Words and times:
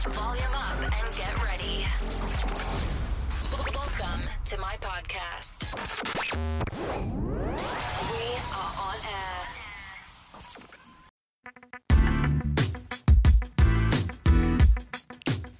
Volume 0.00 0.56
up 0.56 0.80
and 0.80 1.06
get 1.12 1.28
ready. 1.44 1.84
Welcome 3.52 4.24
to 4.48 4.56
my 4.56 4.72
podcast. 4.80 5.68
We 8.08 8.24
are 8.48 8.72
on 8.80 8.96
air. 9.04 9.40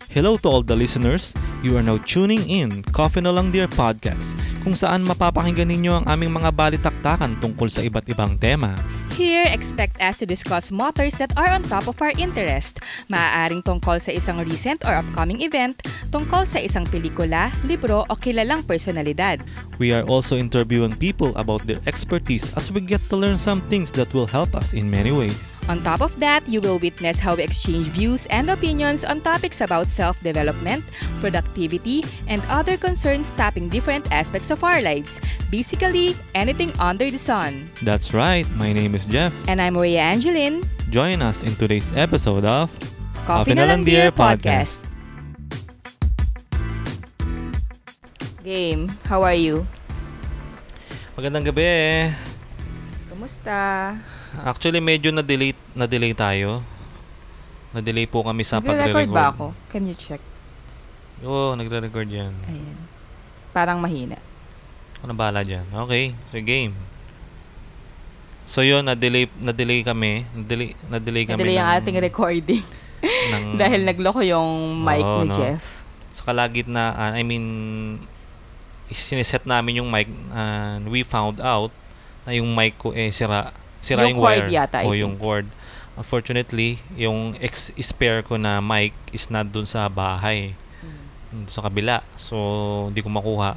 Hello 0.08 0.40
to 0.40 0.48
all 0.48 0.64
the 0.64 0.72
listeners. 0.72 1.36
You 1.60 1.76
are 1.76 1.84
now 1.84 2.00
tuning 2.00 2.48
in 2.48 2.80
Coffee 2.96 3.20
na 3.20 3.36
lang 3.36 3.52
Dear 3.52 3.68
Podcast 3.68 4.32
kung 4.64 4.72
saan 4.72 5.04
mapapakinggan 5.04 5.68
ninyo 5.68 6.00
ang 6.00 6.08
aming 6.08 6.32
mga 6.32 6.48
balitaktakan 6.56 7.36
tungkol 7.44 7.68
sa 7.68 7.84
iba't 7.84 8.08
ibang 8.08 8.40
tema. 8.40 8.72
Here, 9.20 9.44
expect 9.52 10.00
us 10.00 10.16
to 10.16 10.24
discuss 10.24 10.72
matters 10.72 11.20
that 11.20 11.36
are 11.36 11.52
on 11.52 11.60
top 11.60 11.84
of 11.92 12.00
our 12.00 12.08
interest. 12.16 12.80
Maaaring 13.12 13.60
tungkol 13.60 14.00
sa 14.00 14.16
isang 14.16 14.40
recent 14.40 14.80
or 14.88 14.96
upcoming 14.96 15.44
event, 15.44 15.76
tungkol 16.08 16.48
sa 16.48 16.56
isang 16.56 16.88
pelikula, 16.88 17.52
libro 17.68 18.08
o 18.08 18.16
kilalang 18.16 18.64
personalidad. 18.64 19.44
We 19.76 19.92
are 19.92 20.08
also 20.08 20.40
interviewing 20.40 20.96
people 20.96 21.36
about 21.36 21.68
their 21.68 21.84
expertise 21.84 22.48
as 22.56 22.72
we 22.72 22.80
get 22.80 23.04
to 23.12 23.20
learn 23.20 23.36
some 23.36 23.60
things 23.68 23.92
that 24.00 24.08
will 24.16 24.24
help 24.24 24.56
us 24.56 24.72
in 24.72 24.88
many 24.88 25.12
ways. 25.12 25.49
On 25.70 25.78
top 25.86 26.02
of 26.02 26.10
that, 26.18 26.42
you 26.50 26.58
will 26.58 26.82
witness 26.82 27.22
how 27.22 27.38
we 27.38 27.46
exchange 27.46 27.94
views 27.94 28.26
and 28.34 28.50
opinions 28.50 29.06
on 29.06 29.22
topics 29.22 29.62
about 29.62 29.86
self-development, 29.86 30.82
productivity, 31.22 32.02
and 32.26 32.42
other 32.50 32.74
concerns 32.74 33.30
tapping 33.38 33.70
different 33.70 34.10
aspects 34.10 34.50
of 34.50 34.66
our 34.66 34.82
lives. 34.82 35.22
Basically, 35.46 36.18
anything 36.34 36.74
under 36.82 37.06
the 37.06 37.22
sun. 37.22 37.70
That's 37.86 38.10
right, 38.10 38.50
my 38.58 38.74
name 38.74 38.98
is 38.98 39.06
Jeff. 39.06 39.30
And 39.46 39.62
I'm 39.62 39.78
Maria 39.78 40.02
Angeline. 40.02 40.66
Join 40.90 41.22
us 41.22 41.46
in 41.46 41.54
today's 41.54 41.94
episode 41.94 42.42
of 42.42 42.66
Coffee 43.22 43.54
na 43.54 43.70
lang 43.70 43.86
dear 43.86 44.10
podcast. 44.10 44.82
Game, 48.42 48.90
how 49.06 49.22
are 49.22 49.38
you? 49.38 49.62
Magandang 51.14 51.46
gabi. 51.46 52.10
Kumusta? 53.06 53.94
Actually, 54.40 54.78
medyo 54.78 55.10
na-delay, 55.10 55.52
na-delay 55.72 56.14
tayo. 56.14 56.62
Na-delay 57.70 58.06
po 58.06 58.22
kami 58.22 58.42
sa 58.42 58.58
Nagre-record 58.58 59.10
pagre-record. 59.10 59.14
ba 59.14 59.24
ako? 59.28 59.44
Can 59.66 59.86
you 59.86 59.94
check? 59.94 60.22
Oo, 61.20 61.54
nagre-record 61.54 62.06
yan. 62.06 62.34
Ayan. 62.46 62.78
Parang 63.50 63.78
mahina. 63.78 64.16
Ano 65.00 65.12
bala 65.12 65.42
dyan? 65.42 65.66
Okay, 65.68 66.14
so 66.28 66.38
game. 66.38 66.74
So 68.44 68.62
yun, 68.62 68.82
na-delay, 68.82 69.30
na-delay 69.36 69.82
kami. 69.82 70.26
Na-delay, 70.32 70.68
na-delay 70.86 71.24
kami 71.24 71.38
Nadali 71.40 71.54
yung 71.56 71.66
ng- 71.66 71.76
ating 71.78 71.96
recording. 72.00 72.64
ng- 73.32 73.54
Dahil 73.60 73.80
nagloko 73.82 74.20
yung 74.20 74.50
mic 74.76 75.02
Oo, 75.02 75.22
ni 75.22 75.30
no. 75.30 75.36
Jeff. 75.36 75.62
sa 76.10 76.26
kalagitnaan, 76.26 77.14
I 77.14 77.22
mean, 77.22 77.46
siniset 78.90 79.46
namin 79.46 79.78
yung 79.78 79.86
mic 79.86 80.10
and 80.34 80.90
we 80.90 81.06
found 81.06 81.38
out 81.38 81.70
na 82.26 82.34
yung 82.34 82.50
mic 82.50 82.74
ko 82.76 82.90
eh 82.90 83.10
sira. 83.10 83.54
Sira 83.80 84.04
Yung 84.04 84.16
yung, 84.16 84.20
cord 84.20 84.44
wire. 84.44 84.48
yata, 84.52 84.78
o 84.84 84.92
yung 84.92 85.16
cord. 85.16 85.46
Unfortunately, 85.96 86.80
yung 86.96 87.36
ex 87.40 87.74
spare 87.76 88.24
ko 88.24 88.40
na 88.40 88.60
mic 88.64 88.96
is 89.12 89.28
not 89.28 89.48
dun 89.48 89.68
sa 89.68 89.88
bahay. 89.88 90.56
Hmm. 90.80 91.44
Dun 91.44 91.48
sa 91.52 91.64
kabila. 91.66 92.00
So, 92.16 92.36
hindi 92.88 93.00
ko 93.04 93.10
makuha. 93.12 93.56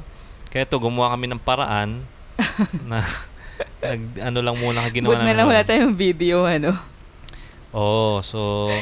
Kaya 0.52 0.64
to 0.68 0.80
gumawa 0.80 1.14
kami 1.16 1.28
ng 1.30 1.40
paraan 1.40 2.04
na 2.90 3.00
nag, 3.84 4.00
ano 4.18 4.38
lang 4.42 4.56
muna 4.58 4.86
ginawa 4.90 5.14
Buti 5.14 5.24
na 5.24 5.34
lang 5.36 5.46
wala 5.46 5.62
tayong 5.62 5.94
video, 5.94 6.42
ano. 6.44 6.74
Oo, 7.74 8.22
so 8.22 8.38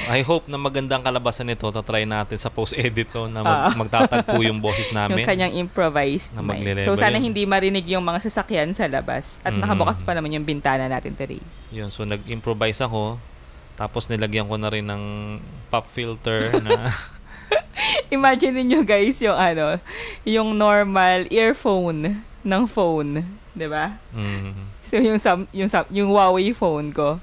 I 0.07 0.21
hope 0.21 0.53
na 0.53 0.61
magandang 0.61 1.01
kalabasan 1.01 1.49
nito. 1.49 1.65
Tatry 1.67 2.05
natin 2.05 2.37
sa 2.37 2.53
post-edit 2.53 3.09
to 3.09 3.25
na 3.25 3.41
mag, 3.41 3.61
Ah. 3.65 3.73
magtatagpo 3.73 4.45
yung 4.45 4.61
boses 4.61 4.93
namin. 4.97 5.25
Yung 5.25 5.31
kanyang 5.33 5.55
improvised 5.57 6.37
Na 6.37 6.45
magle-level 6.45 6.85
So, 6.85 7.01
sana 7.01 7.17
yun. 7.17 7.33
hindi 7.33 7.49
marinig 7.49 7.89
yung 7.89 8.05
mga 8.05 8.21
sasakyan 8.21 8.77
sa 8.77 8.85
labas. 8.87 9.41
At 9.41 9.57
Mhm. 9.57 9.65
nakabukas 9.65 10.05
pa 10.05 10.13
naman 10.13 10.37
yung 10.37 10.45
bintana 10.45 10.93
natin 10.93 11.17
today. 11.17 11.41
Yun, 11.73 11.89
so 11.89 12.05
nag-improvise 12.05 12.85
ako. 12.85 13.17
Tapos 13.73 14.13
nilagyan 14.13 14.45
ko 14.45 14.61
na 14.61 14.69
rin 14.69 14.85
ng 14.85 15.03
pop 15.67 15.89
filter 15.89 16.53
na 16.61 16.93
Imagine 18.13 18.61
niyo 18.63 18.85
guys 18.85 19.17
yung 19.19 19.35
ano, 19.35 19.81
yung 20.23 20.53
normal 20.55 21.25
earphone 21.33 22.13
ng 22.45 22.63
phone, 22.69 23.25
'di 23.57 23.67
ba? 23.67 23.97
mm, 24.13 24.85
So 24.85 25.01
yung 25.01 25.17
sam, 25.17 25.49
yung 25.51 25.73
sam, 25.73 25.89
yung 25.89 26.13
Huawei 26.13 26.53
phone 26.53 26.93
ko, 26.93 27.17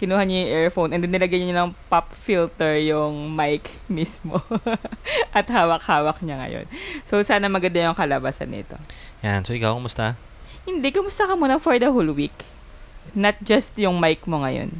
kinuha 0.00 0.24
niya 0.24 0.38
yung 0.40 0.52
earphone 0.64 0.90
and 0.96 1.04
then 1.04 1.12
nilagyan 1.12 1.44
niya 1.44 1.60
ng 1.60 1.76
pop 1.92 2.08
filter 2.24 2.80
yung 2.80 3.36
mic 3.36 3.68
mismo. 3.92 4.40
At 5.36 5.44
hawak-hawak 5.52 6.24
niya 6.24 6.40
ngayon. 6.40 6.66
So 7.04 7.20
sana 7.20 7.52
maganda 7.52 7.84
yung 7.84 7.92
kalabasan 7.92 8.48
nito. 8.48 8.80
Yan, 9.20 9.44
so 9.44 9.52
ikaw, 9.52 9.76
kumusta? 9.76 10.16
Hindi, 10.64 10.88
kumusta 10.88 11.28
ka 11.28 11.36
muna 11.36 11.60
for 11.60 11.76
the 11.76 11.92
whole 11.92 12.16
week? 12.16 12.34
Not 13.12 13.36
just 13.44 13.76
yung 13.76 14.00
mic 14.00 14.24
mo 14.24 14.40
ngayon. 14.40 14.72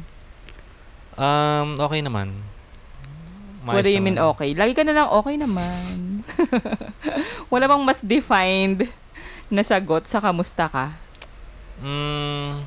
Um, 1.21 1.77
okay 1.77 2.01
naman. 2.01 2.33
What 3.61 3.85
do 3.85 3.93
you 3.93 4.01
mean 4.01 4.17
naman. 4.17 4.33
okay? 4.33 4.57
Lagi 4.57 4.73
ka 4.73 4.81
na 4.81 4.97
lang 4.97 5.09
okay 5.13 5.37
naman. 5.37 6.25
Wala 7.53 7.69
bang 7.69 7.83
mas 7.85 8.01
defined 8.01 8.89
na 9.53 9.61
sagot 9.61 10.09
sa 10.09 10.17
kamusta 10.17 10.65
ka? 10.65 10.89
Mm, 11.85 12.65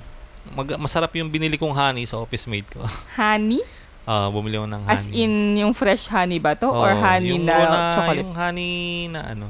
mag- 0.53 0.77
masarap 0.77 1.15
yung 1.16 1.32
binili 1.32 1.56
kong 1.56 1.72
honey 1.72 2.05
sa 2.05 2.21
office 2.21 2.44
mate 2.44 2.69
ko. 2.69 2.84
Honey? 3.21 3.65
Ah, 4.05 4.28
bumili 4.28 4.60
ako 4.60 4.69
ng 4.69 4.84
honey. 4.84 4.93
As 4.93 5.09
in 5.09 5.32
yung 5.56 5.72
fresh 5.72 6.12
honey 6.12 6.37
ba 6.37 6.53
to? 6.53 6.69
or 6.69 6.93
Oo, 6.93 7.00
honey 7.00 7.41
yung 7.41 7.49
na 7.49 7.56
una- 7.56 7.94
chocolate? 7.97 8.21
Yung 8.21 8.37
honey 8.37 8.75
na 9.09 9.21
ano. 9.33 9.49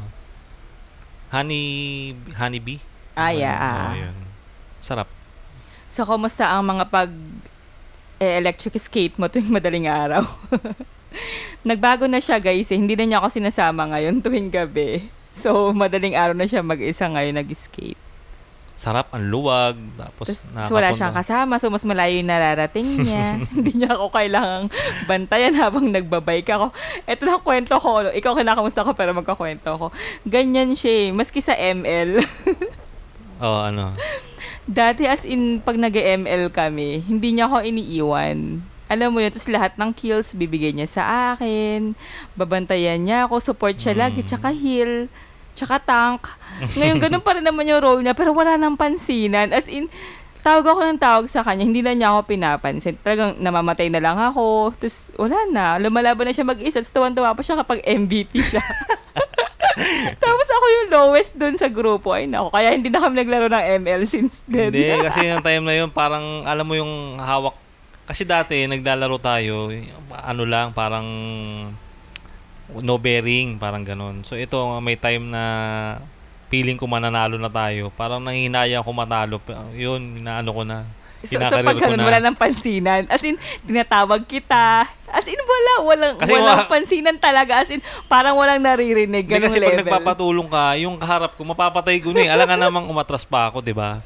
Honey, 1.34 1.64
honey 2.38 2.62
bee. 2.62 2.78
Ah, 3.18 3.34
yeah. 3.34 3.58
Oo, 3.58 3.90
ah. 3.90 3.94
yun. 3.98 4.16
Sarap. 4.78 5.10
So, 5.90 6.06
kumusta 6.06 6.46
ang 6.46 6.70
mga 6.70 6.86
pag 6.86 7.10
eh, 8.22 8.38
electric 8.38 8.78
skate 8.78 9.18
mo 9.18 9.26
tuwing 9.26 9.50
madaling 9.50 9.90
araw? 9.90 10.22
Nagbago 11.66 12.06
na 12.06 12.22
siya 12.22 12.38
guys 12.38 12.70
eh. 12.70 12.78
Hindi 12.78 12.94
na 12.94 13.06
niya 13.06 13.18
ako 13.18 13.34
sinasama 13.34 13.90
ngayon 13.90 14.20
tuwing 14.24 14.54
gabi. 14.54 15.02
So, 15.42 15.74
madaling 15.74 16.14
araw 16.14 16.34
na 16.38 16.46
siya 16.46 16.62
mag-isa 16.62 17.10
ngayon 17.10 17.42
nag-skate. 17.42 17.98
Sarap, 18.74 19.14
ang 19.14 19.30
luwag. 19.30 19.78
Tapos, 19.94 20.50
Tapos 20.50 20.74
wala 20.74 20.90
siyang 20.90 21.14
kasama, 21.14 21.62
so 21.62 21.70
mas 21.70 21.86
malayo 21.86 22.18
yung 22.18 22.26
nararating 22.26 23.06
niya. 23.06 23.38
Hindi 23.54 23.70
niya 23.78 23.94
ako 23.94 24.10
kailangang 24.10 24.66
bantayan 25.06 25.54
habang 25.54 25.94
nagbabike 25.94 26.50
ako. 26.50 26.74
Ito 27.06 27.22
na 27.22 27.38
kwento 27.38 27.78
ko. 27.78 28.10
Ikaw 28.10 28.32
kinakamusta 28.34 28.82
ko 28.82 28.98
pero 28.98 29.14
magkakwento 29.14 29.78
ako. 29.78 29.86
Ganyan 30.26 30.74
siya 30.74 31.06
eh. 31.06 31.08
Maski 31.14 31.38
sa 31.38 31.54
ML. 31.54 32.18
Oo, 33.46 33.60
ano. 33.62 33.94
Dati 34.66 35.06
as 35.06 35.22
in, 35.22 35.62
pag 35.62 35.78
nag-ML 35.78 36.50
kami, 36.50 36.98
hindi 36.98 37.36
niya 37.36 37.46
ako 37.46 37.62
iniiwan. 37.62 38.58
Alam 38.84 39.16
mo 39.16 39.18
yun, 39.20 39.32
tapos 39.32 39.48
lahat 39.48 39.72
ng 39.76 39.90
kills 39.92 40.34
bibigay 40.34 40.70
niya 40.70 40.88
sa 40.88 41.02
akin, 41.34 41.96
babantayan 42.34 43.00
niya 43.00 43.26
ako, 43.26 43.40
support 43.40 43.76
siya 43.76 43.96
Mm. 43.96 44.00
lagi, 44.00 44.20
tsaka 44.22 44.52
heal, 44.52 45.08
tsaka 45.54 45.80
tank. 45.80 46.28
Ngayon, 46.78 46.98
ganun 47.00 47.24
pa 47.24 47.38
rin 47.38 47.46
naman 47.46 47.66
yung 47.66 47.82
role 47.82 48.02
niya, 48.02 48.14
pero 48.14 48.34
wala 48.34 48.58
nang 48.58 48.78
pansinan. 48.78 49.54
As 49.54 49.66
in, 49.70 49.90
tawag 50.44 50.68
ako 50.68 50.80
ng 50.84 51.00
tawag 51.00 51.26
sa 51.32 51.40
kanya, 51.40 51.64
hindi 51.64 51.80
na 51.80 51.96
niya 51.96 52.12
ako 52.12 52.28
pinapansin. 52.28 53.00
Talagang 53.00 53.40
namamatay 53.40 53.88
na 53.88 54.02
lang 54.04 54.20
ako, 54.20 54.76
tapos 54.76 55.08
wala 55.16 55.38
na, 55.48 55.80
lumalaban 55.80 56.28
na 56.28 56.36
siya 56.36 56.44
mag-isa, 56.44 56.84
tapos 56.84 56.92
tuwan-tuwa 56.92 57.32
pa 57.32 57.40
siya 57.40 57.58
kapag 57.64 57.80
MVP 57.86 58.38
siya. 58.44 58.60
Tapos 60.22 60.46
ako 60.46 60.66
yung 60.70 60.88
lowest 60.94 61.32
dun 61.34 61.58
sa 61.58 61.66
grupo. 61.66 62.14
Ay 62.14 62.30
nako, 62.30 62.54
kaya 62.54 62.70
hindi 62.70 62.94
na 62.94 63.02
kami 63.02 63.18
naglaro 63.18 63.50
ng 63.50 63.82
ML 63.82 64.02
since 64.06 64.38
then. 64.46 64.70
Hindi, 64.70 65.02
kasi 65.02 65.26
yung 65.34 65.42
time 65.42 65.66
na 65.66 65.74
yun, 65.74 65.90
parang, 65.90 66.46
alam 66.46 66.62
mo 66.62 66.78
yung 66.78 67.18
hawak. 67.18 67.58
Kasi 68.06 68.22
dati, 68.22 68.68
naglalaro 68.70 69.18
tayo, 69.18 69.74
ano 70.12 70.42
lang, 70.44 70.76
parang 70.76 71.06
no 72.70 72.96
bearing, 72.96 73.60
parang 73.60 73.84
ganun. 73.84 74.24
So 74.24 74.38
ito, 74.40 74.56
may 74.80 74.96
time 74.96 75.28
na 75.28 75.44
feeling 76.48 76.78
ko 76.78 76.86
mananalo 76.86 77.36
na 77.36 77.50
tayo. 77.50 77.90
Parang 77.92 78.22
nanginaya 78.22 78.80
ko 78.80 78.90
matalo. 78.94 79.42
Yun, 79.74 80.22
inaano 80.22 80.50
ko 80.54 80.62
na. 80.62 80.86
So, 81.24 81.40
so 81.40 81.56
pag 81.64 81.80
ganun, 81.80 82.04
wala 82.04 82.20
nang 82.20 82.36
pansinan. 82.36 83.08
As 83.08 83.24
in, 83.24 83.40
tinatawag 83.64 84.28
kita. 84.28 84.84
As 85.08 85.24
in, 85.24 85.40
wala. 85.40 85.72
Walang, 85.88 86.14
Kasi 86.20 86.36
walang 86.36 86.68
wa- 86.68 86.68
pansinan 86.68 87.16
talaga. 87.16 87.64
As 87.64 87.72
in, 87.72 87.80
parang 88.12 88.36
walang 88.36 88.60
naririnig. 88.60 89.24
Ganun 89.24 89.48
kasi 89.48 89.56
pag 89.56 89.72
level. 89.72 89.88
nagpapatulong 89.88 90.48
ka, 90.52 90.76
yung 90.76 91.00
kaharap 91.00 91.32
ko, 91.32 91.48
mapapatay 91.48 91.96
ko 92.04 92.12
na 92.12 92.28
eh. 92.28 92.30
Alam 92.30 92.44
ka 92.44 92.56
namang 92.60 92.86
umatras 92.92 93.24
pa 93.24 93.48
ako, 93.48 93.64
di 93.64 93.72
ba? 93.72 94.04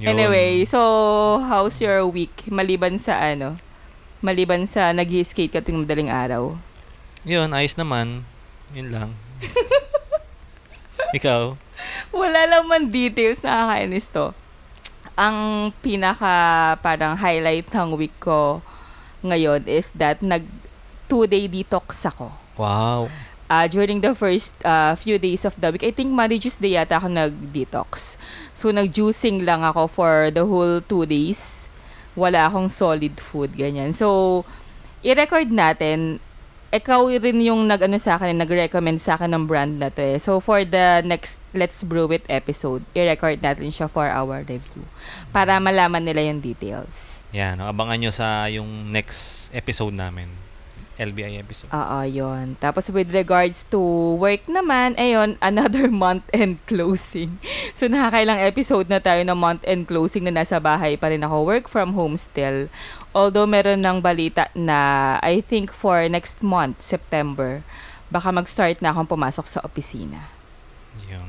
Anyway, 0.00 0.64
so, 0.66 0.80
how's 1.44 1.78
your 1.78 2.02
week? 2.08 2.32
Maliban 2.48 2.98
sa 2.98 3.20
ano? 3.20 3.54
Maliban 4.24 4.64
sa 4.64 4.90
nag 4.96 5.06
skate 5.06 5.52
ka 5.52 5.60
tuwing 5.60 5.84
madaling 5.84 6.08
araw. 6.10 6.56
Yun, 7.24 7.52
ayos 7.56 7.76
naman. 7.80 8.24
Yun 8.76 8.88
lang. 8.92 9.10
Ikaw? 11.18 11.56
Wala 12.14 12.40
lang 12.50 12.64
man 12.70 12.84
details, 12.92 13.42
nakakainis 13.44 14.06
to. 14.14 14.26
Ang 15.18 15.70
pinaka 15.84 16.34
parang 16.84 17.14
highlight 17.18 17.68
ng 17.70 17.90
week 17.98 18.14
ko 18.18 18.62
ngayon 19.24 19.64
is 19.70 19.90
that 19.96 20.20
nag 20.22 20.44
two-day 21.10 21.46
detox 21.48 22.04
ako. 22.08 22.32
Wow. 22.58 23.10
uh, 23.50 23.66
during 23.68 24.00
the 24.00 24.14
first 24.14 24.54
uh, 24.64 24.94
few 24.96 25.18
days 25.18 25.44
of 25.44 25.54
the 25.60 25.72
week. 25.72 25.84
I 25.84 25.92
think 25.92 26.10
Monday, 26.12 26.38
Tuesday 26.38 26.76
yata 26.76 26.98
ako 27.00 27.08
nag-detox. 27.12 28.16
So, 28.56 28.70
nag-juicing 28.72 29.44
lang 29.44 29.62
ako 29.64 29.88
for 29.88 30.30
the 30.32 30.44
whole 30.44 30.80
two 30.80 31.04
days. 31.06 31.66
Wala 32.16 32.48
akong 32.48 32.70
solid 32.70 33.18
food, 33.18 33.52
ganyan. 33.54 33.92
So, 33.94 34.42
i-record 35.04 35.50
natin. 35.50 36.20
Ikaw 36.74 37.06
rin 37.22 37.38
yung 37.38 37.70
nag-ano 37.70 38.02
sa 38.02 38.18
akin, 38.18 38.34
nag-recommend 38.34 38.98
sa 38.98 39.14
akin 39.14 39.30
ng 39.30 39.46
brand 39.46 39.78
na 39.78 39.94
to 39.94 40.02
eh. 40.02 40.18
So, 40.18 40.42
for 40.42 40.66
the 40.66 41.06
next 41.06 41.38
Let's 41.54 41.86
Brew 41.86 42.10
It 42.10 42.26
episode, 42.26 42.82
i-record 42.98 43.38
natin 43.38 43.70
siya 43.70 43.86
for 43.86 44.10
our 44.10 44.42
review. 44.42 44.82
Para 45.30 45.62
malaman 45.62 46.02
nila 46.02 46.26
yung 46.26 46.42
details. 46.42 47.14
Yan, 47.30 47.62
abangan 47.62 47.98
nyo 48.02 48.10
sa 48.10 48.50
yung 48.50 48.90
next 48.90 49.54
episode 49.54 49.94
namin. 49.94 50.26
LBI 50.94 51.42
episode. 51.42 51.74
Oo, 51.74 51.98
yun. 52.06 52.54
Tapos 52.62 52.86
with 52.90 53.10
regards 53.10 53.66
to 53.66 53.78
work 54.18 54.46
naman, 54.46 54.94
ayun, 54.94 55.34
another 55.50 55.90
month-end 55.90 56.62
closing. 56.70 57.34
So, 57.74 57.90
nakakailang 57.90 58.38
episode 58.38 58.86
na 58.86 59.02
tayo 59.02 59.22
ng 59.26 59.34
month-end 59.34 59.90
closing 59.90 60.30
na 60.30 60.34
nasa 60.42 60.62
bahay 60.62 60.94
pa 60.94 61.10
rin 61.10 61.26
ako. 61.26 61.42
Work 61.42 61.66
from 61.66 61.98
home 61.98 62.14
still. 62.14 62.70
Although, 63.10 63.50
meron 63.50 63.82
ng 63.82 63.98
balita 63.98 64.46
na, 64.54 65.18
I 65.18 65.42
think 65.42 65.74
for 65.74 66.06
next 66.06 66.38
month, 66.46 66.78
September, 66.82 67.62
baka 68.14 68.30
mag-start 68.30 68.78
na 68.78 68.94
akong 68.94 69.10
pumasok 69.10 69.46
sa 69.50 69.62
opisina. 69.66 70.22
Yun. 71.10 71.26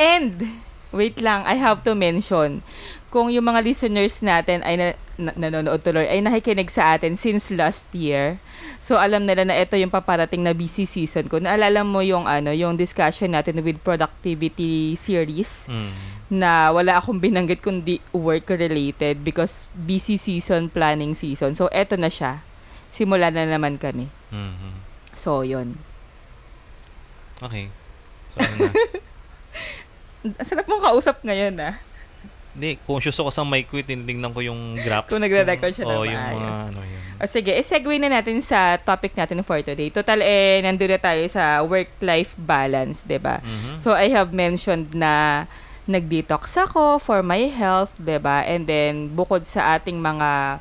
And, 0.00 0.64
wait 0.96 1.20
lang, 1.20 1.44
I 1.44 1.60
have 1.60 1.84
to 1.84 1.92
mention, 1.92 2.64
kung 3.10 3.28
yung 3.34 3.44
mga 3.46 3.60
listeners 3.66 4.22
natin 4.22 4.62
ay 4.62 4.74
na, 4.78 4.86
na, 5.18 5.32
nanonood 5.36 5.82
tuloy, 5.82 6.06
ay 6.06 6.22
nakikinig 6.22 6.70
sa 6.70 6.94
atin 6.96 7.18
since 7.18 7.50
last 7.52 7.84
year, 7.92 8.38
so 8.78 8.96
alam 8.96 9.26
nila 9.26 9.44
na 9.44 9.58
ito 9.58 9.74
yung 9.76 9.90
paparating 9.92 10.46
na 10.46 10.54
busy 10.54 10.86
season 10.86 11.26
ko. 11.26 11.42
Naalala 11.42 11.82
mo 11.82 12.00
yung 12.00 12.24
ano, 12.30 12.54
yung 12.54 12.78
discussion 12.78 13.34
natin 13.34 13.60
with 13.66 13.82
productivity 13.82 14.94
series 14.96 15.66
Mm. 15.66 15.92
na 16.30 16.70
wala 16.70 16.96
akong 17.02 17.18
binanggit 17.18 17.60
kundi 17.60 17.98
work 18.14 18.46
related 18.48 19.20
because 19.26 19.66
busy 19.74 20.16
season, 20.16 20.70
planning 20.70 21.12
season. 21.18 21.58
So 21.58 21.66
eto 21.68 21.98
na 21.98 22.08
siya. 22.08 22.38
Simula 22.94 23.30
na 23.30 23.46
naman 23.46 23.78
kami. 23.78 24.06
Mhm. 24.30 24.70
So, 25.14 25.42
yun. 25.42 25.74
Okay. 27.42 27.68
So, 28.32 28.40
ano 28.40 28.70
na. 28.70 28.72
Sarap 30.48 30.66
mong 30.68 30.84
kausap 30.84 31.20
ngayon, 31.24 31.56
ah. 31.60 31.74
Hindi, 32.50 32.82
conscious 32.82 33.14
ako 33.22 33.30
sa 33.30 33.46
mic 33.46 33.70
ko, 33.70 33.78
eh. 33.78 33.86
tinitingnan 33.86 34.34
ko 34.34 34.42
yung 34.42 34.82
graphs. 34.82 35.06
Kung 35.06 35.22
nagre-record 35.22 35.70
siya 35.70 35.86
Oo, 35.86 36.02
na 36.02 36.10
yung 36.10 36.26
mga 36.34 36.50
ano 36.74 36.80
yun. 36.82 37.02
O 37.22 37.28
sige, 37.30 37.52
i-segue 37.54 37.96
na 38.02 38.10
natin 38.10 38.42
sa 38.42 38.74
topic 38.80 39.14
natin 39.14 39.44
for 39.46 39.62
today. 39.62 39.92
Total, 39.92 40.18
eh, 40.18 40.58
nandun 40.64 40.90
na 40.90 40.98
tayo 40.98 41.22
sa 41.30 41.62
work-life 41.62 42.34
balance, 42.40 43.06
'di 43.06 43.22
ba? 43.22 43.38
Mhm. 43.38 43.78
So, 43.78 43.94
I 43.94 44.10
have 44.10 44.34
mentioned 44.34 44.96
na 44.98 45.46
nag-detox 45.86 46.58
ako 46.58 46.98
for 46.98 47.22
my 47.22 47.46
health, 47.46 47.94
'di 48.02 48.18
ba? 48.18 48.42
And 48.42 48.66
then, 48.66 49.14
bukod 49.14 49.46
sa 49.46 49.78
ating 49.78 50.02
mga 50.02 50.58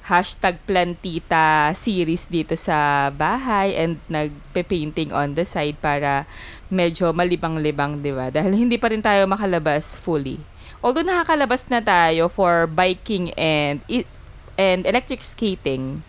hashtag 0.00 0.56
plantita 0.64 1.76
series 1.76 2.24
dito 2.26 2.56
sa 2.56 3.10
bahay 3.12 3.76
and 3.76 4.00
nagpe-painting 4.08 5.12
on 5.12 5.36
the 5.36 5.44
side 5.44 5.76
para 5.78 6.24
medyo 6.72 7.12
malibang-libang, 7.12 8.00
'di 8.00 8.12
ba? 8.16 8.32
Dahil 8.32 8.56
hindi 8.56 8.80
pa 8.80 8.88
rin 8.88 9.04
tayo 9.04 9.28
makalabas 9.28 9.92
fully. 9.94 10.40
Although 10.80 11.04
nakakalabas 11.04 11.68
na 11.68 11.80
tayo 11.84 12.28
for 12.32 12.64
biking 12.66 13.32
and 13.36 13.84
i- 13.88 14.08
and 14.56 14.84
electric 14.88 15.20
skating, 15.24 16.00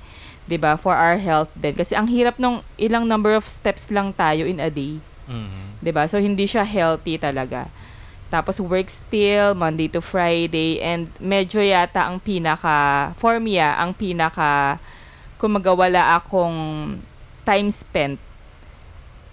'di 0.47 0.57
ba? 0.59 0.75
For 0.79 0.95
our 0.95 1.19
health 1.19 1.51
din 1.56 1.75
kasi 1.75 1.95
ang 1.95 2.07
hirap 2.07 2.39
nung 2.39 2.63
ilang 2.79 3.07
number 3.07 3.35
of 3.35 3.47
steps 3.47 3.91
lang 3.91 4.12
tayo 4.15 4.47
in 4.47 4.59
a 4.63 4.71
day. 4.71 5.03
Mhm. 5.27 5.79
'di 5.83 5.91
ba? 5.91 6.07
So 6.07 6.19
hindi 6.19 6.47
siya 6.47 6.63
healthy 6.63 7.19
talaga. 7.19 7.68
Tapos 8.31 8.63
work 8.63 8.88
still 8.88 9.51
Monday 9.59 9.91
to 9.91 10.00
Friday 10.00 10.79
and 10.79 11.12
medyo 11.19 11.59
yata 11.59 12.07
ang 12.07 12.24
pinaka 12.24 13.12
for 13.19 13.39
me 13.44 13.59
ah, 13.59 13.75
ang 13.83 13.91
pinaka 13.91 14.79
kung 15.35 15.59
magawala 15.59 16.15
akong 16.15 16.56
time 17.44 17.69
spent 17.74 18.19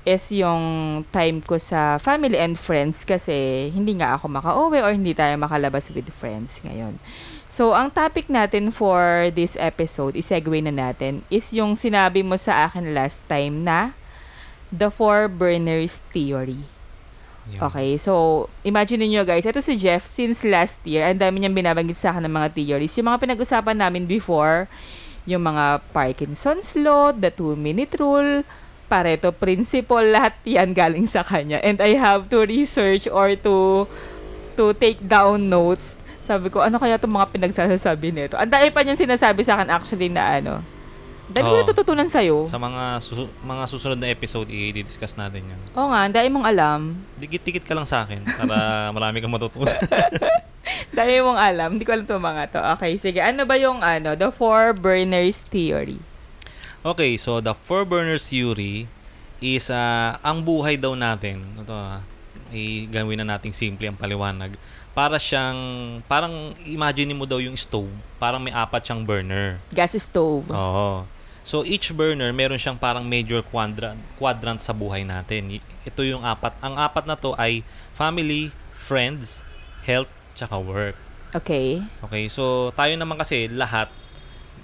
is 0.08 0.24
yung 0.32 1.04
time 1.12 1.44
ko 1.44 1.60
sa 1.60 2.00
family 2.00 2.40
and 2.40 2.56
friends 2.56 3.04
kasi 3.04 3.68
hindi 3.68 4.00
nga 4.00 4.16
ako 4.16 4.32
makauwi 4.32 4.80
or 4.80 4.96
hindi 4.96 5.12
tayo 5.12 5.36
makalabas 5.36 5.92
with 5.92 6.08
friends 6.16 6.64
ngayon. 6.64 6.96
So, 7.52 7.76
ang 7.76 7.92
topic 7.92 8.32
natin 8.32 8.72
for 8.72 9.28
this 9.36 9.52
episode, 9.60 10.16
isegue 10.16 10.64
na 10.64 10.72
natin, 10.72 11.20
is 11.28 11.52
yung 11.52 11.76
sinabi 11.76 12.24
mo 12.24 12.40
sa 12.40 12.64
akin 12.64 12.96
last 12.96 13.20
time 13.28 13.68
na 13.68 13.92
the 14.72 14.88
four 14.88 15.28
burners 15.28 16.00
theory. 16.16 16.56
Yun. 17.48 17.60
Okay, 17.68 17.96
so 17.96 18.44
imagine 18.64 19.04
niyo 19.04 19.24
guys, 19.24 19.44
ito 19.44 19.60
si 19.60 19.76
Jeff 19.76 20.04
since 20.04 20.44
last 20.44 20.76
year, 20.84 21.04
ang 21.04 21.20
dami 21.20 21.40
niyang 21.40 21.56
binabanggit 21.56 21.96
sa 21.96 22.12
akin 22.12 22.24
ng 22.24 22.36
mga 22.36 22.48
theories. 22.56 22.96
Yung 22.96 23.08
mga 23.12 23.20
pinag-usapan 23.24 23.76
namin 23.76 24.04
before, 24.04 24.68
yung 25.28 25.44
mga 25.44 25.84
Parkinson's 25.92 26.72
law, 26.76 27.12
the 27.12 27.32
two-minute 27.32 27.96
rule, 28.00 28.44
Pareto 28.88 29.36
principle, 29.36 30.08
lahat 30.08 30.40
yan 30.48 30.72
galing 30.72 31.04
sa 31.04 31.20
kanya. 31.20 31.60
And 31.60 31.76
I 31.78 31.92
have 32.00 32.32
to 32.32 32.48
research 32.48 33.04
or 33.04 33.36
to 33.44 33.84
to 34.56 34.72
take 34.74 34.98
down 35.04 35.52
notes. 35.52 35.94
Sabi 36.24 36.48
ko, 36.48 36.64
ano 36.64 36.80
kaya 36.80 36.96
itong 36.96 37.12
mga 37.12 37.30
pinagsasabi 37.36 38.12
nito? 38.12 38.36
Ang 38.36 38.48
dami 38.48 38.72
pa 38.72 38.80
niyang 38.84 39.00
sinasabi 39.00 39.44
sa 39.44 39.60
akin 39.60 39.68
actually 39.68 40.08
na 40.08 40.40
ano. 40.40 40.54
Dami 41.28 41.44
ko 41.44 41.56
natututunan 41.60 42.08
sa'yo. 42.08 42.48
Sa 42.48 42.56
mga 42.56 43.04
susu- 43.04 43.32
mga 43.44 43.64
susunod 43.68 44.00
na 44.00 44.08
episode, 44.08 44.48
i-discuss 44.48 45.12
natin 45.20 45.44
yun. 45.44 45.60
Oo 45.76 45.92
nga, 45.92 46.08
ang 46.08 46.12
dami 46.16 46.28
mong 46.32 46.46
alam. 46.48 46.80
Dikit-dikit 47.20 47.68
ka 47.68 47.76
lang 47.76 47.84
sa 47.84 48.08
akin 48.08 48.24
para 48.24 48.56
marami 48.96 49.20
kang 49.20 49.32
matutunan. 49.32 49.76
Dahil 50.96 51.24
mong 51.28 51.40
alam, 51.40 51.68
hindi 51.76 51.84
ko 51.84 51.92
alam 51.92 52.08
itong 52.08 52.24
mga 52.24 52.42
to. 52.48 52.60
Okay, 52.76 52.92
sige. 52.96 53.20
Ano 53.20 53.44
ba 53.44 53.60
yung 53.60 53.84
ano, 53.84 54.16
the 54.16 54.32
four 54.32 54.72
burners 54.72 55.36
theory? 55.52 56.00
Okay, 56.92 57.16
so 57.20 57.40
the 57.40 57.52
four 57.52 57.84
burners 57.84 58.28
theory 58.28 58.88
is 59.38 59.70
ah, 59.70 60.18
ang 60.24 60.42
buhay 60.42 60.78
daw 60.78 60.94
natin. 60.94 61.42
Ito 61.58 61.74
ah, 61.74 62.00
i-gawin 62.52 63.20
na 63.20 63.36
nating 63.36 63.52
simple 63.52 63.86
ang 63.88 63.98
paliwanag. 63.98 64.56
Para 64.96 65.20
siyang, 65.20 65.58
parang 66.10 66.56
imagine 66.66 67.14
mo 67.14 67.28
daw 67.28 67.38
yung 67.38 67.54
stove, 67.54 67.90
parang 68.18 68.42
may 68.42 68.50
apat 68.50 68.88
siyang 68.88 69.06
burner. 69.06 69.60
Gas 69.70 69.94
stove. 69.94 70.48
Oo. 70.50 71.06
So 71.48 71.64
each 71.64 71.96
burner 71.96 72.28
meron 72.36 72.60
siyang 72.60 72.76
parang 72.76 73.08
major 73.08 73.40
quadrant 73.40 73.96
quadrant 74.20 74.60
sa 74.60 74.76
buhay 74.76 75.00
natin. 75.08 75.56
Ito 75.88 76.04
yung 76.04 76.20
apat. 76.20 76.60
Ang 76.60 76.76
apat 76.76 77.08
na 77.08 77.16
to 77.16 77.32
ay 77.40 77.64
family, 77.96 78.52
friends, 78.76 79.40
health, 79.80 80.12
tsaka 80.36 80.60
work. 80.60 80.96
Okay. 81.32 81.80
Okay, 82.04 82.28
so 82.28 82.68
tayo 82.76 82.92
naman 83.00 83.16
kasi 83.16 83.48
lahat 83.48 83.88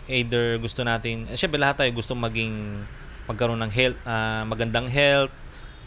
either 0.09 0.59
gusto 0.61 0.85
natin, 0.85 1.29
eh, 1.31 1.37
syempre 1.39 1.57
lahat 1.61 1.81
tayo 1.85 1.91
gusto 1.97 2.13
maging 2.17 2.85
magkaroon 3.25 3.61
ng 3.65 3.73
health, 3.73 3.99
ah, 4.05 4.45
magandang 4.45 4.89
health, 4.89 5.33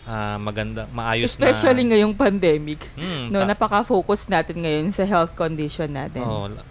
ah, 0.09 0.37
maganda, 0.41 0.89
maayos 0.89 1.37
Especially 1.37 1.85
na. 1.85 1.89
ngayong 1.93 2.15
pandemic. 2.17 2.89
Hmm, 2.97 3.29
No, 3.29 3.45
ta- 3.45 3.49
napaka-focus 3.53 4.31
natin 4.31 4.65
ngayon 4.65 4.89
sa 4.95 5.05
health 5.05 5.37
condition 5.37 5.93
natin. 5.93 6.25
Oo. 6.25 6.49
la- 6.49 6.65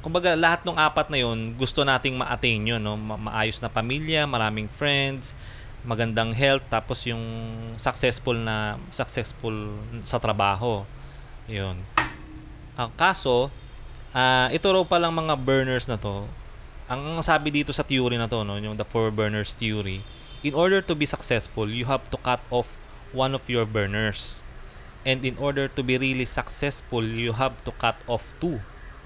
kumbaga 0.00 0.32
lahat 0.38 0.62
ng 0.64 0.78
apat 0.78 1.10
na 1.10 1.18
'yon 1.20 1.58
gusto 1.58 1.82
nating 1.82 2.14
ma-attain 2.16 2.62
'yun, 2.64 2.80
no? 2.80 2.94
Ma- 2.96 3.18
maayos 3.18 3.58
na 3.60 3.68
pamilya, 3.68 4.24
maraming 4.30 4.70
friends, 4.70 5.34
magandang 5.82 6.30
health, 6.32 6.70
tapos 6.70 7.02
yung 7.10 7.20
successful 7.76 8.38
na 8.38 8.78
successful 8.94 9.52
sa 10.06 10.22
trabaho. 10.22 10.86
'Yun. 11.50 11.82
Ang 12.78 12.90
kaso, 12.96 13.52
ah, 14.14 14.48
ito 14.52 14.66
raw 14.70 14.84
palang 14.86 15.12
mga 15.12 15.34
burners 15.40 15.86
na 15.90 15.98
'to. 16.00 16.30
Ang 16.92 17.24
sabi 17.24 17.48
dito 17.48 17.72
sa 17.72 17.80
theory 17.80 18.20
na 18.20 18.28
'to, 18.28 18.44
no, 18.44 18.60
yung 18.60 18.76
the 18.76 18.84
four 18.84 19.08
burners 19.08 19.56
theory, 19.56 20.04
in 20.44 20.52
order 20.52 20.84
to 20.84 20.92
be 20.92 21.08
successful, 21.08 21.64
you 21.64 21.88
have 21.88 22.04
to 22.12 22.20
cut 22.20 22.44
off 22.52 22.68
one 23.16 23.32
of 23.32 23.40
your 23.48 23.64
burners. 23.64 24.44
And 25.08 25.24
in 25.24 25.40
order 25.40 25.66
to 25.72 25.80
be 25.80 25.96
really 25.96 26.28
successful, 26.28 27.02
you 27.02 27.32
have 27.32 27.56
to 27.64 27.72
cut 27.80 27.96
off 28.06 28.30
two. 28.38 28.60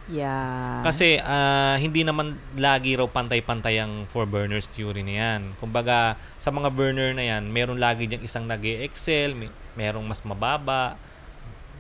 Yeah. 0.06 0.86
Kasi 0.86 1.18
ah, 1.18 1.74
hindi 1.78 2.06
naman 2.06 2.38
lagi 2.54 2.94
raw 2.94 3.10
pantay-pantay 3.10 3.82
ang 3.82 4.06
four 4.06 4.26
burners 4.26 4.70
theory 4.70 5.02
na 5.02 5.14
yan. 5.18 5.40
Kumbaga, 5.58 6.14
sa 6.38 6.54
mga 6.54 6.70
burner 6.70 7.10
na 7.14 7.26
yan, 7.26 7.50
meron 7.50 7.82
lagi 7.82 8.06
diyang 8.06 8.22
isang 8.22 8.46
nag 8.46 8.62
excel 8.62 9.34
may, 9.34 9.50
merong 9.74 10.06
mas 10.06 10.22
mababa. 10.22 10.94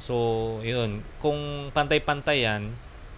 So, 0.02 0.58
yun. 0.66 1.06
Kung 1.22 1.70
pantay-pantay 1.70 2.46
yan, 2.46 2.74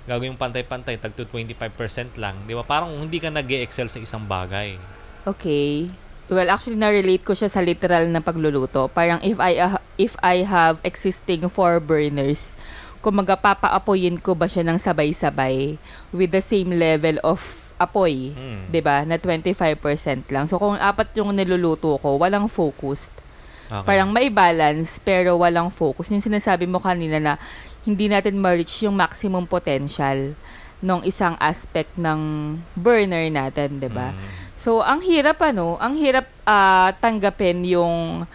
gagawin 0.08 0.32
yung 0.32 0.40
pantay-pantay, 0.40 0.96
tag 0.96 1.12
to 1.12 1.28
25% 1.28 2.16
lang. 2.16 2.32
Di 2.48 2.56
ba? 2.56 2.64
Parang 2.64 2.88
hindi 2.96 3.20
ka 3.20 3.28
nag 3.28 3.44
excel 3.44 3.92
sa 3.92 4.00
isang 4.00 4.24
bagay. 4.24 4.72
Okay. 5.28 5.92
Well, 6.32 6.48
actually, 6.48 6.80
na-relate 6.80 7.24
ko 7.24 7.36
siya 7.36 7.52
sa 7.52 7.60
literal 7.60 8.08
na 8.08 8.24
pagluluto. 8.24 8.88
Parang 8.88 9.20
if 9.20 9.36
I, 9.36 9.60
ah, 9.60 9.76
if 10.00 10.16
I 10.24 10.48
have 10.48 10.80
existing 10.80 11.44
four 11.52 11.76
burners, 11.84 12.48
kung 13.04 13.20
magpapaapoyin 13.20 14.16
ko 14.24 14.32
ba 14.32 14.48
siya 14.48 14.64
ng 14.64 14.80
sabay-sabay 14.80 15.76
with 16.16 16.32
the 16.32 16.40
same 16.40 16.72
level 16.72 17.20
of 17.22 17.38
apoy, 17.78 18.34
Mm. 18.34 18.74
'di 18.74 18.80
ba? 18.82 19.06
Na 19.06 19.22
25% 19.22 20.26
lang. 20.34 20.50
So 20.50 20.58
kung 20.58 20.74
apat 20.74 21.14
yung 21.14 21.30
niluluto 21.30 21.94
ko, 22.02 22.18
walang 22.18 22.50
focused. 22.50 23.14
Okay. 23.68 23.84
Parang 23.84 24.10
may 24.10 24.32
balance 24.32 24.98
pero 24.98 25.38
walang 25.38 25.70
focus. 25.70 26.10
Yung 26.10 26.24
sinasabi 26.24 26.64
mo 26.66 26.80
kanina 26.82 27.20
na 27.20 27.32
hindi 27.88 28.06
natin 28.12 28.36
ma-reach 28.44 28.84
yung 28.84 28.96
maximum 29.00 29.48
potential 29.48 30.36
ng 30.84 31.00
isang 31.08 31.34
aspect 31.40 31.96
ng 31.98 32.20
burner 32.76 33.26
natin, 33.32 33.80
'di 33.80 33.90
ba? 33.90 34.12
Mm. 34.14 34.36
So 34.54 34.84
ang 34.84 35.00
hirap 35.02 35.40
ano, 35.42 35.80
ang 35.80 35.96
hirap 35.98 36.28
ah, 36.46 36.92
tanggapin 37.00 37.64
yung 37.66 38.28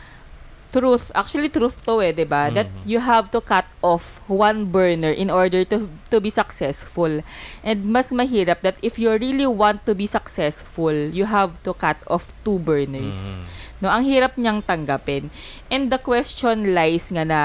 truth. 0.74 1.14
Actually 1.14 1.50
truth 1.54 1.80
to 1.86 2.02
eh, 2.02 2.12
'di 2.12 2.26
ba? 2.28 2.50
That 2.52 2.74
Mhm. 2.74 2.84
you 2.84 3.00
have 3.00 3.30
to 3.32 3.40
cut 3.46 3.70
off 3.86 4.20
one 4.28 4.74
burner 4.74 5.14
in 5.14 5.30
order 5.30 5.64
to 5.70 6.00
to 6.12 6.18
be 6.20 6.34
successful. 6.34 7.22
And 7.64 7.78
mas 7.88 8.10
mahirap 8.12 8.66
that 8.66 8.82
if 8.82 8.98
you 8.98 9.14
really 9.16 9.46
want 9.48 9.86
to 9.88 9.94
be 9.94 10.08
successful, 10.10 10.92
you 10.94 11.26
have 11.30 11.62
to 11.68 11.72
cut 11.78 12.02
off 12.10 12.34
two 12.44 12.58
burners. 12.60 13.38
Mm. 13.38 13.46
No, 13.84 13.88
ang 13.94 14.04
hirap 14.08 14.36
niyang 14.40 14.66
tanggapin. 14.66 15.30
And 15.70 15.88
the 15.94 16.00
question 16.02 16.74
lies 16.74 17.08
nga 17.14 17.24
na, 17.28 17.42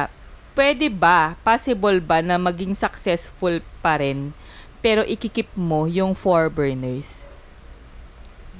pwede 0.58 0.90
ba, 0.90 1.38
possible 1.46 2.02
ba 2.02 2.18
na 2.18 2.34
maging 2.34 2.74
successful 2.74 3.62
pa 3.78 4.02
rin, 4.02 4.34
pero 4.82 5.06
ikikip 5.06 5.46
mo 5.54 5.86
yung 5.86 6.18
four 6.18 6.50
burners? 6.50 7.06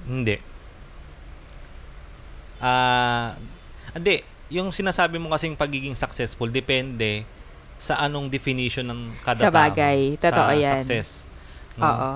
Hindi. 0.06 0.38
Ah, 2.62 3.34
hindi. 3.90 4.22
Yung 4.54 4.70
sinasabi 4.70 5.18
mo 5.18 5.26
kasing 5.34 5.58
pagiging 5.58 5.98
successful 5.98 6.46
depende 6.46 7.26
sa 7.82 7.98
anong 8.06 8.30
definition 8.30 8.86
ng 8.86 9.00
kada 9.26 9.50
Sa 9.50 9.52
bagay. 9.52 10.14
tao 10.22 10.30
Totoo 10.30 10.52
sa 10.54 10.54
yan. 10.54 10.82
success. 10.86 11.08
No? 11.74 11.82
Oo. 11.90 12.10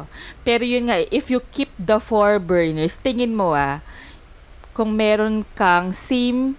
Pero 0.47 0.63
yun 0.63 0.87
nga, 0.91 1.03
if 1.11 1.27
you 1.27 1.43
keep 1.51 1.71
the 1.79 1.99
four 1.99 2.39
burners, 2.39 2.95
tingin 3.03 3.35
mo 3.35 3.55
ah, 3.55 3.83
kung 4.75 4.95
meron 4.95 5.43
kang 5.59 5.91
same 5.91 6.55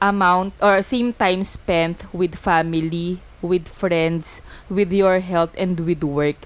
amount 0.00 0.54
or 0.62 0.82
same 0.82 1.12
time 1.12 1.42
spent 1.44 2.06
with 2.14 2.34
family, 2.34 3.22
with 3.42 3.66
friends, 3.68 4.40
with 4.70 4.90
your 4.92 5.18
health, 5.20 5.54
and 5.58 5.78
with 5.80 6.02
work, 6.04 6.38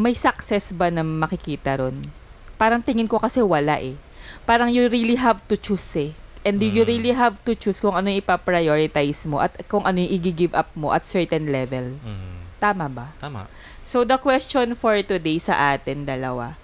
may 0.00 0.14
success 0.16 0.72
ba 0.72 0.88
na 0.90 1.02
makikita 1.04 1.76
ron? 1.80 2.12
Parang 2.60 2.80
tingin 2.84 3.08
ko 3.08 3.16
kasi 3.20 3.40
wala 3.44 3.80
eh. 3.80 3.96
Parang 4.44 4.68
you 4.72 4.88
really 4.88 5.16
have 5.16 5.40
to 5.48 5.56
choose 5.56 5.84
eh. 5.96 6.12
And 6.40 6.56
you 6.60 6.84
Mm. 6.84 6.88
really 6.88 7.12
have 7.12 7.36
to 7.44 7.52
choose 7.52 7.80
kung 7.84 7.92
ano 7.92 8.08
yung 8.08 8.24
ipaprioritize 8.24 9.28
mo 9.28 9.44
at 9.44 9.52
kung 9.68 9.84
ano 9.84 10.00
yung 10.00 10.12
i-give 10.16 10.56
up 10.56 10.72
mo 10.72 10.88
at 10.88 11.04
certain 11.04 11.52
level. 11.52 12.00
Mm. 12.00 12.40
Tama 12.60 12.86
ba? 12.88 13.06
Tama. 13.20 13.44
So, 13.84 14.04
the 14.08 14.16
question 14.16 14.72
for 14.76 14.96
today 15.04 15.36
sa 15.40 15.76
atin 15.76 16.08
dalawa. 16.08 16.56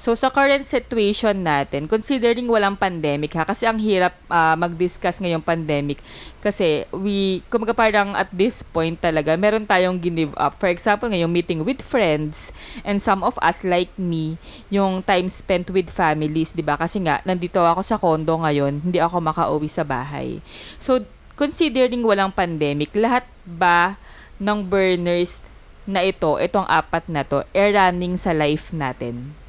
So, 0.00 0.16
sa 0.16 0.32
current 0.32 0.64
situation 0.64 1.44
natin, 1.44 1.84
considering 1.84 2.48
walang 2.48 2.80
pandemic 2.80 3.36
ha, 3.36 3.44
kasi 3.44 3.68
ang 3.68 3.76
hirap 3.76 4.16
ah, 4.32 4.56
mag-discuss 4.56 5.20
ngayong 5.20 5.44
pandemic 5.44 6.00
kasi 6.40 6.88
we, 6.88 7.44
kumaga 7.52 7.76
parang 7.76 8.16
at 8.16 8.32
this 8.32 8.64
point 8.64 8.96
talaga, 8.96 9.36
meron 9.36 9.68
tayong 9.68 10.00
give 10.00 10.32
up. 10.40 10.56
For 10.56 10.72
example, 10.72 11.12
ngayong 11.12 11.28
meeting 11.28 11.60
with 11.68 11.84
friends 11.84 12.48
and 12.80 12.96
some 13.04 13.20
of 13.20 13.36
us 13.44 13.60
like 13.60 13.92
me, 14.00 14.40
yung 14.72 15.04
time 15.04 15.28
spent 15.28 15.68
with 15.68 15.92
families, 15.92 16.56
di 16.56 16.64
ba? 16.64 16.80
Kasi 16.80 17.04
nga, 17.04 17.20
nandito 17.28 17.60
ako 17.60 17.84
sa 17.84 18.00
condo 18.00 18.40
ngayon, 18.40 18.80
hindi 18.80 19.04
ako 19.04 19.20
makauwi 19.20 19.68
sa 19.68 19.84
bahay. 19.84 20.40
So, 20.80 21.04
considering 21.36 22.00
walang 22.08 22.32
pandemic, 22.32 22.96
lahat 22.96 23.28
ba 23.44 24.00
ng 24.40 24.64
burners 24.64 25.36
na 25.84 26.00
ito, 26.08 26.40
itong 26.40 26.64
apat 26.64 27.04
na 27.12 27.20
to, 27.20 27.44
eh 27.52 27.68
running 27.68 28.16
sa 28.16 28.32
life 28.32 28.72
natin. 28.72 29.39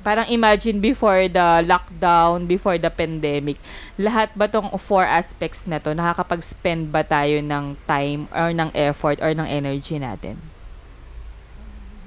Parang 0.00 0.24
imagine 0.32 0.80
before 0.80 1.28
the 1.28 1.60
lockdown, 1.68 2.48
before 2.48 2.80
the 2.80 2.88
pandemic, 2.88 3.60
lahat 4.00 4.32
ba 4.32 4.48
tong 4.48 4.72
four 4.80 5.04
aspects 5.04 5.68
na 5.68 5.76
to, 5.76 5.92
nakakapag-spend 5.92 6.88
ba 6.88 7.04
tayo 7.04 7.44
ng 7.44 7.76
time 7.84 8.24
or 8.32 8.56
ng 8.56 8.72
effort 8.72 9.20
or 9.20 9.36
ng 9.36 9.44
energy 9.44 10.00
natin? 10.00 10.40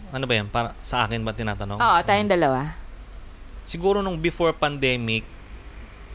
Ano 0.10 0.25
ba 0.25 0.34
yan? 0.34 0.48
Para, 0.50 0.74
sa 0.82 1.06
akin 1.06 1.22
ba 1.22 1.36
tinatanong? 1.36 1.77
Oo, 1.77 2.00
tayong 2.01 2.32
dalawa. 2.32 2.72
Siguro 3.68 4.00
nung 4.01 4.18
before 4.18 4.56
pandemic, 4.56 5.27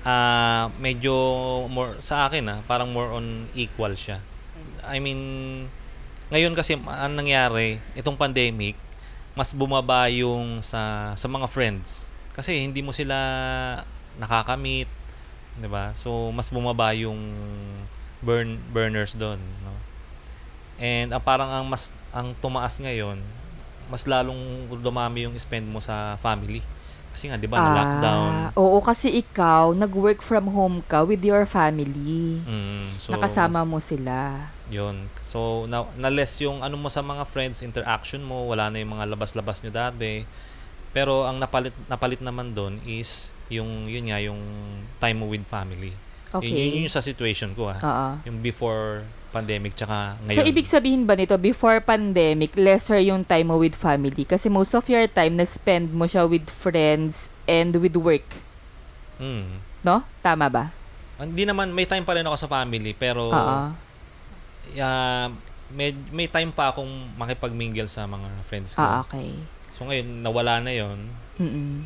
ah 0.00 0.72
medyo 0.80 1.12
more 1.68 2.00
sa 2.00 2.24
akin 2.24 2.48
ah, 2.48 2.58
parang 2.64 2.88
more 2.88 3.12
on 3.12 3.52
equal 3.52 3.92
siya. 3.92 4.16
I 4.88 4.96
mean, 4.96 5.20
ngayon 6.32 6.56
kasi 6.56 6.78
ang 6.78 7.14
nangyari, 7.18 7.76
itong 7.98 8.16
pandemic, 8.16 8.78
mas 9.40 9.56
bumaba 9.56 10.04
yung 10.12 10.60
sa 10.60 11.16
sa 11.16 11.24
mga 11.24 11.48
friends. 11.48 12.12
Kasi 12.36 12.60
hindi 12.60 12.84
mo 12.84 12.92
sila 12.92 13.16
nakakamit, 14.20 14.84
'di 15.56 15.68
ba? 15.72 15.96
So 15.96 16.28
mas 16.28 16.52
bumaba 16.52 16.92
yung 16.92 17.16
burn 18.20 18.60
burners 18.68 19.16
doon, 19.16 19.40
no? 19.64 19.72
And 20.76 21.16
ang 21.16 21.24
parang 21.24 21.48
ang 21.48 21.64
mas 21.72 21.88
ang 22.12 22.36
tumaas 22.36 22.76
ngayon, 22.84 23.16
mas 23.88 24.04
lalong 24.04 24.68
dumami 24.84 25.24
yung 25.24 25.40
spend 25.40 25.64
mo 25.72 25.80
sa 25.80 26.20
family. 26.20 26.60
Kasi 27.20 27.28
nga 27.28 27.36
'di 27.36 27.52
ba. 27.52 27.60
Ah, 27.60 28.48
oo, 28.56 28.80
kasi 28.80 29.12
ikaw, 29.12 29.76
nag-work 29.76 30.24
from 30.24 30.48
home 30.48 30.80
ka 30.80 31.04
with 31.04 31.20
your 31.20 31.44
family. 31.44 32.40
Mm, 32.48 32.96
so 32.96 33.12
Nakasama 33.12 33.60
mas- 33.60 33.68
mo 33.68 33.76
sila. 33.76 34.16
Yun. 34.64 35.12
So, 35.20 35.68
na, 35.68 35.84
na-less 36.00 36.40
yung 36.40 36.64
ano 36.64 36.80
mo 36.80 36.88
sa 36.88 37.04
mga 37.04 37.28
friends, 37.28 37.60
interaction 37.60 38.24
mo, 38.24 38.48
wala 38.48 38.72
na 38.72 38.80
yung 38.80 38.96
mga 38.96 39.12
labas-labas 39.12 39.60
nyo 39.60 39.68
dati. 39.68 40.24
Pero 40.96 41.28
ang 41.28 41.36
napalit 41.36 41.76
napalit 41.92 42.24
naman 42.24 42.56
doon 42.56 42.80
is 42.80 43.36
yung 43.52 43.84
yun 43.84 44.08
nga 44.08 44.16
yung 44.24 44.40
time 44.96 45.20
mo 45.20 45.28
with 45.28 45.44
family. 45.44 46.00
Okay. 46.32 46.48
Yun, 46.48 46.56
yun, 46.56 46.88
yung 46.88 46.96
sa 46.96 47.04
situation 47.04 47.52
ko 47.52 47.68
ah. 47.68 47.80
Oo. 47.84 48.08
Yung 48.32 48.40
before 48.40 49.04
pandemic 49.30 49.78
tsaka 49.78 50.18
ngayon. 50.26 50.36
So, 50.36 50.46
ibig 50.46 50.66
sabihin 50.66 51.06
ba 51.06 51.14
nito, 51.14 51.38
before 51.38 51.78
pandemic, 51.80 52.58
lesser 52.58 52.98
yung 53.00 53.22
time 53.22 53.48
mo 53.48 53.56
with 53.62 53.78
family? 53.78 54.26
Kasi 54.26 54.50
most 54.50 54.74
of 54.74 54.84
your 54.90 55.06
time, 55.06 55.38
na-spend 55.38 55.94
mo 55.94 56.10
siya 56.10 56.26
with 56.26 56.50
friends 56.50 57.30
and 57.46 57.74
with 57.78 57.94
work. 57.94 58.26
Mm. 59.22 59.62
No? 59.86 60.02
Tama 60.20 60.50
ba? 60.50 60.64
Hindi 61.20 61.44
naman 61.44 61.72
may 61.76 61.84
time 61.84 62.04
pa 62.04 62.16
rin 62.16 62.24
ako 62.24 62.36
sa 62.40 62.48
family 62.48 62.96
pero 62.96 63.28
Oo. 63.28 63.56
yeah, 64.72 65.28
may 65.68 65.92
may 66.10 66.26
time 66.26 66.48
pa 66.50 66.72
akong 66.72 66.88
makipag-mingle 67.20 67.86
sa 67.86 68.08
mga 68.08 68.28
friends 68.48 68.72
ko. 68.72 68.80
Ah, 68.80 69.04
okay. 69.04 69.28
So 69.76 69.84
ngayon 69.84 70.24
nawala 70.24 70.64
na 70.64 70.72
'yon. 70.72 70.98
Mm-mm. 71.36 71.84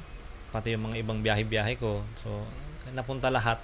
pati 0.54 0.70
yung 0.70 0.86
mga 0.86 1.02
ibang 1.02 1.18
biyahe-biyahe 1.18 1.74
ko. 1.82 2.06
So, 2.22 2.30
napunta 2.94 3.26
lahat 3.26 3.58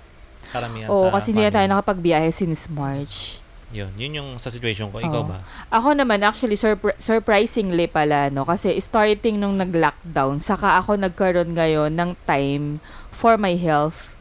karamihan 0.50 0.90
Oo, 0.90 1.06
sa 1.06 1.22
kasi 1.22 1.30
hindi 1.30 1.46
na 1.46 1.54
tayo 1.54 1.66
nakapagbiyahe 1.70 2.34
since 2.34 2.66
March. 2.66 3.38
Yun, 3.70 3.94
yun 3.94 4.18
yung 4.18 4.30
sa 4.42 4.50
situation 4.50 4.90
ko. 4.90 4.98
Ikaw 4.98 5.22
Oo. 5.22 5.30
ba? 5.30 5.38
Ako 5.70 5.94
naman, 5.94 6.26
actually, 6.26 6.58
surpri- 6.58 6.98
surprisingly 6.98 7.86
pala, 7.86 8.26
no? 8.26 8.42
Kasi 8.42 8.74
starting 8.82 9.38
nung 9.38 9.54
nag-lockdown, 9.54 10.42
saka 10.42 10.82
ako 10.82 10.98
nagkaroon 10.98 11.54
ngayon 11.54 11.94
ng 11.94 12.10
time 12.26 12.82
for 13.14 13.38
my 13.38 13.54
health. 13.54 14.18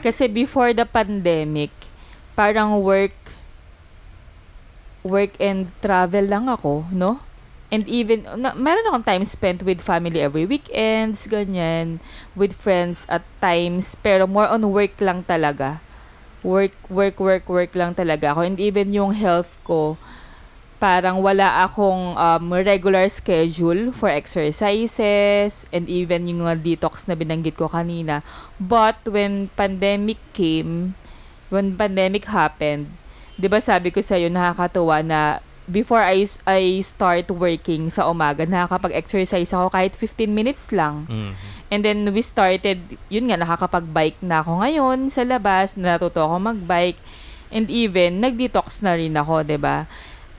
Kasi 0.00 0.32
before 0.32 0.72
the 0.72 0.88
pandemic, 0.88 1.68
parang 2.32 2.80
work, 2.80 3.12
work 5.04 5.36
and 5.36 5.68
travel 5.84 6.24
lang 6.24 6.48
ako, 6.48 6.88
no? 6.88 7.20
And 7.68 7.84
even, 7.84 8.24
na, 8.40 8.56
meron 8.56 8.88
akong 8.88 9.04
time 9.04 9.24
spent 9.28 9.60
with 9.60 9.84
family 9.84 10.24
every 10.24 10.48
weekends, 10.48 11.28
ganyan, 11.28 12.00
with 12.32 12.56
friends 12.56 13.04
at 13.12 13.20
times, 13.44 13.92
pero 14.00 14.24
more 14.24 14.48
on 14.48 14.64
work 14.72 14.96
lang 15.04 15.20
talaga 15.20 15.83
work, 16.44 16.76
work, 16.92 17.16
work, 17.18 17.44
work 17.48 17.72
lang 17.74 17.96
talaga 17.96 18.36
ako. 18.36 18.40
And 18.44 18.60
even 18.60 18.92
yung 18.92 19.16
health 19.16 19.50
ko, 19.64 19.96
parang 20.76 21.24
wala 21.24 21.64
akong 21.64 22.12
um, 22.12 22.44
regular 22.52 23.08
schedule 23.08 23.88
for 23.96 24.12
exercises 24.12 25.64
and 25.72 25.88
even 25.88 26.28
yung 26.28 26.44
mga 26.44 26.60
detox 26.60 27.08
na 27.08 27.16
binanggit 27.16 27.56
ko 27.56 27.72
kanina. 27.72 28.20
But 28.60 29.00
when 29.08 29.48
pandemic 29.56 30.20
came, 30.36 30.92
when 31.48 31.80
pandemic 31.80 32.28
happened, 32.28 32.92
'di 33.40 33.48
ba 33.48 33.64
sabi 33.64 33.88
ko 33.90 34.04
sa 34.04 34.20
iyo 34.20 34.28
nakakatuwa 34.28 35.00
na 35.00 35.20
before 35.64 36.04
I 36.04 36.28
I 36.44 36.84
start 36.84 37.32
working 37.32 37.88
sa 37.88 38.04
umaga, 38.12 38.44
nakakapag-exercise 38.44 39.48
ako 39.56 39.72
kahit 39.72 39.96
15 39.96 40.36
minutes 40.36 40.68
lang. 40.68 41.08
Mhm. 41.08 41.32
And 41.74 41.82
then 41.82 42.06
we 42.14 42.22
started, 42.22 43.02
yun 43.10 43.26
nga, 43.26 43.38
nakakapag-bike 43.42 44.22
na 44.22 44.46
ako 44.46 44.62
ngayon 44.62 44.98
sa 45.10 45.26
labas, 45.26 45.74
natuto 45.74 46.22
ako 46.22 46.36
mag-bike. 46.54 47.02
And 47.50 47.66
even, 47.82 48.22
nag-detox 48.22 48.78
na 48.86 48.94
rin 48.94 49.18
ako, 49.18 49.42
ba 49.58 49.90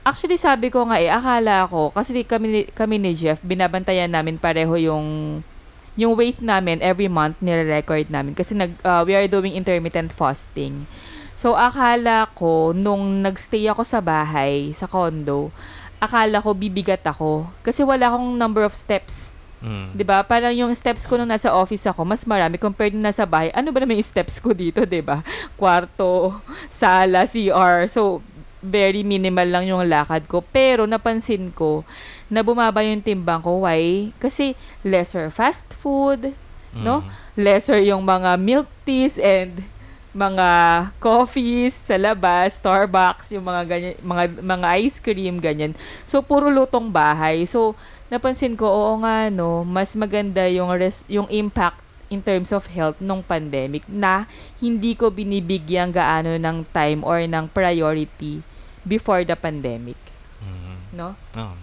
Actually, 0.06 0.38
sabi 0.40 0.72
ko 0.72 0.86
nga 0.88 0.98
eh, 1.02 1.10
akala 1.10 1.66
ko, 1.68 1.90
kasi 1.92 2.24
kami, 2.24 2.70
kami 2.72 2.96
ni 3.02 3.12
Jeff, 3.18 3.42
binabantayan 3.44 4.12
namin 4.14 4.40
pareho 4.40 4.74
yung 4.80 5.06
yung 5.96 6.12
weight 6.16 6.40
namin 6.44 6.84
every 6.84 7.08
month 7.08 7.40
nire-record 7.40 8.12
namin 8.12 8.36
kasi 8.36 8.52
nag 8.52 8.76
uh, 8.84 9.02
we 9.08 9.16
are 9.16 9.28
doing 9.28 9.56
intermittent 9.56 10.12
fasting. 10.12 10.84
So 11.36 11.56
akala 11.56 12.28
ko 12.36 12.72
nung 12.76 13.24
nagstay 13.24 13.64
ako 13.72 13.82
sa 13.84 14.00
bahay, 14.04 14.72
sa 14.76 14.88
condo, 14.88 15.52
akala 16.00 16.40
ko 16.44 16.52
bibigat 16.56 17.04
ako. 17.04 17.52
Kasi 17.64 17.84
wala 17.84 18.12
akong 18.12 18.36
number 18.36 18.64
of 18.64 18.76
steps. 18.76 19.35
Mm. 19.66 19.98
'Di 19.98 20.04
ba? 20.06 20.22
Parang 20.22 20.54
yung 20.54 20.70
steps 20.78 21.10
ko 21.10 21.18
nung 21.18 21.26
nasa 21.26 21.50
office 21.50 21.90
ako, 21.90 22.06
mas 22.06 22.22
marami 22.22 22.54
compared 22.54 22.94
nung 22.94 23.02
nasa 23.02 23.26
bahay. 23.26 23.50
Ano 23.50 23.74
ba 23.74 23.82
naman 23.82 23.98
yung 23.98 24.06
steps 24.06 24.38
ko 24.38 24.54
dito, 24.54 24.86
'di 24.86 25.02
ba? 25.02 25.26
Kwarto, 25.58 26.38
sala, 26.70 27.26
CR. 27.26 27.90
So, 27.90 28.22
very 28.62 29.02
minimal 29.02 29.50
lang 29.50 29.66
yung 29.66 29.82
lakad 29.90 30.30
ko. 30.30 30.40
Pero 30.46 30.86
napansin 30.86 31.50
ko 31.50 31.82
na 32.30 32.46
bumaba 32.46 32.86
yung 32.86 33.02
timbang 33.02 33.42
ko. 33.42 33.66
Why? 33.66 34.14
Kasi 34.22 34.54
lesser 34.86 35.34
fast 35.34 35.66
food, 35.74 36.30
no? 36.70 37.02
Mm. 37.02 37.10
Lesser 37.36 37.82
yung 37.82 38.06
mga 38.06 38.38
milk 38.38 38.70
teas 38.86 39.18
and 39.18 39.60
mga 40.16 40.48
coffees 40.96 41.76
sa 41.84 42.00
labas, 42.00 42.56
Starbucks, 42.56 43.36
yung 43.36 43.44
mga 43.44 43.62
ganyan, 43.68 43.94
mga 44.00 44.24
mga 44.40 44.68
ice 44.80 44.98
cream 45.04 45.36
ganyan. 45.44 45.76
So 46.08 46.24
puro 46.24 46.48
lutong 46.48 46.88
bahay. 46.88 47.44
So 47.44 47.76
napansin 48.06 48.54
ko 48.54 48.66
oo 48.70 48.92
nga 49.02 49.28
no, 49.32 49.66
mas 49.66 49.94
maganda 49.98 50.46
yung 50.46 50.70
res, 50.74 51.02
yung 51.10 51.26
impact 51.30 51.82
in 52.06 52.22
terms 52.22 52.54
of 52.54 52.62
health 52.70 52.94
nung 53.02 53.22
pandemic 53.26 53.82
na 53.90 54.30
hindi 54.62 54.94
ko 54.94 55.10
binibigyan 55.10 55.90
gaano 55.90 56.38
ng 56.38 56.62
time 56.70 57.02
or 57.02 57.18
ng 57.26 57.50
priority 57.50 58.38
before 58.86 59.26
the 59.26 59.34
pandemic, 59.34 59.98
Mm. 60.38 60.78
no? 60.94 61.08
Oh. 61.34 61.54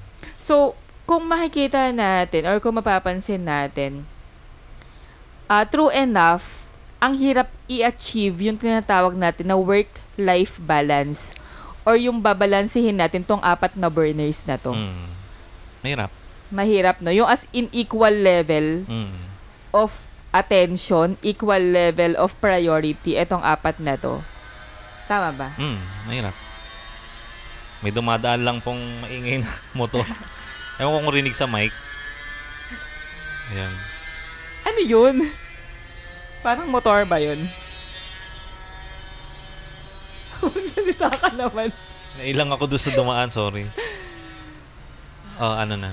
So, 0.43 0.75
kung 1.07 1.23
makikita 1.31 1.95
natin 1.95 2.43
or 2.43 2.59
kung 2.59 2.75
mapapansin 2.75 3.47
natin, 3.47 4.03
ah 5.47 5.63
true 5.63 5.91
enough, 5.95 6.67
ang 6.99 7.15
hirap 7.15 7.47
i-achieve 7.71 8.35
yung 8.43 8.59
tinatawag 8.59 9.15
natin 9.15 9.47
na 9.47 9.55
work-life 9.59 10.59
balance 10.63 11.31
or 11.87 11.99
yung 11.99 12.19
babalansehin 12.23 12.95
natin 12.95 13.23
tong 13.23 13.43
apat 13.43 13.75
na 13.75 13.87
burners 13.87 14.39
na 14.43 14.55
to. 14.59 14.75
Mm. 14.75 15.07
Mahirap. 15.83 16.22
Mahirap, 16.53 17.01
no? 17.01 17.09
Yung 17.09 17.25
as 17.25 17.49
in 17.49 17.65
equal 17.73 18.13
level 18.13 18.85
Mm. 18.85 19.09
of 19.73 19.89
attention, 20.29 21.17
equal 21.21 21.59
level 21.59 22.13
of 22.15 22.37
priority, 22.37 23.17
etong 23.17 23.41
apat 23.41 23.81
na 23.81 23.97
to. 23.97 24.21
Tama 25.05 25.33
ba? 25.33 25.49
Mm. 25.57 25.81
Mahirap. 26.05 26.35
May 27.81 27.91
dumadaan 27.91 28.45
lang 28.45 28.57
pong 28.61 28.79
maingay 29.01 29.41
na 29.41 29.49
motor. 29.79 30.05
Ewan 30.77 30.93
ko 30.93 30.99
kung 31.03 31.15
rinig 31.17 31.35
sa 31.35 31.49
mic. 31.49 31.73
Ayan. 33.51 33.73
Ano 34.63 34.79
yun? 34.79 35.15
Parang 36.39 36.69
motor 36.69 37.03
ba 37.03 37.19
yun? 37.19 37.37
Salita 40.73 41.09
ka 41.11 41.29
naman. 41.29 41.69
Nailang 42.15 42.51
ako 42.51 42.69
doon 42.69 42.81
sa 42.81 42.93
dumaan, 42.93 43.29
sorry. 43.29 43.65
Oh, 45.37 45.51
ano 45.51 45.75
na. 45.75 45.91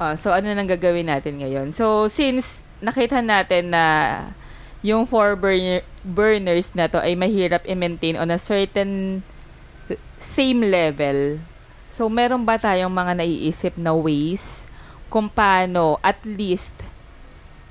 Ah, 0.00 0.14
so 0.20 0.32
ano 0.32 0.48
nang 0.52 0.68
gagawin 0.68 1.08
natin 1.08 1.40
ngayon? 1.40 1.68
So 1.76 2.08
since 2.08 2.64
nakita 2.82 3.20
natin 3.24 3.72
na 3.72 3.84
yung 4.82 5.06
four 5.06 5.36
burner, 5.38 5.80
burners 6.02 6.68
na 6.74 6.90
to 6.90 6.98
ay 6.98 7.14
mahirap 7.14 7.62
i-maintain 7.68 8.16
on 8.18 8.28
a 8.34 8.40
certain 8.40 9.22
same 10.18 10.60
level. 10.66 11.40
So 11.92 12.08
meron 12.08 12.44
ba 12.48 12.56
tayong 12.58 12.92
mga 12.92 13.12
naiisip 13.22 13.74
na 13.78 13.92
ways 13.94 14.64
kung 15.12 15.28
paano 15.28 16.00
at 16.02 16.20
least 16.24 16.74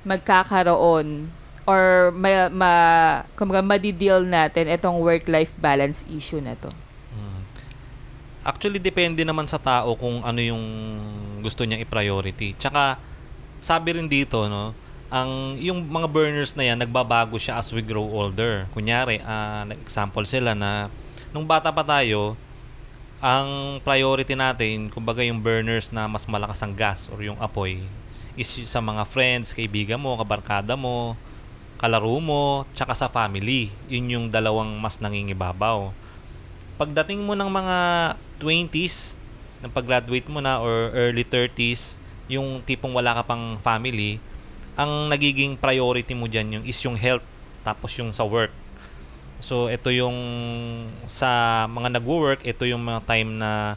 magkakaroon 0.06 1.08
or 1.66 2.10
ma, 2.14 2.50
ma 2.50 2.72
kumbaga 3.38 3.62
madi-deal 3.62 4.22
natin 4.26 4.66
itong 4.70 4.98
work-life 5.02 5.54
balance 5.58 6.02
issue 6.06 6.42
na 6.42 6.54
to? 6.58 6.70
Actually, 8.42 8.82
depende 8.82 9.22
naman 9.22 9.46
sa 9.46 9.62
tao 9.62 9.94
kung 9.94 10.26
ano 10.26 10.42
yung 10.42 10.64
gusto 11.46 11.62
niyang 11.62 11.86
i-priority. 11.86 12.58
Tsaka, 12.58 12.98
sabi 13.62 13.94
rin 13.94 14.10
dito, 14.10 14.50
no, 14.50 14.74
ang 15.14 15.54
yung 15.62 15.86
mga 15.86 16.10
burners 16.10 16.58
na 16.58 16.66
yan, 16.66 16.82
nagbabago 16.82 17.38
siya 17.38 17.62
as 17.62 17.70
we 17.70 17.86
grow 17.86 18.02
older. 18.02 18.66
Kunyari, 18.74 19.22
ah, 19.22 19.62
example 19.78 20.26
sila 20.26 20.58
na 20.58 20.90
nung 21.30 21.46
bata 21.46 21.70
pa 21.70 21.86
tayo, 21.86 22.34
ang 23.22 23.78
priority 23.86 24.34
natin, 24.34 24.90
kumbaga 24.90 25.22
yung 25.22 25.38
burners 25.38 25.94
na 25.94 26.10
mas 26.10 26.26
malakas 26.26 26.58
ang 26.66 26.74
gas 26.74 27.06
or 27.14 27.22
yung 27.22 27.38
apoy, 27.38 27.78
is 28.34 28.50
sa 28.66 28.82
mga 28.82 29.06
friends, 29.06 29.54
kaibigan 29.54 30.02
mo, 30.02 30.18
kabarkada 30.18 30.74
mo, 30.74 31.14
kalaro 31.78 32.18
mo, 32.18 32.66
tsaka 32.74 32.98
sa 32.98 33.06
family. 33.06 33.70
Yun 33.86 34.10
yung 34.10 34.26
dalawang 34.34 34.82
mas 34.82 34.98
nangingibabaw 34.98 35.94
pagdating 36.76 37.20
mo 37.24 37.36
ng 37.36 37.50
mga 37.50 37.76
20s, 38.40 39.16
ng 39.62 39.72
pag-graduate 39.72 40.28
mo 40.28 40.42
na 40.42 40.58
or 40.58 40.90
early 40.92 41.22
30s, 41.22 42.00
yung 42.26 42.64
tipong 42.64 42.94
wala 42.96 43.14
ka 43.18 43.22
pang 43.28 43.60
family, 43.60 44.18
ang 44.74 45.12
nagiging 45.12 45.60
priority 45.60 46.16
mo 46.16 46.26
dyan 46.26 46.60
yung 46.60 46.64
is 46.64 46.80
yung 46.82 46.96
health 46.96 47.24
tapos 47.62 47.92
yung 48.00 48.16
sa 48.16 48.24
work. 48.24 48.50
So 49.42 49.68
ito 49.68 49.92
yung 49.92 50.16
sa 51.10 51.64
mga 51.68 51.98
nagwo-work, 52.00 52.46
ito 52.46 52.64
yung 52.64 52.82
mga 52.82 53.00
time 53.04 53.36
na 53.36 53.76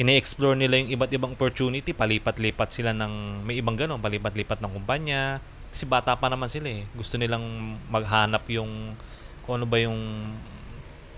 ini-explore 0.00 0.56
nila 0.56 0.80
yung 0.80 0.90
iba't 0.96 1.12
ibang 1.12 1.36
opportunity, 1.36 1.92
palipat-lipat 1.92 2.68
sila 2.72 2.96
ng 2.96 3.44
may 3.44 3.60
ibang 3.60 3.76
ganun, 3.76 4.00
palipat-lipat 4.00 4.64
ng 4.64 4.72
kumpanya. 4.80 5.38
Kasi 5.70 5.84
bata 5.86 6.16
pa 6.16 6.26
naman 6.32 6.48
sila 6.48 6.72
eh. 6.72 6.82
Gusto 6.96 7.20
nilang 7.20 7.44
maghanap 7.92 8.42
yung 8.50 8.96
kung 9.44 9.60
ano 9.60 9.66
ba 9.68 9.78
yung 9.78 9.96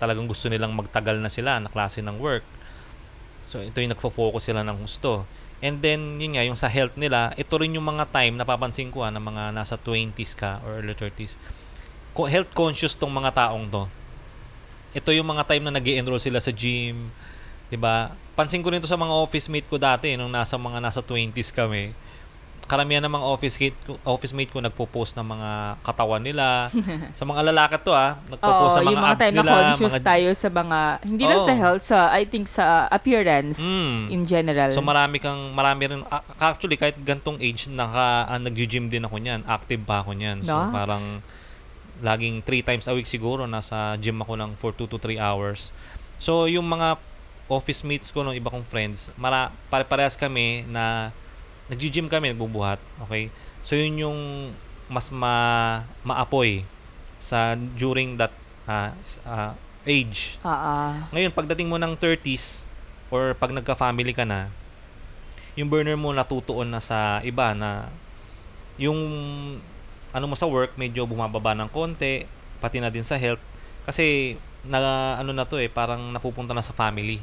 talagang 0.03 0.27
gusto 0.27 0.51
nilang 0.51 0.75
magtagal 0.75 1.23
na 1.23 1.31
sila 1.31 1.63
na 1.63 1.71
klase 1.71 2.03
ng 2.03 2.19
work. 2.19 2.43
So 3.47 3.63
ito 3.63 3.79
yung 3.79 3.95
nagfo-focus 3.95 4.51
sila 4.51 4.61
ng 4.67 4.83
gusto. 4.83 5.23
And 5.63 5.79
then 5.79 6.19
yun 6.19 6.35
nga 6.35 6.43
yung 6.43 6.59
sa 6.59 6.67
health 6.67 6.99
nila, 6.99 7.31
ito 7.39 7.55
rin 7.55 7.71
yung 7.71 7.87
mga 7.87 8.11
time 8.11 8.35
napapansin 8.35 8.91
ko 8.91 9.07
ah, 9.07 9.11
na 9.11 9.23
mga 9.23 9.55
nasa 9.55 9.79
20s 9.79 10.35
ka 10.35 10.59
or 10.67 10.83
early 10.83 10.95
30s. 10.95 11.39
Ko- 12.11 12.27
health 12.27 12.51
conscious 12.51 12.99
tong 12.99 13.15
mga 13.15 13.31
taong 13.31 13.71
to. 13.71 13.83
Ito 14.93 15.09
yung 15.15 15.25
mga 15.25 15.47
time 15.49 15.63
na 15.65 15.73
nag 15.79 15.87
enroll 15.87 16.21
sila 16.21 16.37
sa 16.43 16.53
gym, 16.53 17.09
'di 17.71 17.77
ba? 17.81 18.13
Pansin 18.37 18.61
ko 18.61 18.69
rin 18.69 18.81
to 18.83 18.89
sa 18.89 18.99
mga 18.99 19.13
office 19.13 19.49
mate 19.49 19.65
ko 19.65 19.81
dati 19.81 20.13
nung 20.13 20.29
nasa 20.29 20.59
mga 20.59 20.79
nasa 20.83 21.01
20s 21.01 21.49
kami. 21.55 21.93
Karamihan 22.73 23.05
ng 23.05 23.13
mga 23.13 23.27
office 23.29 23.61
mate 23.61 23.77
ko, 23.85 24.01
office 24.01 24.33
mate 24.33 24.49
ko 24.49 24.57
nagpo-post 24.57 25.13
ng 25.13 25.27
mga 25.29 25.49
katawan 25.85 26.25
nila. 26.25 26.73
sa 27.19 27.21
mga 27.29 27.53
lalaki 27.53 27.77
to 27.85 27.93
ah, 27.93 28.17
nagpo-post 28.25 28.81
ng 28.81 28.89
mga 28.89 28.97
mga 28.97 29.13
abs 29.13 29.29
nila, 29.29 29.51
conscious 29.53 29.93
mga 29.93 30.01
tayo 30.01 30.29
sa 30.33 30.49
mga, 30.49 30.79
hindi 31.05 31.23
lang 31.29 31.41
sa 31.45 31.53
health, 31.53 31.83
sa, 31.85 31.99
I 32.09 32.25
think 32.25 32.49
sa 32.49 32.89
appearance 32.89 33.61
Mm. 33.61 34.09
in 34.09 34.21
general. 34.25 34.73
So 34.73 34.81
marami 34.81 35.21
kang 35.21 35.53
marami 35.53 35.85
rin 35.85 36.01
a- 36.09 36.25
actually 36.41 36.81
kahit 36.81 36.97
gantong 37.05 37.37
age 37.37 37.69
naka 37.69 38.25
uh, 38.25 38.41
nagji-gym 38.41 38.89
din 38.89 39.05
ako 39.05 39.21
niyan, 39.21 39.45
active 39.45 39.85
pa 39.85 40.01
ako 40.01 40.17
niyan. 40.17 40.41
So 40.41 40.57
Nice. 40.57 40.73
parang 40.73 41.03
laging 42.01 42.41
3 42.41 42.65
times 42.65 42.89
a 42.89 42.93
week 42.97 43.05
siguro 43.05 43.45
nasa 43.45 43.93
gym 44.01 44.17
ako 44.17 44.33
ng 44.33 44.51
for 44.57 44.73
2 44.73 44.89
to 44.89 44.97
3 44.97 45.21
hours. 45.21 45.69
So 46.17 46.49
yung 46.49 46.65
mga 46.65 46.97
office 47.53 47.85
mates 47.85 48.09
ko 48.09 48.25
ng 48.25 48.33
iba 48.33 48.49
kong 48.49 48.65
friends, 48.65 49.13
mara 49.13 49.53
pare-parehas 49.69 50.17
kami 50.17 50.65
na 50.65 51.13
nagji-gym 51.73 52.07
kami, 52.07 52.31
nagbubuhat, 52.31 52.79
okay? 53.01 53.33
So 53.65 53.73
yun 53.73 53.97
yung 53.97 54.19
mas 54.85 55.09
ma 55.09 55.35
maapoy 56.05 56.69
sa 57.17 57.57
during 57.57 58.21
that 58.21 58.37
ah, 58.69 58.93
ah, 59.25 59.57
age. 59.83 60.37
Oo. 60.45 60.73
Ngayon, 61.11 61.33
pagdating 61.33 61.67
mo 61.67 61.81
ng 61.81 61.97
30s 61.97 62.69
or 63.09 63.33
pag 63.35 63.51
nagka-family 63.51 64.13
ka 64.13 64.23
na, 64.23 64.53
yung 65.57 65.69
burner 65.69 65.97
mo 65.97 66.13
natutuon 66.13 66.69
na 66.69 66.81
sa 66.81 67.21
iba 67.21 67.53
na 67.53 67.93
yung 68.77 68.97
ano 70.13 70.25
mo 70.29 70.35
sa 70.37 70.49
work 70.49 70.77
medyo 70.77 71.05
bumababa 71.09 71.53
ng 71.57 71.69
konti, 71.69 72.25
pati 72.61 72.77
na 72.81 72.93
din 72.93 73.05
sa 73.05 73.17
health 73.17 73.41
kasi 73.85 74.37
na 74.63 74.79
ano 75.19 75.35
na 75.35 75.43
to 75.43 75.59
eh, 75.59 75.67
parang 75.67 76.13
napupunta 76.15 76.55
na 76.55 76.63
sa 76.63 76.71
family. 76.71 77.19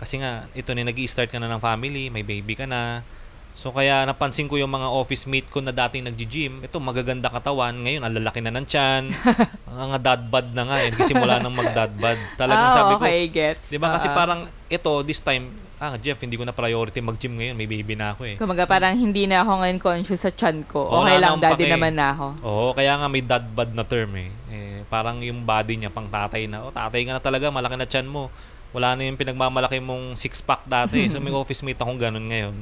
Kasi 0.00 0.16
nga 0.16 0.48
ito 0.56 0.72
na 0.72 0.88
nag-i-start 0.88 1.28
ka 1.28 1.36
na 1.36 1.50
ng 1.52 1.60
family, 1.60 2.08
may 2.08 2.24
baby 2.24 2.56
ka 2.56 2.64
na. 2.64 3.04
So 3.54 3.74
kaya 3.74 4.06
napansin 4.06 4.46
ko 4.46 4.56
yung 4.56 4.70
mga 4.70 4.88
office 4.88 5.26
mate 5.26 5.50
ko 5.50 5.60
na 5.60 5.74
dating 5.74 6.06
nagji-gym, 6.06 6.64
ito 6.64 6.78
magaganda 6.78 7.28
katawan, 7.28 7.82
ngayon 7.82 8.02
ang 8.06 8.14
lalaki 8.16 8.40
na 8.40 8.54
ng 8.54 8.66
tiyan, 8.66 9.10
ang 9.68 9.90
nga 9.92 10.00
dad 10.00 10.22
bod 10.30 10.54
na 10.54 10.62
nga, 10.64 10.76
eh, 10.80 10.90
simula 11.02 11.42
nang 11.42 11.52
mag-dad 11.52 11.92
bod. 11.98 12.18
Talagang 12.40 12.70
ah, 12.70 12.76
sabi 12.76 12.92
ko, 12.96 13.04
okay, 13.04 13.26
gets. 13.28 13.68
'Di 13.68 13.76
ba 13.76 13.92
kasi 13.92 14.08
Oo. 14.08 14.16
parang 14.16 14.40
ito 14.70 14.90
this 15.02 15.20
time, 15.20 15.50
ah 15.82 15.98
Jeff, 15.98 16.22
hindi 16.22 16.38
ko 16.38 16.46
na 16.46 16.54
priority 16.54 17.02
mag-gym 17.02 17.36
ngayon, 17.36 17.54
may 17.58 17.68
baby 17.68 17.98
na 17.98 18.14
ako 18.14 18.22
eh. 18.24 18.36
Kumaga 18.38 18.64
parang 18.64 18.94
hindi 18.96 19.26
na 19.26 19.42
ako 19.42 19.52
ngayon 19.60 19.78
conscious 19.82 20.22
sa 20.22 20.30
chan 20.30 20.62
ko. 20.64 20.86
Oo, 20.86 21.02
Okay 21.04 21.18
lang, 21.18 21.42
daddy 21.42 21.66
pake. 21.66 21.72
naman 21.74 21.92
na 21.98 22.14
ako. 22.14 22.26
Oo, 22.40 22.66
kaya 22.72 22.96
nga 22.96 23.06
may 23.10 23.20
dad 23.20 23.44
bod 23.52 23.74
na 23.76 23.84
term 23.84 24.14
eh. 24.16 24.30
eh. 24.48 24.80
Parang 24.88 25.20
yung 25.20 25.44
body 25.44 25.74
niya 25.76 25.90
pang 25.92 26.08
tatay 26.08 26.48
na, 26.48 26.64
oh 26.64 26.72
tatay 26.72 27.04
ka 27.04 27.12
na 27.12 27.20
talaga, 27.20 27.52
malaki 27.52 27.76
na 27.76 27.84
tiyan 27.84 28.08
mo. 28.08 28.30
Wala 28.70 28.94
na 28.94 29.02
yung 29.10 29.18
pinagmamalaki 29.18 29.82
mong 29.82 30.14
six 30.14 30.38
pack 30.40 30.62
dati. 30.70 31.06
So 31.12 31.18
may 31.18 31.34
office 31.34 31.60
mate 31.66 31.82
akong 31.82 31.98
ganun 31.98 32.30
ngayon. 32.30 32.56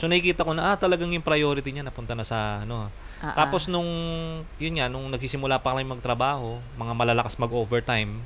So 0.00 0.08
nakikita 0.08 0.48
ko 0.48 0.56
na 0.56 0.72
ah 0.72 0.76
talagang 0.80 1.12
yung 1.12 1.22
priority 1.24 1.70
niya 1.76 1.84
napunta 1.84 2.16
na 2.16 2.24
sa 2.24 2.64
ano. 2.64 2.88
Ah, 3.20 3.36
Tapos 3.44 3.68
nung 3.68 3.86
yun 4.56 4.74
nga 4.80 4.88
nung 4.88 5.12
nagsisimula 5.12 5.60
pa 5.60 5.76
kami 5.76 5.84
magtrabaho, 5.84 6.56
mga 6.80 6.92
malalakas 6.96 7.36
mag-overtime, 7.36 8.24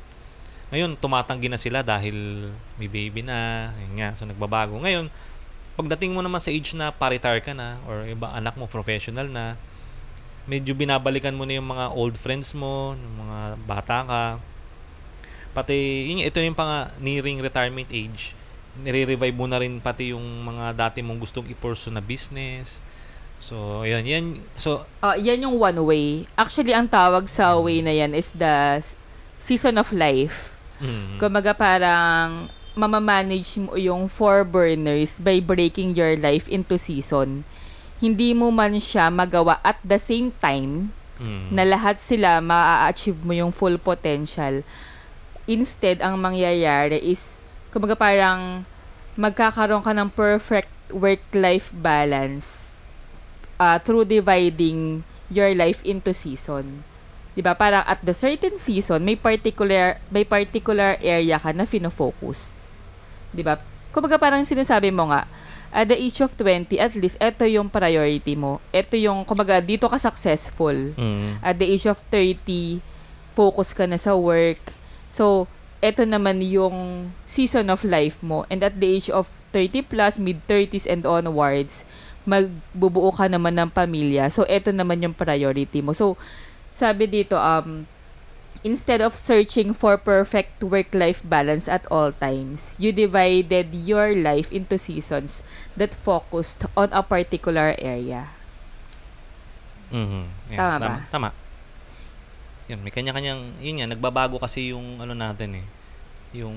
Ngayon, 0.72 0.98
tumatanggi 0.98 1.46
na 1.46 1.60
sila 1.60 1.86
dahil 1.86 2.50
may 2.80 2.88
baby 2.90 3.22
na, 3.22 3.70
yun 3.78 4.00
nga, 4.00 4.08
so 4.18 4.26
nagbabago. 4.26 4.74
Ngayon, 4.82 5.06
pagdating 5.78 6.10
mo 6.16 6.20
naman 6.24 6.42
sa 6.42 6.50
age 6.50 6.74
na 6.74 6.90
pa-retire 6.90 7.38
ka 7.44 7.54
na, 7.54 7.78
or 7.86 8.02
iba 8.08 8.30
anak 8.34 8.58
mo 8.58 8.66
professional 8.66 9.28
na, 9.30 9.54
medyo 10.50 10.74
binabalikan 10.74 11.36
mo 11.36 11.46
na 11.46 11.56
yung 11.60 11.68
mga 11.68 11.94
old 11.94 12.16
friends 12.18 12.52
mo, 12.58 12.98
yung 12.98 13.16
mga 13.22 13.38
bata 13.70 13.98
ka. 14.04 14.22
Pati, 15.54 16.10
yun, 16.10 16.24
ito 16.24 16.42
yung 16.42 16.58
pang 16.58 16.90
nearing 16.98 17.38
retirement 17.38 17.86
age. 17.94 18.34
Nire-revive 18.76 19.36
mo 19.36 19.46
na 19.46 19.58
rin 19.62 19.78
pati 19.80 20.12
yung 20.14 20.24
mga 20.44 20.74
dati 20.74 20.98
mong 21.02 21.20
gustong 21.22 21.46
i-pursue 21.50 21.94
na 21.94 22.02
business. 22.02 22.82
So, 23.38 23.82
yun, 23.86 24.04
yan. 24.06 24.24
So, 24.56 24.86
Ah, 25.04 25.16
yan 25.18 25.44
yung 25.46 25.56
one 25.58 25.78
way. 25.84 26.06
Actually, 26.34 26.72
ang 26.74 26.88
tawag 26.90 27.28
sa 27.28 27.56
way 27.60 27.80
na 27.84 27.92
yan 27.94 28.12
is 28.14 28.30
the 28.34 28.80
season 29.38 29.76
of 29.78 29.90
life. 29.92 30.54
mm, 30.80 31.18
Kumaga 31.20 31.52
parang 31.54 32.48
mamamanage 32.74 33.58
mo 33.62 33.76
yung 33.78 34.08
four 34.10 34.42
burners 34.44 35.18
by 35.20 35.38
breaking 35.38 35.94
your 35.94 36.16
life 36.18 36.48
into 36.50 36.74
season. 36.78 37.44
Hindi 38.02 38.34
mo 38.34 38.50
man 38.50 38.74
siya 38.78 39.08
magawa 39.12 39.60
at 39.62 39.78
the 39.84 39.98
same 39.98 40.32
time 40.34 40.90
mm, 41.20 41.54
na 41.54 41.62
lahat 41.64 42.00
sila 42.02 42.40
ma-achieve 42.42 43.20
mo 43.22 43.32
yung 43.32 43.52
full 43.54 43.78
potential. 43.78 44.62
Instead, 45.46 46.00
ang 46.00 46.16
mangyayari 46.20 46.98
is, 47.00 47.38
kumbaga 47.74 47.98
parang 47.98 48.62
magkakaroon 49.18 49.82
ka 49.82 49.90
ng 49.90 50.10
perfect 50.14 50.70
work-life 50.94 51.74
balance 51.74 52.70
uh, 53.58 53.82
through 53.82 54.06
dividing 54.06 55.02
your 55.26 55.50
life 55.58 55.82
into 55.82 56.14
season. 56.14 56.86
'Di 57.34 57.42
ba? 57.42 57.58
Parang 57.58 57.82
at 57.82 57.98
the 58.06 58.14
certain 58.14 58.62
season, 58.62 59.02
may 59.02 59.18
particular 59.18 59.98
may 60.14 60.22
particular 60.22 60.94
area 61.02 61.34
ka 61.42 61.50
na 61.50 61.66
fino-focus. 61.66 62.54
'Di 63.34 63.42
ba? 63.42 63.58
Kumbaga 63.90 64.22
parang 64.22 64.46
sinasabi 64.46 64.94
mo 64.94 65.10
nga, 65.10 65.26
at 65.74 65.90
the 65.90 65.98
age 65.98 66.22
of 66.22 66.30
20, 66.38 66.78
at 66.78 66.94
least 66.94 67.18
ito 67.18 67.42
yung 67.50 67.66
priority 67.66 68.38
mo. 68.38 68.62
Ito 68.70 68.94
yung 68.94 69.26
kumbaga 69.26 69.58
dito 69.58 69.90
ka 69.90 69.98
successful 69.98 70.94
mm, 70.94 71.42
at 71.42 71.58
the 71.58 71.66
age 71.66 71.90
of 71.90 71.98
30, 72.10 72.78
focus 73.34 73.74
ka 73.74 73.86
na 73.90 73.98
sa 73.98 74.14
work. 74.14 74.62
So, 75.10 75.50
eto 75.88 76.02
naman 76.08 76.38
yung 76.56 76.76
season 77.36 77.66
of 77.74 77.80
life 77.96 78.18
mo. 78.24 78.38
And 78.52 78.60
at 78.68 78.76
the 78.80 78.88
age 78.96 79.08
of 79.18 79.26
30 79.54 79.82
plus, 79.92 80.14
mid-30s 80.26 80.86
and 80.92 81.02
onwards, 81.16 81.74
magbubuo 82.32 83.10
ka 83.18 83.26
naman 83.34 83.54
ng 83.60 83.70
pamilya. 83.78 84.24
So, 84.36 84.42
eto 84.48 84.70
naman 84.72 85.04
yung 85.04 85.16
priority 85.22 85.80
mo. 85.86 85.92
So, 86.00 86.06
sabi 86.80 87.04
dito, 87.16 87.36
um, 87.38 87.86
instead 88.64 89.00
of 89.06 89.14
searching 89.14 89.70
for 89.80 89.94
perfect 89.98 90.62
work-life 90.64 91.20
balance 91.24 91.66
at 91.76 91.84
all 91.94 92.10
times, 92.12 92.74
you 92.82 92.90
divided 92.92 93.74
your 93.74 94.14
life 94.16 94.48
into 94.52 94.76
seasons 94.78 95.42
that 95.78 95.94
focused 95.94 96.64
on 96.76 96.88
a 96.92 97.02
particular 97.04 97.74
area. 97.78 98.22
mhm, 99.90 100.24
yan, 100.50 100.66
Tama 100.72 100.78
ba? 100.80 100.94
tama, 101.10 101.28
Yan, 102.72 102.80
may 102.80 102.92
kanya-kanyang, 102.92 103.60
yun 103.60 103.76
nga, 103.80 103.92
nagbabago 103.92 104.40
kasi 104.40 104.72
yung 104.72 104.96
ano 104.96 105.12
natin 105.12 105.60
eh, 105.60 105.66
yung 106.40 106.56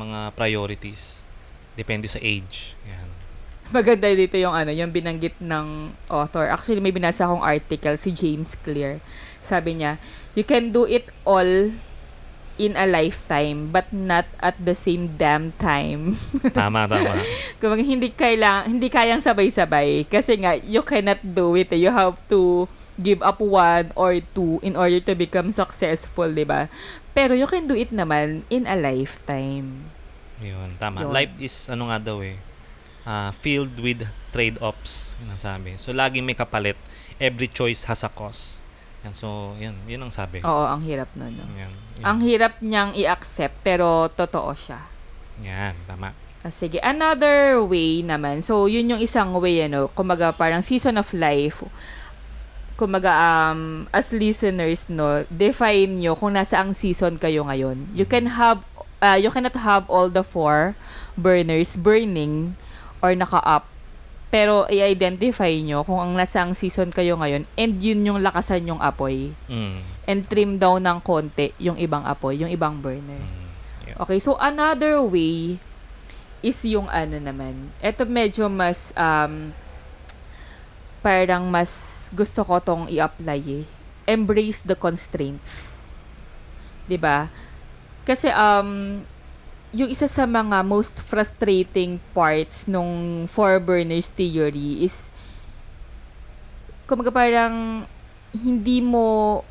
mga 0.00 0.32
priorities. 0.32 1.20
Depende 1.76 2.08
sa 2.08 2.16
age. 2.24 2.72
Yan. 2.88 3.08
Maganda 3.68 4.08
dito 4.08 4.38
yung 4.40 4.54
ano, 4.56 4.72
yung 4.72 4.88
binanggit 4.94 5.36
ng 5.42 5.92
author. 6.08 6.48
Actually, 6.48 6.80
may 6.80 6.94
binasa 6.94 7.28
akong 7.28 7.44
article 7.44 7.98
si 8.00 8.14
James 8.16 8.56
Clear. 8.64 8.96
Sabi 9.44 9.82
niya, 9.82 10.00
you 10.32 10.46
can 10.46 10.72
do 10.72 10.88
it 10.88 11.10
all 11.28 11.68
in 12.56 12.72
a 12.72 12.88
lifetime 12.88 13.68
but 13.68 13.84
not 13.92 14.24
at 14.40 14.56
the 14.56 14.72
same 14.72 15.12
damn 15.20 15.52
time. 15.60 16.16
Tama, 16.56 16.88
tama. 16.88 17.20
Kung 17.60 17.76
hindi 17.76 18.08
kailang 18.12 18.72
hindi 18.72 18.88
kayang 18.88 19.20
sabay-sabay 19.20 20.08
kasi 20.08 20.40
nga 20.40 20.56
you 20.56 20.80
cannot 20.80 21.20
do 21.20 21.52
it. 21.52 21.68
You 21.76 21.92
have 21.92 22.16
to 22.32 22.64
give 23.00 23.20
up 23.20 23.40
one 23.40 23.92
or 23.96 24.16
two 24.32 24.60
in 24.64 24.76
order 24.76 25.00
to 25.00 25.12
become 25.16 25.52
successful, 25.52 26.28
'di 26.28 26.48
ba? 26.48 26.68
Pero 27.16 27.32
you 27.32 27.48
can 27.48 27.64
do 27.64 27.76
it 27.76 27.92
naman 27.92 28.44
in 28.52 28.68
a 28.68 28.76
lifetime. 28.76 29.88
Yun, 30.44 30.76
tama. 30.76 31.00
Yun. 31.04 31.12
Life 31.16 31.34
is, 31.40 31.54
ano 31.72 31.88
nga 31.88 31.96
daw 31.96 32.20
eh, 32.20 32.36
ah, 33.08 33.32
filled 33.32 33.72
with 33.80 34.04
trade-offs. 34.36 35.16
Yun 35.24 35.32
ang 35.32 35.40
sabi. 35.40 35.80
So, 35.80 35.96
laging 35.96 36.28
may 36.28 36.36
kapalit. 36.36 36.76
Every 37.16 37.48
choice 37.48 37.88
has 37.88 38.04
a 38.04 38.12
cost. 38.12 38.60
Yan, 39.00 39.16
so, 39.16 39.56
yun, 39.56 39.72
yun 39.88 40.04
ang 40.04 40.12
sabi. 40.12 40.44
Oo, 40.44 40.64
ang 40.68 40.84
hirap 40.84 41.08
nun. 41.16 41.32
No? 41.32 41.48
Yan, 41.56 41.72
yun. 41.72 42.04
Ang 42.04 42.18
hirap 42.20 42.60
niyang 42.60 42.92
i-accept 42.92 43.64
pero 43.64 44.12
totoo 44.12 44.52
siya. 44.52 44.80
Yan, 45.40 45.72
tama. 45.88 46.12
Ah, 46.44 46.52
sige, 46.52 46.76
another 46.84 47.64
way 47.64 48.04
naman. 48.04 48.44
So, 48.44 48.68
yun 48.68 48.92
yung 48.92 49.00
isang 49.00 49.32
way, 49.40 49.64
ano, 49.64 49.88
kumaga 49.88 50.36
parang 50.36 50.60
season 50.60 51.00
of 51.00 51.08
life. 51.16 51.64
Kumaga, 52.76 53.08
um, 53.16 53.88
as 53.88 54.12
listeners, 54.12 54.84
no, 54.92 55.24
define 55.32 55.96
nyo 55.96 56.12
kung 56.12 56.36
nasa 56.36 56.60
ang 56.60 56.76
season 56.76 57.16
kayo 57.16 57.48
ngayon. 57.48 57.88
You 57.96 58.04
can 58.04 58.28
have, 58.28 58.60
uh, 59.00 59.16
you 59.16 59.32
cannot 59.32 59.56
have 59.56 59.88
all 59.88 60.12
the 60.12 60.20
four 60.20 60.76
burners 61.16 61.72
burning 61.72 62.52
or 63.00 63.16
naka-up. 63.16 63.64
Pero, 64.28 64.68
i-identify 64.68 65.48
nyo 65.64 65.88
kung 65.88 65.96
ang 65.96 66.12
nasa 66.12 66.44
ang 66.44 66.52
season 66.52 66.92
kayo 66.92 67.16
ngayon 67.16 67.48
and 67.56 67.80
yun 67.80 68.04
yung 68.04 68.20
lakasan 68.20 68.68
yung 68.68 68.82
apoy. 68.84 69.32
Mm, 69.48 69.80
And 70.04 70.20
trim 70.28 70.50
down 70.60 70.84
ng 70.84 71.00
konti 71.00 71.56
yung 71.56 71.80
ibang 71.80 72.04
apoy, 72.04 72.36
yung 72.36 72.52
ibang 72.52 72.84
burner. 72.84 73.16
mm, 73.16 73.48
yun. 73.88 73.96
Okay, 74.04 74.20
so 74.20 74.36
another 74.36 75.00
way 75.00 75.56
is 76.44 76.60
yung 76.68 76.92
ano 76.92 77.16
naman. 77.16 77.72
Ito 77.80 78.04
medyo 78.04 78.52
mas 78.52 78.92
um 78.92 79.50
parang 81.00 81.48
mas 81.48 81.95
gusto 82.12 82.42
ko 82.46 82.60
tong 82.62 82.84
i-apply 82.90 83.40
eh. 83.42 83.64
Embrace 84.06 84.62
the 84.62 84.78
constraints. 84.78 85.74
'Di 86.86 86.98
ba? 86.98 87.26
Kasi 88.06 88.30
um 88.30 89.02
yung 89.74 89.90
isa 89.90 90.06
sa 90.08 90.24
mga 90.24 90.62
most 90.64 91.02
frustrating 91.02 92.00
parts 92.16 92.64
nung 92.70 93.26
four 93.28 93.60
burners 93.60 94.08
theory 94.14 94.86
is 94.86 94.94
kumaga 96.86 97.10
parang 97.10 97.84
hindi 98.32 98.78
mo 98.80 99.42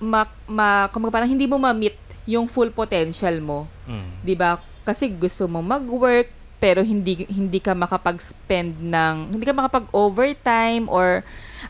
ma, 0.00 0.24
ma 0.48 0.88
kumaga 0.90 1.20
parang 1.20 1.30
hindi 1.30 1.44
mo 1.44 1.60
ma-meet 1.60 1.98
yung 2.24 2.48
full 2.48 2.72
potential 2.72 3.38
mo. 3.44 3.68
Mm, 3.84 4.24
'di 4.24 4.34
ba? 4.34 4.58
Kasi 4.82 5.12
gusto 5.12 5.44
mo 5.44 5.60
mag-work 5.60 6.32
pero 6.58 6.82
hindi 6.82 7.22
hindi 7.30 7.62
ka 7.62 7.76
makapag-spend 7.76 8.82
ng 8.82 9.14
hindi 9.36 9.44
ka 9.46 9.54
makapag-overtime 9.54 10.90
or 10.90 11.22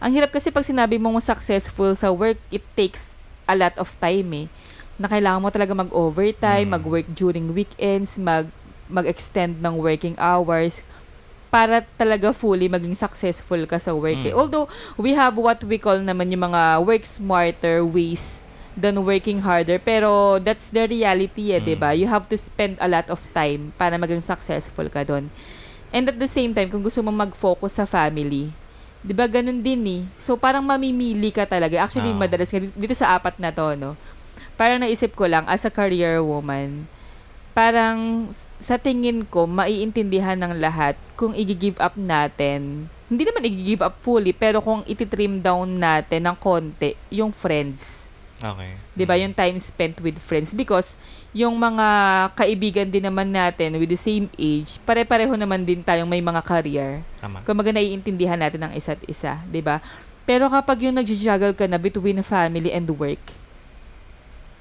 ang 0.02 0.11
hirap 0.14 0.30
kasi 0.34 0.50
pag 0.50 0.66
sinabi 0.66 0.96
mong 0.98 1.20
successful 1.22 1.94
sa 1.98 2.11
work, 2.14 2.38
it 2.50 2.70
takes 2.74 3.14
a 3.48 3.54
lot 3.56 3.74
of 3.80 3.88
time 3.98 4.28
eh. 4.34 4.46
Na 5.00 5.08
kailangan 5.08 5.40
mo 5.42 5.48
talaga 5.50 5.72
mag-overtime, 5.74 6.68
Mm. 6.68 6.74
mag-work 6.74 7.08
during 7.12 7.50
weekends, 7.52 8.16
mag 8.20 8.50
mag-extend 8.88 9.61
ng 9.61 9.74
working 9.80 10.16
hours 10.16 10.80
para 11.48 11.80
talaga 11.96 12.32
fully 12.37 12.68
maging 12.68 12.92
successful 12.96 13.61
ka 13.64 13.80
sa 13.80 13.96
work. 13.96 14.20
eh. 14.28 14.32
Mm. 14.32 14.38
Although 14.38 14.68
we 15.00 15.16
have 15.16 15.37
what 15.40 15.61
we 15.64 15.80
call 15.80 15.96
naman 16.00 16.28
yung 16.32 16.52
mga 16.52 16.84
work 16.84 17.04
smarter 17.08 17.80
ways 17.84 18.44
than 18.76 19.00
working 19.02 19.40
harder. 19.40 19.80
Pero 19.80 20.38
that's 20.40 20.68
the 20.68 20.84
reality 20.87 21.56
eh, 21.56 21.61
Mm. 21.61 21.64
'di 21.64 21.74
ba? 21.80 21.90
You 21.96 22.04
have 22.08 22.28
to 22.28 22.37
spend 22.37 22.76
a 22.84 22.88
lot 22.88 23.08
of 23.08 23.20
time 23.32 23.72
para 23.76 23.96
maging 23.96 24.22
successful 24.24 24.87
ka 24.92 25.04
doon. 25.08 25.32
And 25.92 26.04
at 26.08 26.18
the 26.20 26.28
same 26.28 26.52
time, 26.52 26.68
kung 26.72 26.84
gusto 26.84 27.00
mo 27.04 27.12
mag-focus 27.12 27.80
sa 27.80 27.87
family, 27.88 28.56
'di 29.04 29.12
ba 29.14 29.26
ganun 29.30 29.62
din 29.62 29.82
eh. 29.87 30.02
So 30.18 30.38
parang 30.40 30.66
mamimili 30.66 31.30
ka 31.30 31.46
talaga. 31.46 31.78
Actually, 31.84 32.11
Oo. 32.14 32.20
madalas 32.20 32.50
dito 32.50 32.94
sa 32.96 33.14
apat 33.18 33.38
na 33.38 33.54
'to, 33.54 33.78
no. 33.78 33.94
Parang 34.58 34.82
naisip 34.82 35.14
ko 35.14 35.30
lang 35.30 35.46
as 35.46 35.62
a 35.66 35.70
career 35.70 36.18
woman, 36.18 36.90
parang 37.54 38.30
sa 38.58 38.78
tingin 38.78 39.22
ko 39.26 39.46
maiintindihan 39.46 40.38
ng 40.38 40.58
lahat 40.58 40.98
kung 41.14 41.34
i-give 41.34 41.78
up 41.78 41.94
natin. 41.94 42.90
Hindi 43.06 43.22
naman 43.24 43.46
i-give 43.46 43.82
up 43.87 44.02
fully, 44.02 44.34
pero 44.34 44.61
kung 44.61 44.82
iti-trim 44.84 45.40
down 45.40 45.78
natin 45.78 46.26
ng 46.26 46.37
konti 46.38 46.98
yung 47.14 47.30
friends. 47.30 48.08
Okay. 48.38 48.79
'di 48.94 49.05
ba 49.07 49.14
yung 49.18 49.35
time 49.35 49.59
spent 49.59 49.98
with 50.03 50.18
friends 50.18 50.55
because 50.55 50.94
yung 51.31 51.55
mga 51.59 51.87
kaibigan 52.35 52.90
din 52.90 53.07
naman 53.07 53.31
natin 53.31 53.79
with 53.79 53.90
the 53.90 53.98
same 53.98 54.27
age 54.35 54.79
pare-pareho 54.83 55.35
naman 55.38 55.62
din 55.62 55.83
tayong 55.87 56.07
may 56.11 56.22
mga 56.22 56.42
career 56.42 57.03
Tama. 57.22 57.42
kumbaga 57.46 57.70
naiintindihan 57.70 58.38
natin 58.38 58.66
ang 58.66 58.72
isa't 58.74 59.03
isa 59.07 59.42
'di 59.46 59.62
ba 59.62 59.79
pero 60.27 60.51
kapag 60.51 60.87
yung 60.87 60.98
nag-juggle 60.98 61.55
ka 61.55 61.66
na 61.70 61.79
between 61.79 62.22
family 62.27 62.70
and 62.74 62.90
work 62.94 63.22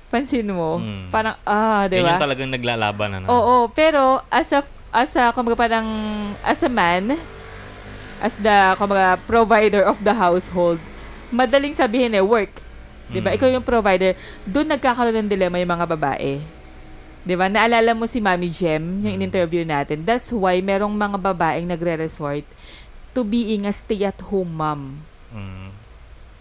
pansin 0.08 0.48
mo 0.54 0.80
Mm. 0.82 1.10
parang 1.10 1.36
ah 1.46 1.86
'di 1.90 1.98
ba 2.02 2.18
yung 2.18 2.22
talagang 2.22 2.52
naglalaban, 2.54 3.10
ano? 3.22 3.26
Oo, 3.30 3.56
pero 3.74 4.22
as 4.30 4.54
a 4.54 4.62
as 4.94 5.14
a 5.18 5.34
kumbaga 5.34 5.58
parang 5.68 5.88
as 6.46 6.62
a 6.64 6.70
man 6.72 7.14
as 8.22 8.38
the 8.38 8.58
kumbaga 8.78 9.18
provider 9.26 9.82
of 9.86 10.02
the 10.02 10.14
household, 10.14 10.82
madaling 11.30 11.74
sabihin 11.78 12.14
eh 12.18 12.24
work. 12.24 12.67
'Di 13.08 13.20
ba? 13.24 13.32
Mm. 13.32 13.38
Ikaw 13.40 13.50
yung 13.52 13.66
provider. 13.66 14.12
Doon 14.44 14.68
nagkakaroon 14.72 15.16
ng 15.26 15.32
dilemma 15.32 15.60
yung 15.60 15.74
mga 15.74 15.88
babae. 15.88 16.44
'Di 17.24 17.36
ba? 17.36 17.48
Naalala 17.48 17.92
mo 17.96 18.08
si 18.08 18.20
Mami 18.20 18.52
Jem, 18.52 19.04
yung 19.04 19.16
Mm. 19.16 19.18
in-interview 19.20 19.64
natin. 19.64 20.04
That's 20.04 20.32
why 20.32 20.60
merong 20.60 20.96
mga 20.96 21.18
babaeng 21.20 21.68
nagre-resort 21.68 22.44
to 23.12 23.24
being 23.24 23.66
a 23.66 23.74
stay-at-home 23.74 24.52
mom. 24.52 24.82
Mm. 25.32 25.72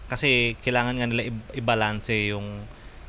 Kasi 0.07 0.55
kailangan 0.63 0.95
nga 0.95 1.07
nila 1.07 1.23
i- 1.27 1.59
i-balance 1.59 2.11
yung 2.31 2.63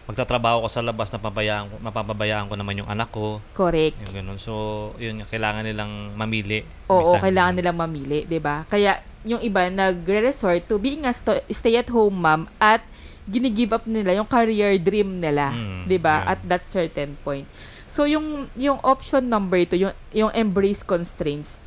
magtatrabaho 0.08 0.64
ko 0.64 0.68
sa 0.72 0.80
labas 0.80 1.12
na 1.12 1.20
pabayaan 1.20 1.68
ko, 1.68 1.74
mapapabayaan 1.84 2.48
ko 2.48 2.56
naman 2.56 2.80
yung 2.80 2.88
anak 2.88 3.12
ko, 3.12 3.44
Correct. 3.52 4.00
yung 4.00 4.24
ganun. 4.24 4.40
So, 4.40 4.52
yun 4.96 5.20
nga, 5.20 5.28
kailangan 5.28 5.68
nilang 5.68 6.16
mamili. 6.16 6.64
Oo, 6.88 7.04
minsan. 7.04 7.20
kailangan 7.20 7.54
nilang 7.60 7.76
mamili, 7.76 8.24
'di 8.24 8.40
ba? 8.40 8.64
Kaya 8.64 8.96
yung 9.28 9.44
iba 9.44 9.68
nagre-resort 9.68 10.64
to 10.64 10.80
being 10.80 11.04
a 11.04 11.12
sto- 11.12 11.44
stay-at-home 11.52 12.16
mom 12.16 12.48
at 12.56 12.80
gini-give 13.28 13.76
up 13.76 13.84
nila 13.84 14.16
yung 14.16 14.24
career 14.24 14.80
dream 14.80 15.20
nila, 15.20 15.52
Mm, 15.52 15.84
'di 15.84 15.98
ba? 16.00 16.24
yeah. 16.24 16.32
At 16.32 16.40
that 16.48 16.64
certain 16.64 17.12
point. 17.20 17.44
So 17.84 18.08
yung 18.08 18.48
yung 18.56 18.80
option 18.80 19.28
number 19.28 19.60
2, 19.68 19.76
yung 19.76 19.92
yung 20.16 20.32
embrace 20.32 20.80
constraints. 20.80 21.60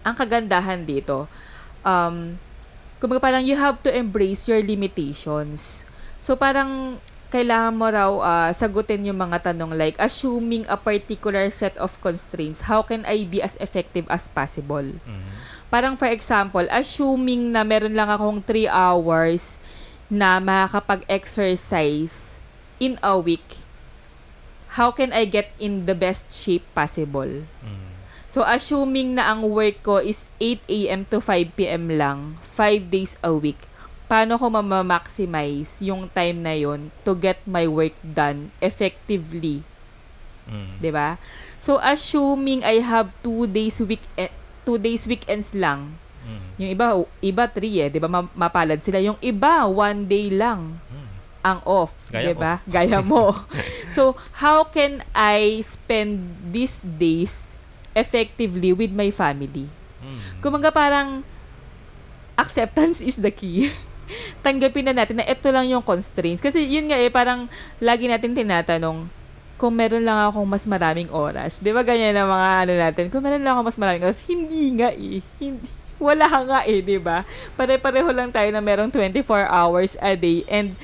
Ang 0.00 0.16
kagandahan 0.16 0.88
dito, 0.88 1.28
um 1.84 2.40
kumbaga 2.96 3.20
parang 3.20 3.44
you 3.44 3.52
have 3.52 3.76
to 3.84 3.92
embrace 3.92 4.48
your 4.48 4.64
limitations. 4.64 5.84
So 6.24 6.40
parang 6.40 6.96
kailangan 7.30 7.74
mo 7.74 7.86
raw 7.90 8.10
ah, 8.22 8.50
sagutin 8.54 9.06
yung 9.06 9.18
mga 9.18 9.50
tanong 9.50 9.74
like 9.74 9.98
assuming 9.98 10.62
a 10.70 10.78
particular 10.78 11.50
set 11.50 11.74
of 11.78 11.90
constraints, 11.98 12.62
how 12.62 12.82
can 12.86 13.02
I 13.04 13.26
be 13.26 13.42
as 13.42 13.58
effective 13.58 14.06
as 14.06 14.30
possible? 14.30 14.86
Mm. 14.86 15.30
Parang 15.66 15.98
for 15.98 16.06
example, 16.06 16.64
assuming 16.70 17.50
na 17.50 17.66
meron 17.66 17.98
lang 17.98 18.06
akong 18.06 18.38
3 18.40 18.70
hours 18.70 19.58
na 20.06 20.38
makakapag-exercise 20.38 22.30
in 22.78 22.94
a 23.02 23.18
week, 23.18 23.44
how 24.70 24.94
can 24.94 25.10
I 25.10 25.26
get 25.26 25.50
in 25.58 25.88
the 25.88 25.98
best 25.98 26.30
shape 26.30 26.62
possible? 26.76 27.42
Mm. 27.42 27.86
So, 28.30 28.44
assuming 28.44 29.16
na 29.16 29.32
ang 29.32 29.48
work 29.48 29.80
ko 29.80 29.96
is 29.96 30.28
8 30.38 30.60
a.m. 30.68 31.02
to 31.08 31.24
5 31.24 31.56
p.m. 31.56 31.88
lang, 31.88 32.36
5 32.52 32.92
days 32.92 33.16
a 33.24 33.32
week, 33.32 33.56
paano 34.10 34.38
ko 34.40 34.46
mamamaximize 34.50 35.72
yung 35.88 36.02
time 36.18 36.38
na 36.46 36.54
yon 36.54 36.80
to 37.06 37.12
get 37.18 37.42
my 37.46 37.66
work 37.66 37.96
done 38.02 38.50
effectively 38.62 39.66
Mm. 40.46 40.78
'di 40.78 40.90
ba? 40.94 41.18
So 41.58 41.78
assuming 41.82 42.62
I 42.62 42.78
have 42.78 43.10
two 43.26 43.50
days 43.50 43.82
week 43.82 44.06
eh, 44.14 44.30
two 44.62 44.78
days 44.78 45.02
weekends 45.10 45.50
lang. 45.58 45.98
Mm. 46.22 46.46
Yung 46.62 46.70
iba 46.74 46.86
iba 47.20 47.44
three 47.50 47.82
eh, 47.82 47.88
'di 47.90 47.98
ba? 47.98 48.06
Ma- 48.06 48.30
mapalad 48.34 48.78
sila. 48.78 49.02
Yung 49.02 49.18
iba 49.22 49.66
one 49.66 50.06
day 50.06 50.30
lang 50.30 50.78
Mm. 50.86 51.08
ang 51.42 51.58
off, 51.66 51.94
'di 52.10 52.32
ba? 52.38 52.62
Gaya 52.66 53.02
mo. 53.02 53.34
so 53.94 54.14
how 54.30 54.66
can 54.70 55.02
I 55.14 55.62
spend 55.66 56.18
these 56.54 56.78
days 56.82 57.54
effectively 57.98 58.70
with 58.70 58.94
my 58.94 59.10
family? 59.10 59.66
Mm. 59.98 60.38
Kumaga 60.42 60.70
parang 60.70 61.26
acceptance 62.38 63.00
is 63.00 63.16
the 63.16 63.30
key. 63.30 63.70
Tanggapin 64.44 64.86
na 64.90 64.94
natin 64.96 65.18
na 65.20 65.26
ito 65.26 65.48
lang 65.50 65.66
yung 65.70 65.82
constraints. 65.84 66.42
Kasi 66.44 66.64
yun 66.66 66.88
nga 66.90 66.98
eh, 67.00 67.10
parang 67.10 67.48
lagi 67.82 68.06
natin 68.06 68.36
tinatanong, 68.36 69.08
kung 69.56 69.72
meron 69.72 70.04
lang 70.04 70.20
akong 70.28 70.44
mas 70.48 70.68
maraming 70.68 71.08
oras. 71.08 71.56
Di 71.64 71.72
ba 71.72 71.80
ganyan 71.80 72.12
ang 72.16 72.28
mga 72.28 72.48
ano 72.68 72.72
natin? 72.76 73.04
Kung 73.08 73.24
meron 73.24 73.40
lang 73.40 73.56
akong 73.56 73.68
mas 73.72 73.80
maraming 73.80 74.04
oras, 74.04 74.20
hindi 74.28 74.76
nga 74.76 74.92
eh. 74.92 75.24
Hindi, 75.40 75.66
wala 75.96 76.28
nga 76.28 76.60
eh, 76.68 76.84
di 76.84 77.00
ba? 77.00 77.24
Pare-pareho 77.56 78.12
lang 78.12 78.28
tayo 78.28 78.52
na 78.52 78.60
merong 78.60 78.92
24 78.92 79.48
hours 79.48 79.96
a 80.04 80.12
day 80.12 80.44
and 80.44 80.76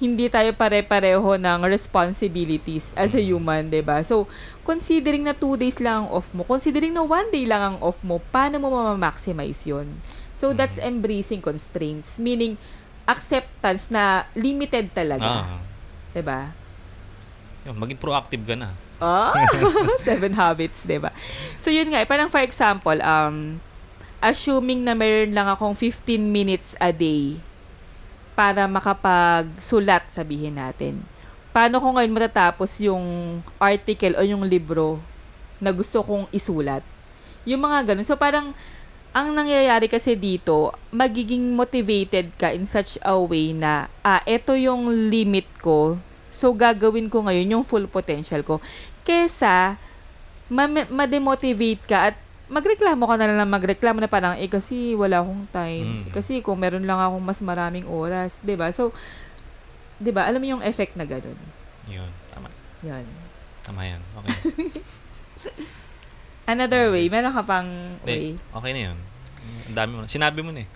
hindi 0.00 0.32
tayo 0.32 0.56
pare-pareho 0.56 1.36
ng 1.36 1.60
responsibilities 1.68 2.92
as 2.96 3.12
a 3.12 3.20
human, 3.20 3.68
'di 3.68 3.84
ba? 3.84 4.00
So, 4.00 4.32
considering 4.64 5.28
na 5.28 5.36
2 5.36 5.60
days 5.60 5.76
lang 5.76 6.04
ang 6.04 6.10
off 6.10 6.32
mo, 6.32 6.48
considering 6.48 6.96
na 6.96 7.04
1 7.04 7.28
day 7.28 7.44
lang 7.44 7.60
ang 7.60 7.76
off 7.84 8.00
mo, 8.00 8.16
paano 8.32 8.56
mo 8.64 8.72
ma-maximize 8.72 9.68
'yon? 9.68 10.00
So, 10.40 10.56
that's 10.56 10.80
embracing 10.80 11.44
constraints, 11.44 12.16
meaning 12.16 12.56
acceptance 13.04 13.92
na 13.92 14.24
limited 14.38 14.96
talaga, 14.96 15.44
Ah. 15.44 15.60
'di 16.16 16.22
ba? 16.24 16.56
Maging 17.68 18.00
proactive 18.00 18.42
ka 18.48 18.56
na. 18.56 18.72
Ah, 19.00 19.32
seven 20.06 20.32
habits, 20.32 20.84
'di 20.84 20.96
ba? 21.00 21.12
So 21.60 21.68
yun 21.72 21.92
nga, 21.92 22.00
eh, 22.04 22.08
parang 22.08 22.32
for 22.32 22.40
example, 22.40 22.96
um 23.04 23.60
assuming 24.20 24.84
na 24.84 24.96
meron 24.96 25.32
lang 25.32 25.48
akong 25.48 25.76
15 25.76 26.32
minutes 26.32 26.76
a 26.80 26.92
day 26.92 27.40
para 28.38 28.64
makapagsulat, 28.68 30.08
sabihin 30.08 30.56
natin. 30.56 31.04
Paano 31.52 31.82
ko 31.82 31.96
ngayon 31.96 32.14
matatapos 32.16 32.80
yung 32.80 33.04
article 33.60 34.16
o 34.16 34.22
yung 34.24 34.44
libro 34.46 35.04
na 35.60 35.72
gusto 35.74 36.00
kong 36.04 36.30
isulat? 36.32 36.84
Yung 37.48 37.60
mga 37.64 37.92
ganun. 37.92 38.06
So 38.08 38.16
parang 38.16 38.52
ang 39.10 39.34
nangyayari 39.34 39.90
kasi 39.90 40.14
dito, 40.14 40.70
magiging 40.94 41.58
motivated 41.58 42.30
ka 42.38 42.54
in 42.54 42.62
such 42.62 42.94
a 43.02 43.14
way 43.18 43.50
na, 43.50 43.90
ah, 44.06 44.22
eto 44.22 44.54
yung 44.54 45.10
limit 45.10 45.50
ko, 45.58 45.98
so 46.30 46.54
gagawin 46.54 47.10
ko 47.10 47.26
ngayon 47.26 47.58
yung 47.58 47.64
full 47.66 47.90
potential 47.90 48.46
ko. 48.46 48.62
Kesa, 49.02 49.74
ma- 50.46 50.90
ma-demotivate 50.90 51.82
ka 51.90 52.14
at 52.14 52.16
magreklamo 52.50 53.06
ka 53.06 53.14
na 53.18 53.26
lang 53.30 53.38
ng 53.46 53.54
magreklamo 53.54 53.98
na 53.98 54.10
parang, 54.10 54.34
eh 54.38 54.50
kasi 54.50 54.94
wala 54.94 55.22
akong 55.22 55.46
time. 55.50 56.06
Mm. 56.06 56.10
Kasi 56.14 56.42
kung 56.42 56.58
meron 56.58 56.86
lang 56.86 56.98
akong 56.98 57.22
mas 57.22 57.38
maraming 57.42 57.86
oras, 57.86 58.42
'di 58.42 58.58
ba 58.58 58.74
So, 58.74 58.90
'di 60.02 60.10
ba 60.10 60.26
Alam 60.26 60.42
mo 60.42 60.46
yung 60.58 60.66
effect 60.66 60.98
na 60.98 61.06
ganun. 61.06 61.38
Yun. 61.86 62.10
Tama. 62.34 62.50
Yan. 62.82 63.06
Tama 63.62 63.80
yan. 63.86 64.02
Okay. 64.18 64.34
Another 66.50 66.90
way, 66.90 67.06
meron 67.06 67.30
ka 67.30 67.46
pang 67.46 67.70
way. 68.02 68.34
Hindi, 68.34 68.50
okay 68.50 68.70
na 68.74 68.80
yun. 68.90 68.98
Ang 69.70 69.76
dami 69.78 69.90
mo 69.94 70.00
na. 70.02 70.10
Sinabi 70.10 70.42
mo 70.42 70.50
na 70.50 70.66
eh. 70.66 70.68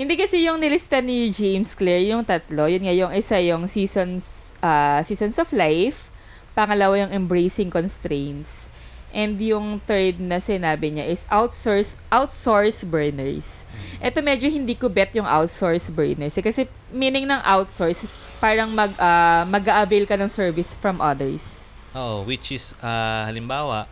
Hindi 0.00 0.16
kasi 0.16 0.40
yung 0.48 0.56
nilista 0.56 1.04
ni 1.04 1.28
James 1.28 1.76
Clear, 1.76 2.00
yung 2.00 2.24
tatlo, 2.24 2.64
yun 2.64 2.80
nga 2.80 2.96
yung 2.96 3.12
isa 3.12 3.36
yung 3.44 3.68
seasons 3.68 4.24
ah, 4.64 5.04
seasons 5.04 5.36
of 5.36 5.52
life, 5.52 6.08
pangalawa 6.56 7.04
yung 7.04 7.12
embracing 7.12 7.68
constraints, 7.68 8.64
and 9.12 9.36
yung 9.36 9.84
third 9.84 10.16
na 10.16 10.40
sinabi 10.40 10.96
niya 10.96 11.12
is 11.12 11.28
outsource 11.28 11.92
outsource 12.08 12.80
burners. 12.88 13.60
Ito 14.00 14.24
medyo 14.24 14.48
hindi 14.48 14.72
ko 14.80 14.88
bet 14.88 15.12
yung 15.12 15.28
outsource 15.28 15.92
burners 15.92 16.32
eh, 16.40 16.44
kasi 16.44 16.64
meaning 16.88 17.28
ng 17.28 17.42
outsource 17.44 18.08
parang 18.40 18.72
mag 18.72 18.96
ah, 18.96 19.44
mag-avail 19.44 20.08
ka 20.08 20.16
ng 20.16 20.32
service 20.32 20.72
from 20.80 21.04
others. 21.04 21.60
Oo, 21.92 22.24
which 22.24 22.48
is, 22.56 22.72
ah, 22.80 23.28
halimbawa, 23.28 23.84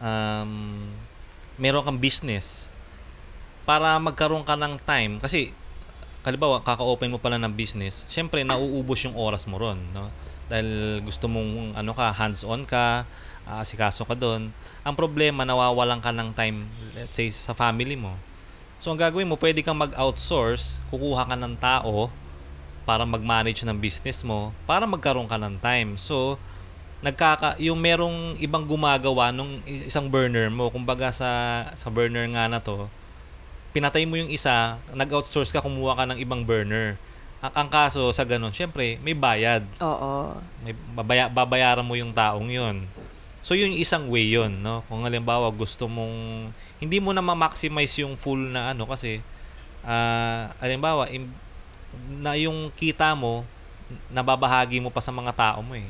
um, 0.00 0.90
meron 1.56 1.84
kang 1.84 2.00
business 2.00 2.68
para 3.64 3.96
magkaroon 3.98 4.46
ka 4.46 4.54
ng 4.54 4.78
time 4.84 5.18
kasi 5.18 5.50
halimbawa 6.26 6.58
kaka-open 6.62 7.14
mo 7.14 7.18
pala 7.22 7.38
ng 7.38 7.54
business 7.54 8.06
syempre 8.10 8.42
nauubos 8.42 9.06
yung 9.06 9.14
oras 9.14 9.46
mo 9.46 9.62
ron 9.62 9.78
no? 9.94 10.10
Dahil 10.46 11.02
gusto 11.02 11.26
mong 11.26 11.74
ano 11.74 11.90
ka 11.90 12.14
hands-on 12.14 12.66
ka 12.66 13.06
asikaso 13.46 14.06
ka 14.06 14.14
doon 14.14 14.50
ang 14.86 14.94
problema 14.94 15.42
nawawalan 15.46 16.02
ka 16.02 16.10
ng 16.14 16.34
time 16.34 16.66
let's 16.94 17.14
say 17.18 17.30
sa 17.30 17.54
family 17.54 17.94
mo. 17.98 18.14
So 18.78 18.92
ang 18.92 18.98
gagawin 19.00 19.26
mo 19.26 19.38
pwede 19.38 19.62
kang 19.62 19.78
mag-outsource 19.78 20.82
kukuha 20.90 21.26
ka 21.30 21.34
ng 21.38 21.54
tao 21.58 22.10
para 22.86 23.02
mag-manage 23.02 23.66
ng 23.66 23.78
business 23.78 24.22
mo 24.22 24.54
para 24.66 24.86
magkaroon 24.86 25.26
ka 25.26 25.38
ng 25.38 25.58
time. 25.58 25.98
So 25.98 26.38
nagkaka 27.04 27.60
yung 27.60 27.76
merong 27.76 28.40
ibang 28.40 28.64
gumagawa 28.64 29.28
nung 29.32 29.60
isang 29.68 30.08
burner 30.08 30.48
mo. 30.48 30.72
Kumbaga 30.72 31.12
sa 31.12 31.64
sa 31.76 31.88
burner 31.92 32.24
nga 32.32 32.48
na 32.48 32.60
to 32.60 32.88
pinatay 33.76 34.08
mo 34.08 34.16
yung 34.16 34.32
isa 34.32 34.80
nag-outsource 34.96 35.52
ka 35.52 35.60
kumuha 35.60 36.00
ka 36.00 36.08
ng 36.08 36.16
ibang 36.24 36.48
burner. 36.48 36.96
Ang, 37.44 37.52
ang 37.52 37.68
kaso 37.68 38.08
sa 38.16 38.24
ganun 38.24 38.56
syempre 38.56 38.96
may 39.04 39.12
bayad. 39.12 39.68
Oo. 39.84 40.32
may 40.64 40.72
babaya, 40.96 41.28
babayaran 41.28 41.84
mo 41.84 41.92
yung 41.92 42.16
taong 42.16 42.48
yun. 42.48 42.88
So 43.44 43.52
yun 43.52 43.76
yung 43.76 43.84
isang 43.84 44.08
way 44.08 44.32
yun 44.32 44.64
no? 44.64 44.80
Kung 44.88 45.04
halimbawa 45.04 45.52
gusto 45.52 45.92
mong 45.92 46.48
hindi 46.80 47.04
mo 47.04 47.12
na 47.12 47.20
ma-maximize 47.20 48.00
yung 48.00 48.16
full 48.16 48.48
na 48.48 48.72
ano 48.72 48.88
kasi 48.88 49.20
ah 49.84 50.48
halimbawa 50.64 51.12
im, 51.12 51.28
na 52.24 52.32
yung 52.40 52.72
kita 52.72 53.12
mo 53.12 53.44
nababahagi 54.08 54.80
mo 54.80 54.88
pa 54.88 55.04
sa 55.04 55.12
mga 55.12 55.36
tao 55.36 55.60
mo 55.60 55.76
eh 55.76 55.86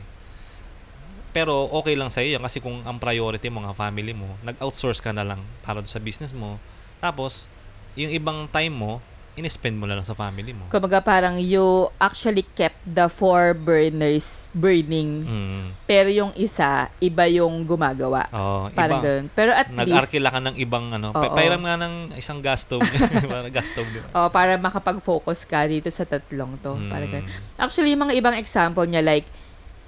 pero 1.36 1.68
okay 1.68 1.92
lang 1.92 2.08
sa 2.08 2.24
iyo 2.24 2.40
kasi 2.40 2.64
kung 2.64 2.80
ang 2.88 2.96
priority 2.96 3.52
mo 3.52 3.60
nga 3.60 3.76
family 3.76 4.16
mo, 4.16 4.24
nag-outsource 4.40 5.04
ka 5.04 5.12
na 5.12 5.20
lang 5.20 5.44
para 5.60 5.84
sa 5.84 6.00
business 6.00 6.32
mo. 6.32 6.56
Tapos, 6.96 7.52
yung 7.92 8.08
ibang 8.08 8.48
time 8.48 8.72
mo, 8.72 8.92
in-spend 9.36 9.76
mo 9.76 9.84
na 9.84 10.00
lang 10.00 10.06
sa 10.08 10.16
family 10.16 10.56
mo. 10.56 10.64
Kumbaga 10.72 11.04
parang 11.04 11.36
you 11.36 11.92
actually 12.00 12.40
kept 12.56 12.80
the 12.88 13.04
four 13.04 13.52
burners 13.52 14.48
burning. 14.56 15.28
Mm. 15.28 15.64
Pero 15.84 16.08
yung 16.08 16.32
isa, 16.40 16.88
iba 17.04 17.28
yung 17.28 17.68
gumagawa. 17.68 18.32
Oh, 18.32 18.72
Parang 18.72 19.04
iba. 19.04 19.04
ganun. 19.04 19.26
Pero 19.36 19.52
at 19.52 19.68
least, 19.68 19.92
Nag-arkila 19.92 20.32
ka 20.32 20.40
ng 20.40 20.56
ibang 20.56 20.88
ano. 20.96 21.12
Oo. 21.12 21.36
pairam 21.36 21.60
nga 21.60 21.76
ng 21.76 22.16
isang 22.16 22.40
gas 22.40 22.64
stove. 22.64 22.80
Parang 23.28 23.52
gas 23.52 23.68
stove, 23.68 23.92
di 23.92 24.00
ba? 24.00 24.08
oh, 24.16 24.32
para 24.32 24.56
makapag-focus 24.56 25.44
ka 25.44 25.68
dito 25.68 25.92
sa 25.92 26.08
tatlong 26.08 26.56
to. 26.64 26.72
Mm. 26.72 26.88
Parang 26.88 27.10
ganun. 27.12 27.28
Actually, 27.60 27.92
yung 27.92 28.08
mga 28.08 28.16
ibang 28.16 28.40
example 28.40 28.88
niya, 28.88 29.04
like, 29.04 29.28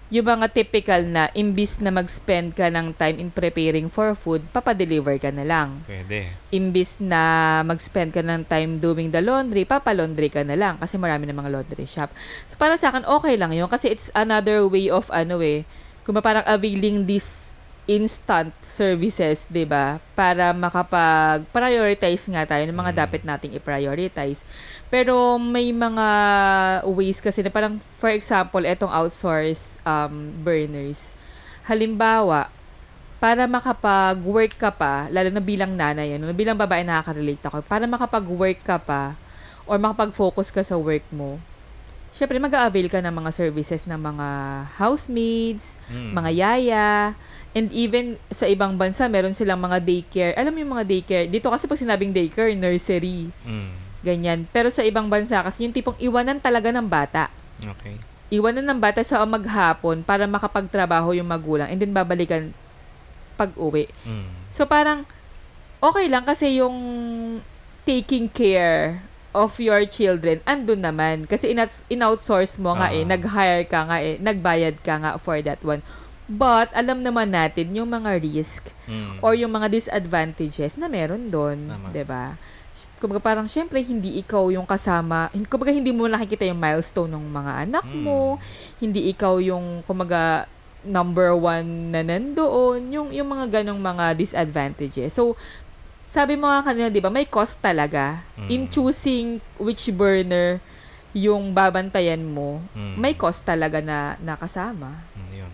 yung 0.08 0.24
mga 0.24 0.48
typical 0.56 1.04
na 1.04 1.28
imbis 1.36 1.76
na 1.84 1.92
mag-spend 1.92 2.56
ka 2.56 2.72
ng 2.72 2.96
time 2.96 3.20
in 3.20 3.28
preparing 3.28 3.92
for 3.92 4.16
food, 4.16 4.40
papadeliver 4.56 5.20
ka 5.20 5.28
na 5.28 5.44
lang. 5.44 5.84
Pwede. 5.84 6.24
Imbis 6.48 6.96
na 6.96 7.20
mag-spend 7.60 8.16
ka 8.16 8.24
ng 8.24 8.48
time 8.48 8.80
doing 8.80 9.12
the 9.12 9.20
laundry, 9.20 9.68
papalaundry 9.68 10.32
ka 10.32 10.40
na 10.48 10.56
lang 10.56 10.80
kasi 10.80 10.96
marami 10.96 11.28
na 11.28 11.36
mga 11.36 11.52
laundry 11.52 11.84
shop. 11.84 12.08
So 12.48 12.56
para 12.56 12.80
sa 12.80 12.88
akin, 12.88 13.04
okay 13.04 13.36
lang 13.36 13.52
yun 13.52 13.68
kasi 13.68 13.92
it's 13.92 14.08
another 14.16 14.64
way 14.64 14.88
of 14.88 15.04
ano 15.12 15.44
eh, 15.44 15.68
kung 16.08 16.16
parang 16.24 16.48
availing 16.48 17.04
this 17.04 17.44
instant 17.88 18.52
services, 18.60 19.48
'di 19.48 19.64
ba? 19.64 19.96
Para 20.12 20.52
makapag-prioritize 20.52 22.28
nga 22.28 22.44
tayo 22.44 22.68
ng 22.68 22.76
mga 22.76 22.92
Mm. 22.92 23.00
dapat 23.00 23.20
nating 23.24 23.52
i-prioritize. 23.56 24.44
Pero 24.88 25.36
may 25.36 25.68
mga 25.68 26.08
ways 26.88 27.20
kasi 27.20 27.44
na 27.44 27.52
parang 27.52 27.76
for 28.00 28.08
example, 28.08 28.64
etong 28.64 28.88
outsource 28.88 29.76
um, 29.84 30.32
burners. 30.40 31.12
Halimbawa, 31.68 32.48
para 33.20 33.44
makapag-work 33.44 34.56
ka 34.56 34.70
pa, 34.72 35.10
lalo 35.12 35.28
na 35.28 35.42
bilang 35.44 35.76
nanay, 35.76 36.16
ano, 36.16 36.32
bilang 36.32 36.56
babae 36.56 36.86
nakaka-relate 36.86 37.44
ako, 37.50 37.60
para 37.66 37.84
makapag-work 37.84 38.64
ka 38.64 38.78
pa 38.80 39.18
or 39.68 39.76
makapag-focus 39.76 40.48
ka 40.48 40.62
sa 40.64 40.80
work 40.80 41.04
mo, 41.12 41.36
syempre 42.08 42.40
mag-a-avail 42.40 42.88
ka 42.88 43.04
ng 43.04 43.12
mga 43.12 43.30
services 43.36 43.84
ng 43.84 44.00
mga 44.00 44.28
housemaids, 44.80 45.76
Mm. 45.92 46.12
mga 46.16 46.30
yaya, 46.32 46.88
and 47.52 47.68
even 47.76 48.16
sa 48.32 48.48
ibang 48.48 48.80
bansa, 48.80 49.10
meron 49.12 49.36
silang 49.36 49.60
mga 49.60 49.84
daycare. 49.84 50.32
Alam 50.38 50.56
mo 50.56 50.58
yung 50.64 50.72
mga 50.78 50.86
daycare, 50.88 51.26
dito 51.28 51.52
kasi 51.52 51.68
pag 51.68 51.76
sinabing 51.76 52.16
daycare, 52.16 52.56
nursery, 52.56 53.28
Mm. 53.44 53.87
Ganyan. 54.00 54.46
Pero 54.48 54.68
sa 54.68 54.82
ibang 54.82 55.06
bansa 55.06 55.42
kasi 55.42 55.64
yung 55.64 55.74
tipong 55.74 55.98
iwanan 55.98 56.38
talaga 56.38 56.70
ng 56.70 56.86
bata. 56.86 57.26
Okay. 57.58 57.98
Iwanan 58.28 58.66
ng 58.66 58.78
bata 58.78 59.00
sa 59.00 59.24
maghapon 59.24 60.04
para 60.04 60.24
makapagtrabaho 60.24 61.16
yung 61.16 61.26
magulang 61.26 61.66
and 61.66 61.80
then 61.80 61.90
babalikan 61.90 62.52
pag 63.34 63.54
uwi. 63.54 63.88
Mm. 64.04 64.28
So 64.50 64.66
parang 64.66 65.06
okay 65.80 66.06
lang 66.06 66.22
kasi 66.22 66.58
yung 66.58 66.76
taking 67.82 68.28
care 68.28 69.00
of 69.32 69.54
your 69.56 69.84
children 69.86 70.42
andun 70.44 70.82
naman 70.82 71.24
kasi 71.24 71.52
in- 71.52 71.62
in-outsource 71.88 72.58
mo 72.58 72.74
nga 72.74 72.90
eh, 72.90 73.04
Ah. 73.04 73.08
nag-hire 73.08 73.64
ka 73.64 73.86
nga 73.86 73.98
eh, 74.02 74.18
nagbayad 74.18 74.76
ka 74.82 74.94
nga 74.98 75.10
for 75.16 75.38
that 75.40 75.62
one. 75.62 75.80
But 76.28 76.68
alam 76.76 77.00
naman 77.00 77.32
natin 77.32 77.72
yung 77.72 77.88
mga 77.88 78.20
risk 78.20 78.68
Mm. 78.84 79.24
or 79.24 79.32
yung 79.32 79.48
mga 79.48 79.72
disadvantages 79.72 80.76
na 80.76 80.84
meron 80.84 81.32
doon. 81.32 81.64
'di 81.88 82.04
ba? 82.04 82.36
Kumbaga 82.98 83.22
parang 83.22 83.46
syempre 83.46 83.78
hindi 83.80 84.18
ikaw 84.18 84.50
yung 84.50 84.66
kasama, 84.66 85.30
kumbaga 85.46 85.70
hindi 85.70 85.94
mo 85.94 86.10
nakikita 86.10 86.44
yung 86.50 86.58
milestone 86.58 87.14
ng 87.14 87.24
mga 87.30 87.52
anak 87.70 87.84
Mm. 87.86 88.02
mo, 88.02 88.18
hindi 88.82 89.06
ikaw 89.14 89.38
yung 89.38 89.86
kumbaga 89.86 90.50
number 90.82 91.34
one 91.34 91.94
na 91.94 92.02
nandoon, 92.02 92.90
yung 92.90 93.08
yung 93.14 93.28
mga 93.30 93.62
ganong 93.62 93.78
mga 93.78 94.18
disadvantages. 94.18 95.14
So 95.14 95.38
sabi 96.10 96.34
mo 96.34 96.50
nga 96.50 96.66
kanina, 96.66 96.90
'di 96.90 96.98
ba, 96.98 97.10
may 97.10 97.26
cost 97.26 97.62
talaga 97.62 98.18
Mm. 98.34 98.48
in 98.50 98.62
choosing 98.66 99.26
which 99.62 99.86
burner 99.94 100.58
yung 101.14 101.54
babantayan 101.54 102.22
mo. 102.22 102.62
Mm. 102.74 102.94
May 102.98 103.14
cost 103.14 103.46
talaga 103.46 103.78
na 103.78 104.18
nakasama. 104.18 105.06
Mm, 105.14 105.32
yun. 105.32 105.52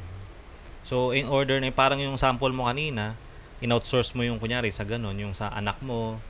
So, 0.85 1.17
in 1.17 1.25
order 1.33 1.57
na 1.65 1.73
parang 1.73 1.97
yung 1.97 2.21
sample 2.21 2.53
mo 2.53 2.69
kanina, 2.69 3.17
in-outsource 3.65 4.13
mo 4.13 4.21
yung 4.21 4.37
kunyari 4.37 4.69
sa 4.69 4.85
ganun, 4.85 5.17
yung 5.17 5.33
sa 5.33 5.49
anak 5.49 5.81
mo, 5.81 6.21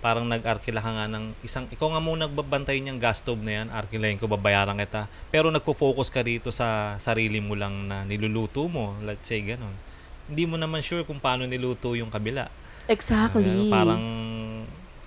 parang 0.00 0.24
nag-arkila 0.24 0.80
ka 0.80 0.90
nga 0.96 1.06
ng 1.12 1.24
isang, 1.44 1.68
ikaw 1.68 1.92
nga 1.92 2.00
muna 2.00 2.24
nagbabantay 2.24 2.80
niyang 2.80 2.96
gas 2.96 3.20
stove 3.20 3.44
na 3.44 3.62
yan, 3.62 3.68
arkilahin 3.68 4.16
ko, 4.16 4.26
babayaran 4.32 4.80
kita. 4.80 5.06
Pero 5.28 5.52
nagpo-focus 5.52 6.08
ka 6.08 6.24
dito 6.24 6.48
sa 6.48 6.96
sarili 6.96 7.38
mo 7.38 7.52
lang 7.52 7.86
na 7.86 8.08
niluluto 8.08 8.64
mo, 8.64 8.96
let's 9.04 9.28
say 9.28 9.44
ganun. 9.44 9.76
Hindi 10.24 10.48
mo 10.48 10.56
naman 10.56 10.80
sure 10.80 11.04
kung 11.04 11.20
paano 11.20 11.44
niluto 11.44 11.92
yung 11.92 12.08
kabila. 12.08 12.48
Exactly. 12.88 13.68
Uh, 13.68 13.72
parang 13.72 14.02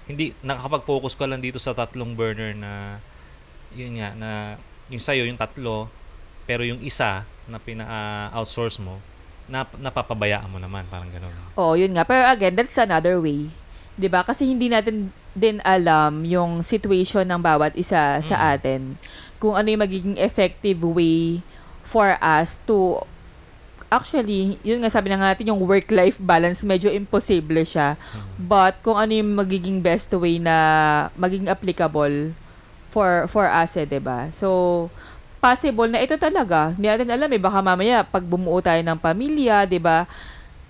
hindi 0.06 0.36
nakakapag-focus 0.45 1.17
ka 1.17 1.25
lang 1.25 1.41
dito 1.41 1.58
sa 1.58 1.73
tatlong 1.73 2.13
burner 2.13 2.53
na 2.53 3.01
yun 3.73 3.97
nga 3.97 4.13
na 4.13 4.29
yung 4.93 5.01
sa'yo 5.01 5.25
yung 5.25 5.39
tatlo 5.39 5.89
pero 6.45 6.62
yung 6.67 6.84
isa 6.84 7.23
na 7.49 7.58
pina-outsource 7.58 8.84
mo 8.84 8.99
na 9.47 9.67
napapabayaan 9.67 10.47
mo 10.47 10.60
naman 10.60 10.88
parang 10.88 11.12
gano'n. 11.12 11.60
Oh, 11.60 11.75
yun 11.75 11.91
nga. 11.95 12.08
Pero 12.08 12.23
again, 12.27 12.56
that's 12.56 12.75
another 12.79 13.19
way. 13.19 13.47
'Di 13.97 14.08
ba? 14.10 14.25
Kasi 14.25 14.49
hindi 14.49 14.69
natin 14.69 15.13
din 15.34 15.58
alam 15.65 16.21
yung 16.29 16.62
situation 16.62 17.25
ng 17.25 17.41
bawat 17.41 17.73
isa 17.73 18.21
sa 18.21 18.36
Mm. 18.38 18.45
atin. 18.53 18.82
Kung 19.41 19.58
ano 19.58 19.65
yung 19.69 19.82
magiging 19.82 20.17
effective 20.21 20.77
way 20.86 21.41
for 21.82 22.13
us 22.21 22.62
to 22.69 23.01
actually, 23.89 24.58
yun 24.65 24.82
nga 24.82 24.89
sabi 24.93 25.10
na 25.10 25.17
nga 25.21 25.34
natin, 25.34 25.49
yung 25.53 25.62
work-life 25.65 26.17
balance, 26.21 26.62
medyo 26.65 26.89
imposible 26.89 27.62
siya. 27.65 27.97
Mm. 28.13 28.34
But 28.41 28.82
kung 28.86 28.97
ano 28.97 29.13
yung 29.13 29.34
magiging 29.38 29.82
best 29.82 30.10
way 30.13 30.38
na 30.41 30.56
maging 31.17 31.49
applicable 31.49 32.34
for 32.93 33.25
for 33.29 33.45
us, 33.49 33.73
eh, 33.77 33.86
'di 33.89 34.01
ba? 34.01 34.29
So, 34.34 34.89
possible 35.41 35.89
na 35.89 36.01
ito 36.01 36.15
talaga. 36.17 36.73
Hindi 36.77 36.88
natin 36.89 37.10
alam 37.12 37.29
eh, 37.34 37.41
baka 37.41 37.60
mamaya 37.62 38.06
pag 38.06 38.23
bumuo 38.25 38.62
tayo 38.62 38.79
ng 38.82 38.99
pamilya, 39.01 39.65
'di 39.65 39.82
ba? 39.82 40.06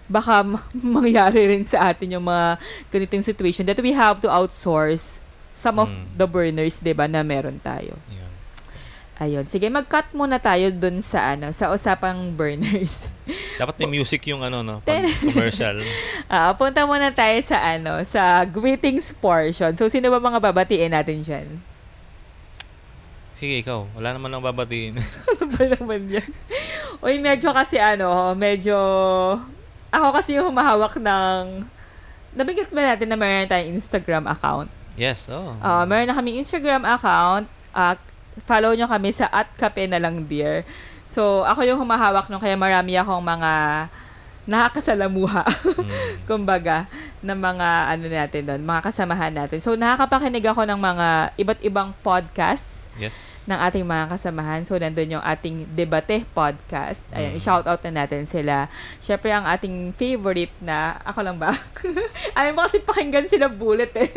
Baka 0.05 0.43
ma- 0.43 0.65
mangyari 0.99 1.47
rin 1.47 1.63
sa 1.63 1.89
atin 1.89 2.13
yung 2.13 2.25
mga 2.25 2.59
ganitong 2.89 3.23
situation 3.23 3.63
that 3.63 3.79
we 3.79 3.91
have 3.91 4.19
to 4.19 4.27
outsource 4.27 5.17
some 5.53 5.77
of 5.77 5.87
Mm. 5.87 6.03
the 6.13 6.25
burners, 6.25 6.75
'di 6.77 6.91
ba, 6.91 7.05
na 7.05 7.21
meron 7.21 7.57
tayo. 7.57 7.95
Yun. 8.09 8.31
Ayun. 9.15 9.45
Sige, 9.45 9.69
mag-cut 9.69 10.09
muna 10.11 10.35
tayo 10.35 10.67
dun 10.69 10.99
sa 10.99 11.31
ano, 11.31 11.49
sa 11.49 11.69
usapang 11.69 12.17
burners. 12.35 13.05
Dapat 13.55 13.79
may 13.79 14.01
music 14.01 14.25
yung 14.27 14.41
ano 14.41 14.59
no, 14.59 14.81
pag 14.81 15.05
commercial. 15.23 15.79
Ah, 16.25 16.51
punta 16.51 16.83
muna 16.83 17.13
tayo 17.13 17.37
sa 17.39 17.61
ano, 17.61 18.01
sa 18.03 18.43
greetings 18.43 19.13
portion. 19.15 19.71
So, 19.73 19.87
sino 19.87 20.09
ba 20.09 20.19
mga 20.19 20.41
babatiin 20.41 20.91
natin 20.91 21.21
diyan? 21.21 21.47
Sige, 23.33 23.61
ikaw. 23.61 23.87
Wala 23.93 24.11
naman 24.11 24.29
nang 24.29 24.43
babatiin. 24.43 24.97
ano 24.97 25.43
ba 25.47 25.63
naman 25.69 26.01
yan? 26.09 26.29
Uy, 26.99 27.15
medyo 27.17 27.49
kasi 27.51 27.77
ano, 27.77 28.07
medyo... 28.33 28.75
Ako 29.93 30.07
kasi 30.17 30.41
yung 30.41 30.49
humahawak 30.49 30.97
ng... 30.97 31.61
Nabigyan 32.33 32.73
ba 32.73 32.81
natin 32.93 33.07
na 33.13 33.17
meron 33.17 33.45
tayong 33.45 33.77
Instagram 33.77 34.25
account? 34.25 34.69
yes, 34.97 35.29
oh. 35.29 35.53
Ah, 35.61 35.85
meron 35.85 36.09
na 36.09 36.17
kaming 36.17 36.41
Instagram 36.41 36.81
account. 36.81 37.45
Ah, 37.73 37.97
follow 38.49 38.73
nyo 38.73 38.89
kami 38.89 39.13
sa 39.13 39.29
at 39.29 39.49
kape 39.53 39.85
na 39.85 40.01
lang 40.01 40.25
dear. 40.25 40.65
So, 41.05 41.45
ako 41.45 41.61
yung 41.61 41.77
humahawak 41.77 42.25
nung 42.29 42.41
kaya 42.41 42.57
marami 42.57 42.97
akong 42.97 43.21
mga 43.21 43.51
nakakasalamuha. 44.49 45.45
Mm. 45.45 45.89
kumbaga, 46.29 46.89
ng 47.21 47.37
mga 47.37 47.67
ano 47.93 48.05
natin 48.09 48.41
doon, 48.49 48.61
mga 48.65 48.81
kasamahan 48.89 49.33
natin. 49.33 49.61
So, 49.61 49.77
nakakapakinig 49.77 50.43
ako 50.49 50.65
ng 50.65 50.79
mga 50.81 51.07
iba't 51.37 51.61
ibang 51.61 51.89
podcasts 52.01 52.82
Yes. 52.93 53.45
ng 53.45 53.57
ating 53.57 53.81
mga 53.83 54.05
kasamahan. 54.07 54.61
So, 54.63 54.77
nandun 54.77 55.09
yung 55.11 55.25
ating 55.25 55.73
Debate 55.73 56.21
podcast. 56.27 57.01
Ayan, 57.09 57.33
Mm. 57.33 57.37
i-shout 57.37 57.65
out 57.65 57.81
na 57.83 58.05
natin 58.05 58.23
sila. 58.23 58.69
Syempre, 58.99 59.29
ang 59.29 59.43
ating 59.43 59.91
favorite 59.91 60.53
na, 60.59 61.01
ako 61.01 61.19
lang 61.21 61.37
ba? 61.37 61.49
Ayaw 62.37 62.53
mo 62.53 62.61
kasi 62.63 62.79
pakinggan 62.79 63.25
sila 63.25 63.49
bullet 63.49 63.89
eh. 63.93 64.13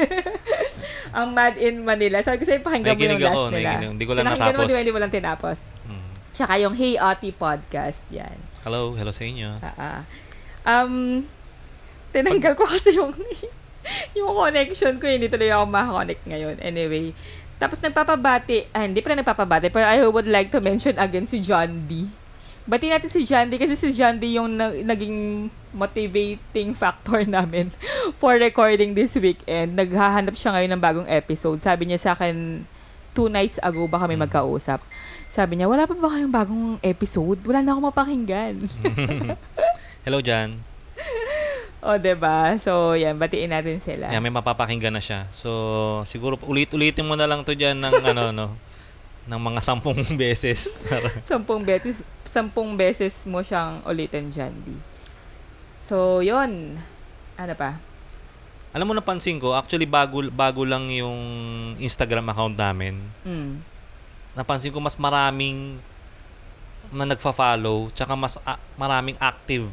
ang 1.16 1.32
Mad 1.32 1.56
in 1.56 1.82
Manila. 1.82 2.20
Sabi 2.20 2.38
ko 2.38 2.44
sa'yo, 2.44 2.60
pakinggan 2.60 2.94
mo 2.94 3.02
yung 3.02 3.16
last 3.18 3.32
ako, 3.32 3.42
nila. 3.48 3.56
nakikinig. 3.72 3.90
Hindi 3.90 4.04
ko 4.04 4.12
lang 4.12 4.22
Pinakinggan 4.22 4.44
mo, 4.46 4.60
natapos. 4.60 4.68
di 4.68 4.74
ba? 4.74 4.80
Hindi 4.84 4.94
mo 4.94 5.00
lang 5.00 5.12
tinapos. 5.12 5.56
Mm. 5.88 6.08
Tsaka 6.30 6.52
yung 6.60 6.74
Hey 6.76 6.94
Ati 6.94 7.30
podcast. 7.30 7.98
Yan. 8.12 8.36
Hello, 8.60 8.92
hello 8.92 9.10
sa 9.10 9.24
inyo. 9.24 9.50
Ah. 9.62 10.04
Um, 10.66 11.24
tinanggal 12.12 12.52
ko 12.54 12.68
kasi 12.68 12.92
yung 12.92 13.16
yung 14.18 14.34
connection 14.34 14.98
ko, 14.98 15.06
hindi 15.06 15.26
tuloy 15.26 15.48
ako 15.48 15.64
makakonect 15.64 16.22
ngayon. 16.26 16.56
Anyway, 16.58 17.14
tapos 17.56 17.80
nagpapabati, 17.80 18.68
ah, 18.70 18.84
hindi 18.84 19.00
pa 19.00 19.12
na 19.12 19.20
nagpapabati, 19.20 19.68
pero 19.68 19.84
I 19.84 20.04
would 20.04 20.28
like 20.28 20.52
to 20.52 20.60
mention 20.60 20.96
again 20.96 21.24
si 21.24 21.40
John 21.40 21.88
D. 21.88 22.04
Bati 22.66 22.90
natin 22.90 23.06
si 23.06 23.22
John 23.22 23.46
D 23.46 23.56
kasi 23.56 23.78
si 23.78 23.94
John 23.94 24.18
D 24.18 24.34
yung 24.34 24.58
na- 24.58 24.74
naging 24.74 25.46
motivating 25.70 26.74
factor 26.74 27.22
namin 27.38 27.70
for 28.18 28.34
recording 28.34 28.92
this 28.92 29.14
weekend. 29.14 29.78
Naghahanap 29.78 30.34
siya 30.34 30.50
ngayon 30.52 30.70
ng 30.74 30.82
bagong 30.82 31.08
episode. 31.08 31.62
Sabi 31.62 31.86
niya 31.86 32.02
sa 32.02 32.10
akin, 32.12 32.66
two 33.14 33.30
nights 33.30 33.56
ago 33.62 33.86
ba 33.86 34.02
kami 34.02 34.18
Mm. 34.18 34.26
magkausap. 34.26 34.82
Sabi 35.30 35.56
niya, 35.56 35.70
wala 35.70 35.86
pa 35.86 35.94
ba 35.94 36.10
kayong 36.10 36.34
bagong 36.34 36.66
episode? 36.82 37.38
Wala 37.46 37.62
na 37.62 37.72
akong 37.72 37.88
mapakinggan. 37.88 38.54
hello, 40.04 40.18
Jan. 40.20 40.58
O, 41.86 41.94
'di 42.02 42.18
ba? 42.18 42.58
So, 42.58 42.98
yan, 42.98 43.14
batiin 43.14 43.54
natin 43.54 43.78
sila. 43.78 44.10
Yeah, 44.10 44.18
may 44.18 44.34
mapapakinggan 44.34 44.90
na 44.90 44.98
siya. 44.98 45.30
So, 45.30 46.02
siguro 46.02 46.34
ulit-ulitin 46.42 47.06
mo 47.06 47.14
na 47.14 47.30
lang 47.30 47.46
to 47.46 47.54
diyan 47.54 47.78
ng 47.78 47.94
ano 48.02 48.24
no 48.34 48.46
ng 49.26 49.40
mga 49.42 49.60
sampung 49.62 49.98
beses. 50.20 50.74
Sampung 51.30 51.66
beses, 51.66 52.02
sampung 52.30 52.78
beses 52.78 53.26
mo 53.26 53.42
siyang 53.42 53.82
ulitin 53.86 54.30
dyan, 54.30 54.54
di. 54.62 54.74
So, 55.82 56.22
yon 56.22 56.78
Ano 57.38 57.54
pa? 57.58 57.78
Alam 58.74 58.92
mo 58.92 58.94
napansin 58.94 59.38
ko, 59.42 59.54
actually 59.58 59.88
bago 59.88 60.26
bago 60.30 60.62
lang 60.62 60.90
yung 60.90 61.18
Instagram 61.78 62.30
account 62.30 62.54
namin. 62.54 62.94
Mm. 63.24 63.62
Napansin 64.36 64.70
ko 64.70 64.78
mas 64.78 64.98
maraming 65.00 65.80
na 66.92 67.08
nagfa-follow, 67.08 67.90
tsaka 67.90 68.14
mas 68.14 68.38
a- 68.46 68.60
maraming 68.78 69.18
active. 69.18 69.66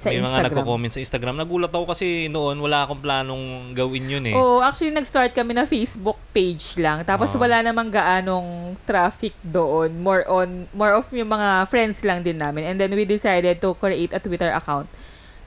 Sa 0.00 0.08
May 0.08 0.16
mga 0.16 0.32
Instagram. 0.32 0.48
nagko-comment 0.48 0.92
sa 0.96 1.00
Instagram. 1.04 1.34
Nagulat 1.36 1.72
ako 1.76 1.84
kasi 1.92 2.32
noon 2.32 2.56
wala 2.56 2.88
akong 2.88 3.04
planong 3.04 3.76
gawin 3.76 4.08
yun 4.08 4.24
eh. 4.24 4.32
Oo, 4.32 4.64
actually 4.64 4.96
nag-start 4.96 5.36
kami 5.36 5.52
na 5.52 5.68
Facebook 5.68 6.16
page 6.32 6.80
lang. 6.80 7.04
Tapos 7.04 7.36
Oo. 7.36 7.40
wala 7.44 7.60
namang 7.60 7.92
gaanong 7.92 8.80
traffic 8.88 9.36
doon. 9.44 10.00
More 10.00 10.24
on 10.24 10.64
more 10.72 10.96
of 10.96 11.04
yung 11.12 11.28
mga 11.28 11.68
friends 11.68 12.00
lang 12.00 12.24
din 12.24 12.40
namin. 12.40 12.64
And 12.64 12.80
then 12.80 12.96
we 12.96 13.04
decided 13.04 13.60
to 13.60 13.76
create 13.76 14.16
a 14.16 14.20
Twitter 14.24 14.48
account. 14.48 14.88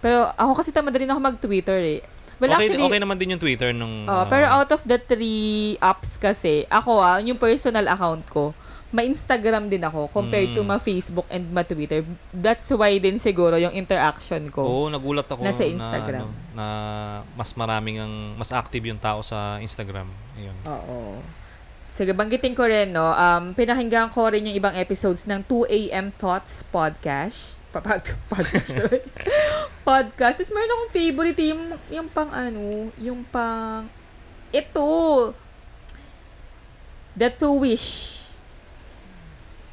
Pero 0.06 0.30
ako 0.38 0.62
kasi 0.62 0.70
tamad 0.70 0.94
rin 0.94 1.10
ako 1.10 1.20
mag-Twitter 1.34 1.82
eh. 1.82 2.02
Well, 2.38 2.54
okay, 2.54 2.70
actually, 2.70 2.84
okay 2.84 3.00
naman 3.00 3.18
din 3.18 3.34
yung 3.34 3.42
Twitter 3.42 3.72
nung... 3.72 4.10
Ah, 4.10 4.28
pero 4.28 4.50
out 4.50 4.68
of 4.74 4.84
the 4.84 5.00
three 5.00 5.80
apps 5.80 6.20
kasi, 6.20 6.68
ako 6.68 7.00
ah, 7.00 7.22
yung 7.24 7.40
personal 7.40 7.88
account 7.88 8.26
ko, 8.28 8.52
ma-Instagram 8.94 9.68
din 9.68 9.82
ako 9.82 10.06
compared 10.08 10.54
to 10.54 10.62
Mm. 10.62 10.70
ma-Facebook 10.70 11.26
and 11.28 11.50
ma-Twitter. 11.50 12.06
That's 12.30 12.70
why 12.70 12.96
din 12.96 13.18
siguro 13.18 13.58
yung 13.58 13.74
interaction 13.74 14.48
ko. 14.48 14.62
Oo, 14.62 14.86
nagulat 14.88 15.26
ako 15.26 15.42
Nasa 15.42 15.66
na, 15.66 15.74
Instagram. 15.74 16.24
ano, 16.24 16.54
na 16.54 16.66
mas 17.34 17.52
maraming 17.54 17.98
ang 17.98 18.14
mas 18.36 18.50
active 18.50 18.86
yung 18.86 18.98
tao 18.98 19.20
sa 19.20 19.58
Instagram. 19.58 20.06
Ayun. 20.36 20.58
Oo. 20.64 21.18
Sige, 21.90 22.10
banggitin 22.10 22.54
ko 22.54 22.66
rin, 22.66 22.90
no, 22.90 23.06
um, 23.06 23.54
pinakinggan 23.54 24.10
ko 24.10 24.26
rin 24.26 24.46
yung 24.46 24.56
ibang 24.56 24.74
episodes 24.74 25.26
ng 25.26 25.42
2AM 25.44 26.10
Thoughts 26.12 26.62
Podcast. 26.64 27.58
Pa- 27.70 27.82
pa- 27.82 28.02
podcast. 28.32 28.78
podcast. 29.84 30.38
Tapos 30.38 30.54
meron 30.54 30.70
akong 30.72 30.92
favorite 30.92 31.40
yung, 31.44 31.62
yung 31.92 32.08
pang 32.08 32.30
ano, 32.30 32.62
yung 32.98 33.22
pang, 33.24 33.86
ito, 34.50 34.86
The 37.14 37.30
Two 37.30 37.58
Wish 37.58 38.23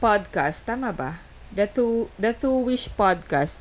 podcast. 0.00 0.64
Tama 0.64 0.90
ba? 0.90 1.20
The 1.52 1.68
Two, 1.68 2.08
The 2.16 2.32
Two 2.32 2.64
Wish 2.64 2.88
podcast. 2.90 3.60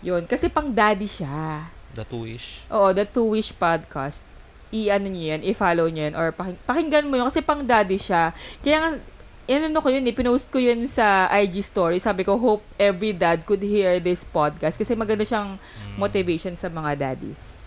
Yun. 0.00 0.24
Kasi 0.24 0.46
pang 0.46 0.70
daddy 0.70 1.06
siya. 1.06 1.66
The 1.92 2.08
two-ish. 2.08 2.64
Oo, 2.72 2.94
The 2.96 3.04
Two 3.04 3.28
Wish 3.28 3.52
Podcast. 3.52 4.24
I-ano 4.72 5.12
nyo 5.12 5.36
yan, 5.36 5.44
i-follow 5.44 5.84
nyo 5.92 6.08
yan, 6.08 6.16
or 6.16 6.32
paking- 6.32 6.56
pakinggan 6.64 7.04
mo 7.04 7.20
yun, 7.20 7.28
kasi 7.28 7.44
pang 7.44 7.60
daddy 7.60 8.00
siya. 8.00 8.32
Kaya 8.64 8.76
nga, 8.80 8.90
inano 9.44 9.84
ko 9.84 9.92
yun, 9.92 10.08
eh, 10.08 10.16
pinost 10.16 10.48
ko 10.48 10.56
yun 10.56 10.88
sa 10.88 11.28
IG 11.28 11.60
story. 11.60 12.00
Sabi 12.00 12.24
ko, 12.24 12.40
hope 12.40 12.64
every 12.80 13.12
dad 13.12 13.44
could 13.44 13.60
hear 13.60 14.00
this 14.00 14.24
podcast. 14.24 14.80
Kasi 14.80 14.96
maganda 14.96 15.28
siyang 15.28 15.60
Mm. 15.60 16.00
motivation 16.00 16.56
sa 16.56 16.72
mga 16.72 16.96
daddies. 16.96 17.60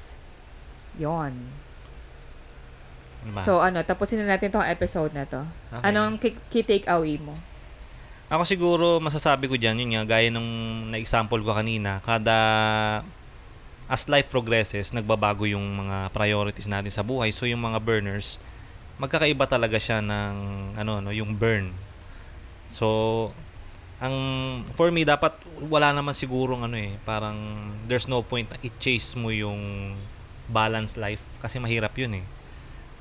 Yon. 0.98 1.38
Ano? 3.26 3.42
So, 3.42 3.62
ano, 3.62 3.82
tapusin 3.82 4.22
na 4.22 4.34
natin 4.34 4.50
tong 4.50 4.66
episode 4.66 5.14
na 5.14 5.26
to. 5.26 5.46
Okay. 5.70 5.86
Anong 5.86 6.18
key 6.22 6.66
takeaway 6.66 7.22
mo? 7.22 7.34
Ako 8.36 8.44
siguro 8.44 9.00
masasabi 9.00 9.48
ko 9.48 9.56
diyan 9.56 9.80
yun 9.80 9.92
nga 9.96 10.20
gaya 10.20 10.28
nung 10.28 10.52
na-example 10.92 11.40
ko 11.40 11.56
kanina, 11.56 12.04
kada 12.04 12.36
as 13.88 14.12
life 14.12 14.28
progresses, 14.28 14.92
nagbabago 14.92 15.48
yung 15.48 15.64
mga 15.64 16.12
priorities 16.12 16.68
natin 16.68 16.92
sa 16.92 17.00
buhay. 17.00 17.32
So 17.32 17.48
yung 17.48 17.64
mga 17.64 17.80
burners, 17.80 18.36
magkakaiba 19.00 19.48
talaga 19.48 19.80
siya 19.80 20.04
ng 20.04 20.36
ano 20.76 21.00
no, 21.00 21.16
yung 21.16 21.40
burn. 21.40 21.72
So 22.68 23.32
ang 24.04 24.16
for 24.76 24.92
me 24.92 25.08
dapat 25.08 25.32
wala 25.72 25.96
naman 25.96 26.12
sigurong 26.12 26.68
ano 26.68 26.76
eh, 26.76 26.92
parang 27.08 27.40
there's 27.88 28.12
no 28.12 28.20
point 28.20 28.52
na 28.52 28.60
i-chase 28.60 29.16
mo 29.16 29.32
yung 29.32 29.96
balanced 30.52 31.00
life 31.00 31.24
kasi 31.40 31.56
mahirap 31.64 31.96
yun 31.96 32.20
eh. 32.20 32.26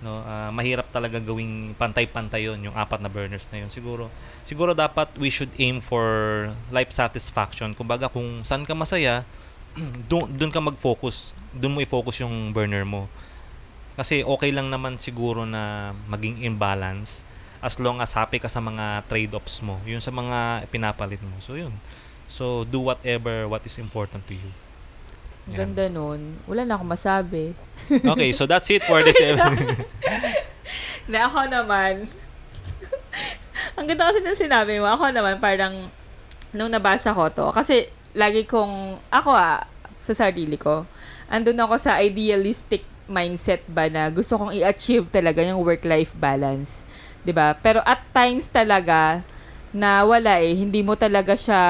No, 0.05 0.20
ah, 0.20 0.52
mahirap 0.52 0.92
talaga 0.92 1.16
gawing 1.16 1.72
pantay-pantay 1.80 2.44
yun, 2.44 2.61
yung 2.68 2.76
apat 2.76 3.00
na 3.00 3.09
burners 3.09 3.48
na 3.48 3.64
yun. 3.64 3.72
Siguro, 3.72 4.12
siguro 4.44 4.76
dapat 4.76 5.09
we 5.16 5.32
should 5.32 5.48
aim 5.57 5.80
for 5.80 6.05
life 6.68 6.92
satisfaction. 6.92 7.72
Kumbaga, 7.72 8.12
kung 8.12 8.44
saan 8.44 8.68
ka 8.68 8.76
masaya, 8.76 9.24
doon 10.12 10.28
doon 10.36 10.52
ka 10.52 10.61
mag-focus. 10.61 11.32
Doon 11.57 11.72
mo 11.72 11.80
i-focus 11.80 12.20
yung 12.20 12.52
burner 12.52 12.84
mo. 12.84 13.09
Kasi 13.96 14.20
okay 14.26 14.52
lang 14.52 14.68
naman 14.68 15.00
siguro 15.00 15.48
na 15.48 15.94
maging 16.12 16.44
imbalance 16.44 17.24
as 17.64 17.80
long 17.80 18.05
as 18.05 18.12
happy 18.12 18.36
ka 18.36 18.50
sa 18.52 18.61
mga 18.61 19.09
trade-offs 19.09 19.64
mo. 19.64 19.80
Yun 19.88 20.05
sa 20.05 20.12
mga 20.12 20.68
pinapalit 20.68 21.22
mo. 21.24 21.40
So, 21.40 21.57
yun. 21.57 21.72
So, 22.28 22.68
do 22.68 22.84
whatever 22.84 23.48
what 23.48 23.64
is 23.64 23.80
important 23.80 24.28
to 24.28 24.36
you. 24.36 24.50
Ang. 25.49 25.57
Ganda 25.57 25.92
nun. 25.92 26.40
Wala 26.49 26.64
na 26.64 26.74
akong 26.76 26.92
masabi. 26.92 27.53
Okay, 28.14 28.32
so 28.32 28.49
that's 28.49 28.70
it 28.72 28.80
for 28.80 29.05
this 29.05 29.18
episode. 29.20 29.84
na 31.12 31.28
ako 31.28 31.40
naman, 31.53 32.09
ang 33.76 33.84
ganda 33.84 34.09
kasi 34.09 34.24
ng 34.24 34.40
sinabi 34.40 34.80
mo, 34.80 34.88
ako 34.88 35.12
naman 35.12 35.36
parang, 35.36 35.92
nung 36.57 36.72
nabasa 36.72 37.12
ko 37.12 37.28
to, 37.28 37.53
kasi 37.53 37.84
lagi 38.16 38.49
kong, 38.49 38.97
ako 39.12 39.30
ah, 39.36 39.61
sa 40.01 40.14
sarili 40.16 40.57
ko, 40.57 40.88
andun 41.28 41.61
ako 41.61 41.76
sa 41.76 42.01
idealistic 42.01 42.84
mindset 43.05 43.61
ba 43.68 43.84
na 43.92 44.09
gusto 44.09 44.40
kong 44.40 44.57
i-achieve 44.57 45.12
talaga 45.12 45.45
yung 45.45 45.61
work-life 45.61 46.16
balance. 46.16 46.80
'Di 47.20 47.36
ba 47.36 47.53
Pero 47.53 47.84
at 47.84 48.01
times 48.16 48.49
talaga, 48.49 49.20
na 49.76 50.05
wala 50.09 50.40
eh, 50.40 50.57
hindi 50.57 50.80
mo 50.80 50.97
talaga 50.97 51.36
siya 51.36 51.61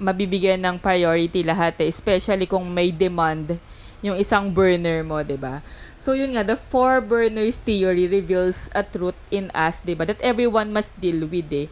mabibigyan 0.00 0.64
ng 0.64 0.80
priority 0.80 1.44
lahat 1.44 1.76
eh, 1.84 1.92
especially 1.92 2.48
kung 2.48 2.64
may 2.72 2.88
demand 2.90 3.60
yung 4.00 4.16
isang 4.16 4.48
burner 4.56 5.04
mo, 5.04 5.20
'di 5.20 5.36
ba? 5.36 5.60
So 6.00 6.16
yun 6.16 6.32
nga, 6.32 6.42
the 6.42 6.56
four 6.56 7.04
burners 7.04 7.60
theory 7.60 8.08
reveals 8.08 8.72
a 8.72 8.80
truth 8.80 9.20
in 9.28 9.52
us, 9.52 9.84
'di 9.84 9.92
ba? 9.92 10.08
That 10.08 10.24
everyone 10.24 10.72
must 10.72 10.96
deal 10.96 11.28
with 11.28 11.52
eh. 11.52 11.68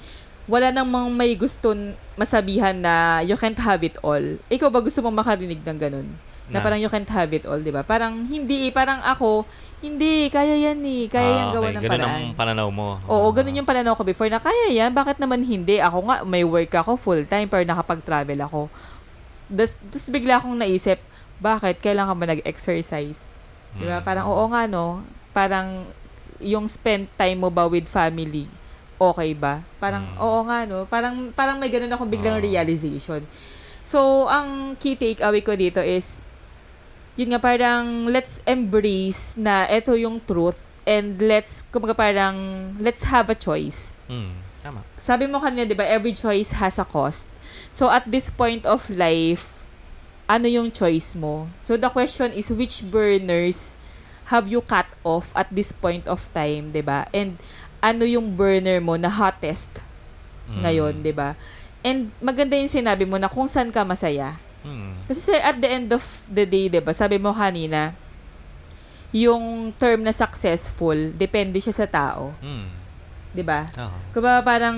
Wala 0.49 0.73
namang 0.73 1.13
may 1.13 1.37
gusto 1.37 1.77
masabihan 2.17 2.73
na 2.77 3.21
you 3.21 3.37
can't 3.37 3.59
have 3.61 3.85
it 3.85 3.97
all. 4.01 4.21
Ikaw 4.49 4.69
ba 4.73 4.81
gusto 4.81 5.01
mong 5.05 5.21
makarinig 5.21 5.61
ng 5.61 5.79
ganun? 5.81 6.09
Na, 6.49 6.61
Na? 6.61 6.65
parang 6.65 6.81
you 6.81 6.89
can't 6.89 7.09
have 7.09 7.33
it 7.33 7.45
all, 7.45 7.61
'di 7.61 7.73
ba? 7.73 7.85
Parang 7.85 8.25
hindi 8.29 8.69
eh, 8.69 8.73
parang 8.73 9.01
ako, 9.05 9.49
hindi, 9.79 10.27
kaya 10.29 10.59
yan 10.59 10.79
eh. 10.83 11.07
Kaya 11.07 11.29
yan 11.39 11.47
Ah, 11.49 11.55
gawa 11.55 11.67
okay. 11.71 11.75
ng 11.79 11.83
Ganun 11.87 11.93
paraan. 12.03 12.11
ang 12.11 12.37
pananaw 12.39 12.69
mo. 12.75 12.89
Oo, 13.07 13.29
ganun 13.31 13.59
yung 13.63 13.69
pananaw 13.69 13.95
ko 13.95 14.03
before 14.03 14.27
na 14.27 14.43
kaya 14.43 14.75
yan, 14.75 14.91
bakit 14.91 15.23
naman 15.23 15.47
hindi? 15.47 15.79
Ako 15.79 15.99
nga, 16.11 16.17
may 16.27 16.43
work 16.43 16.75
ako 16.75 16.99
full-time 16.99 17.47
pero 17.47 17.63
nakapag-travel 17.63 18.39
ako. 18.43 18.61
Tapos 19.49 20.07
bigla 20.11 20.43
akong 20.43 20.59
naisip, 20.59 20.99
bakit? 21.39 21.79
Kailan 21.79 22.11
ka 22.11 22.15
ba 22.15 22.27
nag-exercise? 22.27 23.21
Di 23.73 23.87
ba? 23.87 24.03
Mm. 24.03 24.05
Parang 24.05 24.27
oo 24.29 24.45
nga 24.51 24.63
no, 24.67 25.07
parang 25.31 25.89
yung 26.43 26.67
spend 26.67 27.09
time 27.15 27.39
mo 27.39 27.49
ba 27.49 27.71
with 27.71 27.87
family, 27.87 28.47
okay 28.99 29.33
ba? 29.33 29.63
Parang 29.79 30.05
Mm. 30.05 30.21
oo 30.21 30.41
nga 30.51 30.59
no, 30.67 30.79
parang 30.91 31.31
parang 31.33 31.57
may 31.63 31.71
ganun 31.71 31.95
akong 31.95 32.11
biglang 32.11 32.39
Oo. 32.39 32.45
realization. 32.45 33.23
So, 33.87 34.29
ang 34.29 34.77
key 34.77 34.99
takeaway 34.99 35.41
ko 35.41 35.57
dito 35.57 35.81
is 35.81 36.21
yun 37.19 37.35
nga 37.35 37.43
parang 37.43 38.07
let's 38.09 38.39
embrace 38.47 39.35
na 39.35 39.67
ito 39.67 39.93
yung 39.99 40.23
truth 40.23 40.57
and 40.87 41.19
let's 41.21 41.67
kumaga 41.75 41.93
parang 41.99 42.37
let's 42.79 43.03
have 43.05 43.29
a 43.29 43.37
choice. 43.37 43.99
Mm, 44.09 44.33
tama. 44.63 44.81
Sabi 44.97 45.27
mo 45.29 45.43
kanina 45.43 45.67
'di 45.67 45.77
ba 45.77 45.85
every 45.85 46.15
choice 46.15 46.55
has 46.55 46.79
a 46.79 46.87
cost. 46.87 47.27
So 47.77 47.91
at 47.91 48.07
this 48.09 48.31
point 48.31 48.65
of 48.65 48.87
life, 48.95 49.45
ano 50.31 50.47
yung 50.47 50.71
choice 50.71 51.13
mo? 51.19 51.51
So 51.67 51.77
the 51.77 51.91
question 51.91 52.33
is 52.33 52.49
which 52.55 52.87
burners 52.87 53.75
have 54.31 54.47
you 54.49 54.61
cut 54.63 54.87
off 55.05 55.33
at 55.35 55.49
this 55.51 55.75
point 55.75 56.07
of 56.07 56.23
time, 56.33 56.71
'di 56.73 56.83
ba? 56.87 57.05
And 57.13 57.37
ano 57.83 58.07
yung 58.07 58.39
burner 58.39 58.79
mo 58.81 58.95
na 58.97 59.11
hottest 59.11 59.71
Mm. 60.49 60.63
ngayon, 60.65 60.95
'di 61.05 61.13
ba? 61.13 61.37
And 61.85 62.09
maganda 62.25 62.57
yung 62.57 62.73
sinabi 62.73 63.05
mo 63.05 63.21
na 63.21 63.29
kung 63.29 63.47
saan 63.53 63.69
ka 63.69 63.85
masaya. 63.85 64.35
Mm. 64.69 65.01
Kasi 65.09 65.33
at 65.33 65.57
the 65.57 65.69
end 65.73 65.89
of 65.89 66.05
the 66.29 66.45
day, 66.45 66.69
'di 66.69 66.85
ba? 66.85 66.93
Sabi 66.93 67.17
mo 67.17 67.33
kanina, 67.33 67.97
yung 69.09 69.73
term 69.81 70.05
na 70.05 70.13
successful, 70.13 71.17
depende 71.17 71.57
siya 71.65 71.73
sa 71.73 71.87
tao, 71.89 72.37
Mm. 72.45 72.69
'di 73.33 73.43
ba? 73.45 73.65
Oo. 73.73 73.99
Kumbaga 74.13 74.45
parang 74.45 74.77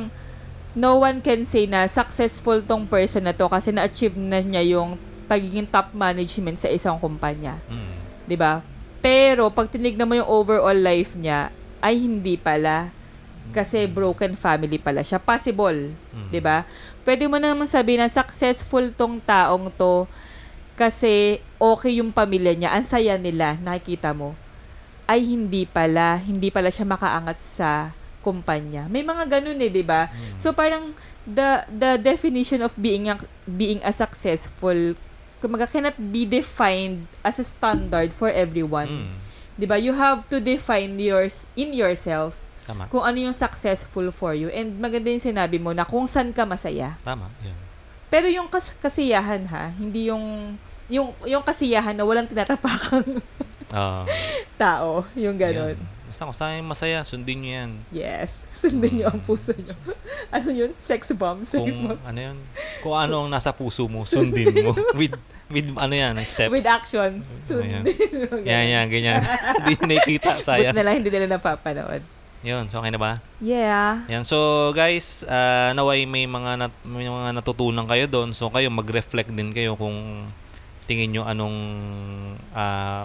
no 0.79 1.03
one 1.03 1.19
can 1.19 1.43
say 1.43 1.67
na 1.67 1.91
successful 1.91 2.63
tong 2.63 2.87
person 2.87 3.27
na 3.27 3.35
to 3.35 3.51
kasi 3.51 3.75
na-achieve 3.75 4.15
na 4.15 4.39
niya 4.39 4.63
yung 4.79 4.95
pagiging 5.27 5.67
top 5.67 5.91
management 5.95 6.63
sa 6.63 6.71
isang 6.71 7.03
kumpanya, 7.03 7.59
Mm. 7.67 8.07
'di 8.31 8.37
ba? 8.39 8.63
Pero 9.03 9.51
pag 9.51 9.67
tinignan 9.67 10.07
mo 10.07 10.15
yung 10.15 10.31
overall 10.31 10.77
life 10.77 11.19
niya, 11.19 11.51
ay 11.83 11.99
hindi 11.99 12.39
pala 12.39 12.95
kasi 13.51 13.89
broken 13.91 14.39
family 14.39 14.79
pala 14.79 15.03
siya. 15.03 15.19
Possible, 15.19 15.99
Mm. 16.15 16.31
'di 16.31 16.39
ba? 16.39 16.63
Pwede 17.11 17.27
mo 17.27 17.43
naman 17.43 17.67
sabihin 17.67 17.99
na 17.99 18.07
successful 18.07 18.95
tong 18.95 19.19
taong 19.19 19.67
to 19.75 20.07
kasi 20.79 21.43
okay 21.59 21.99
yung 21.99 22.15
pamilya 22.15 22.55
niya, 22.55 22.71
ang 22.71 22.87
saya 22.87 23.19
nila, 23.19 23.59
nakikita 23.59 24.15
mo. 24.15 24.39
Ay 25.11 25.27
hindi 25.27 25.67
pala, 25.67 26.23
hindi 26.23 26.55
pala 26.55 26.71
siya 26.71 26.87
makaangat 26.87 27.43
sa 27.43 27.91
kumpanya. 28.23 28.87
May 28.87 29.03
mga 29.03 29.27
ganun 29.27 29.59
eh, 29.59 29.75
'di 29.75 29.83
ba? 29.83 30.07
Mm. 30.07 30.39
So 30.39 30.55
parang 30.55 30.95
the 31.27 31.67
the 31.83 31.99
definition 31.99 32.63
of 32.63 32.71
being 32.79 33.11
a, 33.11 33.19
being 33.59 33.83
a 33.83 33.91
successful 33.91 34.95
kumaga 35.43 35.67
cannot 35.67 35.99
be 36.15 36.31
defined 36.31 37.11
as 37.27 37.43
a 37.43 37.47
standard 37.51 38.15
for 38.15 38.31
everyone. 38.31 38.87
Mm. 38.87 39.19
'Di 39.59 39.67
ba? 39.67 39.83
You 39.83 39.99
have 39.99 40.31
to 40.31 40.39
define 40.39 40.95
yours 41.03 41.43
in 41.59 41.75
yourself 41.75 42.39
Tama. 42.71 42.87
Kung 42.87 43.03
ano 43.03 43.19
yung 43.19 43.35
successful 43.35 44.07
for 44.11 44.31
you. 44.31 44.47
And 44.49 44.79
maganda 44.79 45.11
yung 45.11 45.19
sinabi 45.21 45.59
mo 45.59 45.71
na 45.71 45.83
kung 45.83 46.07
saan 46.07 46.31
ka 46.31 46.47
masaya. 46.47 46.95
Tama. 47.01 47.27
Yun. 47.43 47.59
Pero 48.07 48.27
yung 48.27 48.47
kas- 48.47 48.75
kasiyahan 48.77 49.43
ha, 49.47 49.71
hindi 49.73 50.07
yung 50.07 50.55
yung 50.87 51.11
yung 51.25 51.43
kasiyahan 51.43 51.95
na 51.95 52.03
walang 52.03 52.27
tinatapakang 52.27 53.19
Ah, 53.71 54.03
tao, 54.57 55.07
yung 55.15 55.35
ganon. 55.35 55.75
yun. 55.75 55.79
Basta 56.11 56.27
kung 56.27 56.35
saan 56.35 56.67
masaya, 56.67 57.07
sundin 57.07 57.39
nyo 57.39 57.51
yan. 57.55 57.71
Yes. 57.95 58.43
Sundin 58.51 58.99
niyo 58.99 59.07
ang 59.07 59.23
Mm. 59.23 59.27
puso 59.31 59.55
niyo. 59.55 59.79
ano 60.35 60.49
yun? 60.51 60.75
Sex 60.75 61.15
bomb? 61.15 61.47
Sex 61.47 61.63
Kung 61.63 61.95
bomb. 61.95 62.03
ano 62.03 62.19
yun, 62.19 62.39
kung 62.83 62.99
ano 62.99 63.23
ang 63.23 63.31
nasa 63.31 63.55
puso 63.55 63.87
mo, 63.87 64.03
sundin 64.03 64.51
mo. 64.67 64.75
with, 64.99 65.15
with 65.47 65.71
ano 65.79 65.95
yan, 65.95 66.19
steps. 66.27 66.51
With 66.51 66.67
action. 66.67 67.23
Ayan. 67.23 67.47
Sundin. 67.47 67.83
Yung 68.27 68.43
Yan, 68.43 68.65
yan, 68.67 68.87
ganyan. 68.91 69.23
Hindi 69.63 69.73
nyo 69.73 69.87
nakikita, 69.87 70.43
sayang. 70.43 70.75
na 70.75 70.83
lang 70.83 70.95
hindi 70.99 71.11
nila 71.15 71.31
napapanood. 71.31 72.03
Yun, 72.41 72.73
so 72.73 72.81
okay 72.81 72.89
na 72.89 73.01
ba? 73.01 73.21
Yeah. 73.45 74.09
Yan. 74.09 74.25
So 74.25 74.71
guys, 74.73 75.29
ah, 75.29 75.77
naway 75.77 76.09
may 76.09 76.25
mga 76.25 76.57
nat, 76.57 76.75
may 76.89 77.05
mga 77.05 77.37
natutunan 77.37 77.85
kayo 77.85 78.09
doon. 78.09 78.33
So 78.33 78.49
kayo 78.49 78.73
mag-reflect 78.73 79.29
din 79.33 79.53
kayo 79.53 79.77
kung 79.77 80.25
tingin 80.89 81.13
nyo 81.13 81.23
anong 81.29 81.59
ah, 82.57 83.05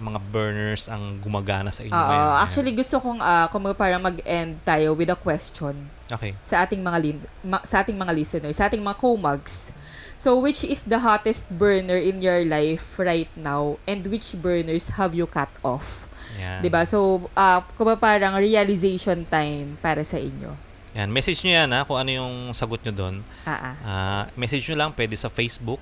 mga 0.00 0.18
burners 0.32 0.88
ang 0.88 1.20
gumagana 1.20 1.68
sa 1.68 1.84
inyo 1.84 1.92
Oo. 1.92 2.08
ngayon. 2.08 2.28
Actually, 2.40 2.72
gusto 2.72 2.96
kong 3.04 3.20
uh, 3.20 3.46
kung 3.52 3.64
parang 3.76 4.00
mag-end 4.00 4.56
tayo 4.64 4.96
with 4.96 5.12
a 5.12 5.18
question 5.18 5.76
okay. 6.08 6.32
sa 6.40 6.64
ating 6.64 6.80
mga 6.80 6.98
lin- 7.04 7.28
ma- 7.44 7.64
sa 7.68 7.84
ating 7.84 8.00
mga 8.00 8.12
listeners, 8.16 8.56
sa 8.56 8.72
ating 8.72 8.80
mga 8.80 8.96
co-mugs. 8.96 9.76
So, 10.16 10.40
which 10.40 10.64
is 10.64 10.84
the 10.88 11.00
hottest 11.00 11.44
burner 11.52 11.96
in 11.96 12.24
your 12.24 12.44
life 12.48 12.96
right 12.96 13.28
now 13.36 13.76
and 13.84 14.04
which 14.08 14.36
burners 14.36 14.88
have 14.96 15.12
you 15.12 15.28
cut 15.28 15.52
off? 15.64 16.08
Yan. 16.40 16.60
'Di 16.64 16.70
ba? 16.72 16.88
So, 16.88 17.28
uh, 17.36 17.60
kung 17.76 17.92
parang 18.00 18.40
realization 18.40 19.28
time 19.28 19.76
para 19.84 20.00
sa 20.02 20.16
inyo. 20.16 20.70
Yan. 20.98 21.12
Message 21.14 21.46
nyo 21.46 21.52
yan 21.54 21.70
ha, 21.70 21.86
kung 21.86 21.98
ano 22.02 22.10
yung 22.10 22.34
sagot 22.50 22.82
nyo 22.82 22.90
doon. 22.94 23.16
Ah, 23.46 23.54
ah. 23.54 23.74
Ah, 23.86 24.22
message 24.34 24.66
nyo 24.70 24.76
lang, 24.86 24.90
pwede 24.98 25.14
sa 25.14 25.30
Facebook. 25.30 25.78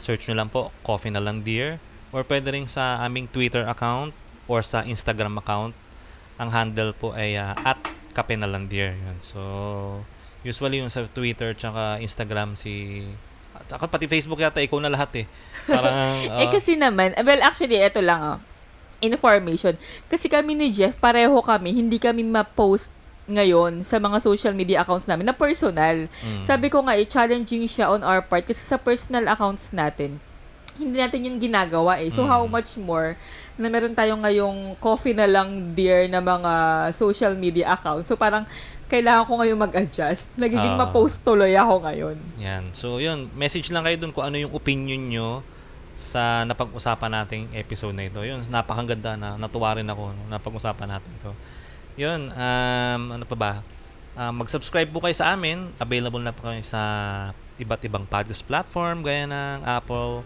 Search 0.00 0.26
nyo 0.26 0.42
lang 0.42 0.50
po, 0.50 0.74
Coffee 0.82 1.12
na 1.12 1.22
lang 1.22 1.46
Dear. 1.46 1.78
Or 2.10 2.26
pwede 2.26 2.50
rin 2.50 2.66
sa 2.66 2.98
aming 3.06 3.30
Twitter 3.30 3.62
account 3.62 4.10
or 4.50 4.66
sa 4.66 4.82
Instagram 4.82 5.38
account. 5.38 5.70
Ang 6.42 6.50
handle 6.50 6.90
po 6.96 7.14
ay 7.14 7.38
ah, 7.38 7.54
at 7.54 7.78
Kape 8.10 8.34
na 8.34 8.50
lang 8.50 8.66
Dear. 8.66 8.98
Yun. 8.98 9.18
So, 9.22 9.38
usually 10.42 10.82
yung 10.82 10.90
sa 10.90 11.06
Twitter 11.06 11.54
tsaka 11.54 12.02
Instagram 12.02 12.58
si... 12.58 13.06
At 13.54 13.70
saka 13.70 13.86
pati 13.86 14.10
Facebook 14.10 14.42
yata, 14.42 14.58
ikaw 14.58 14.82
na 14.82 14.90
lahat 14.90 15.14
eh. 15.14 15.26
Parang... 15.70 15.94
eh 16.42 16.46
ah, 16.46 16.50
kasi 16.50 16.74
naman, 16.74 17.14
well 17.22 17.42
actually 17.46 17.78
ito 17.78 18.02
lang 18.02 18.18
oh. 18.18 18.38
Information. 19.00 19.74
Kasi 20.06 20.28
kami 20.28 20.52
ni 20.52 20.68
Jeff, 20.70 20.94
pareho 20.94 21.36
kami, 21.40 21.72
hindi 21.72 21.96
kami 21.96 22.20
ma-post 22.22 22.92
ngayon 23.26 23.80
sa 23.80 23.96
mga 23.96 24.18
social 24.18 24.52
media 24.52 24.82
accounts 24.82 25.06
namin 25.06 25.24
na 25.24 25.36
personal. 25.36 26.10
mm, 26.10 26.42
Sabi 26.42 26.66
ko 26.66 26.82
nga, 26.82 26.98
eh, 26.98 27.06
challenging 27.06 27.64
siya 27.64 27.88
on 27.88 28.02
our 28.02 28.20
part 28.20 28.42
kasi 28.42 28.60
sa 28.60 28.76
personal 28.76 29.24
accounts 29.24 29.70
natin, 29.70 30.18
hindi 30.76 30.96
natin 30.96 31.26
yun 31.26 31.36
ginagawa 31.38 32.00
eh. 32.00 32.08
So, 32.08 32.24
Mm. 32.24 32.30
how 32.30 32.42
much 32.44 32.74
more 32.74 33.14
na 33.54 33.68
meron 33.68 33.92
tayong 33.92 34.24
ngayong 34.24 34.58
coffee 34.78 35.12
na 35.12 35.28
lang 35.28 35.72
dear 35.72 36.08
na 36.08 36.18
mga 36.18 36.52
social 36.90 37.36
media 37.36 37.70
accounts. 37.70 38.08
So, 38.08 38.16
parang 38.16 38.48
kailangan 38.88 39.28
ko 39.28 39.32
ngayon 39.38 39.60
mag-adjust. 39.60 40.34
Nagiging 40.34 40.74
Ah. 40.74 40.80
ma-post 40.82 41.20
tuloy 41.22 41.52
ako 41.54 41.84
ngayon. 41.84 42.16
Yan. 42.36 42.64
So, 42.72 42.98
yun. 42.98 43.28
Message 43.32 43.70
lang 43.70 43.84
kayo 43.84 43.96
dun 43.96 44.10
kung 44.10 44.24
ano 44.24 44.36
yung 44.36 44.50
opinion 44.50 45.02
nyo 45.06 45.28
sa 46.00 46.48
napag-usapan 46.48 47.12
nating 47.12 47.52
episode 47.52 47.92
na 47.92 48.08
ito. 48.08 48.24
Yun, 48.24 48.40
napakaganda 48.48 49.20
na. 49.20 49.36
Natuwa 49.36 49.76
rin 49.76 49.84
ako 49.84 50.16
no, 50.16 50.22
napag-usapan 50.32 50.96
natin 50.96 51.12
ito. 51.12 51.32
Yun, 52.00 52.32
um, 52.32 53.02
ano 53.20 53.24
pa 53.28 53.36
ba? 53.36 53.52
Um, 54.16 54.42
mag-subscribe 54.42 54.88
po 54.88 55.04
kayo 55.04 55.12
sa 55.12 55.36
amin. 55.36 55.68
Available 55.76 56.24
na 56.24 56.32
po 56.32 56.48
kayo 56.48 56.64
sa 56.64 56.80
iba't 57.60 57.84
ibang 57.84 58.08
podcast 58.08 58.42
platform 58.48 59.04
gaya 59.04 59.28
ng 59.28 59.68
Apple, 59.68 60.24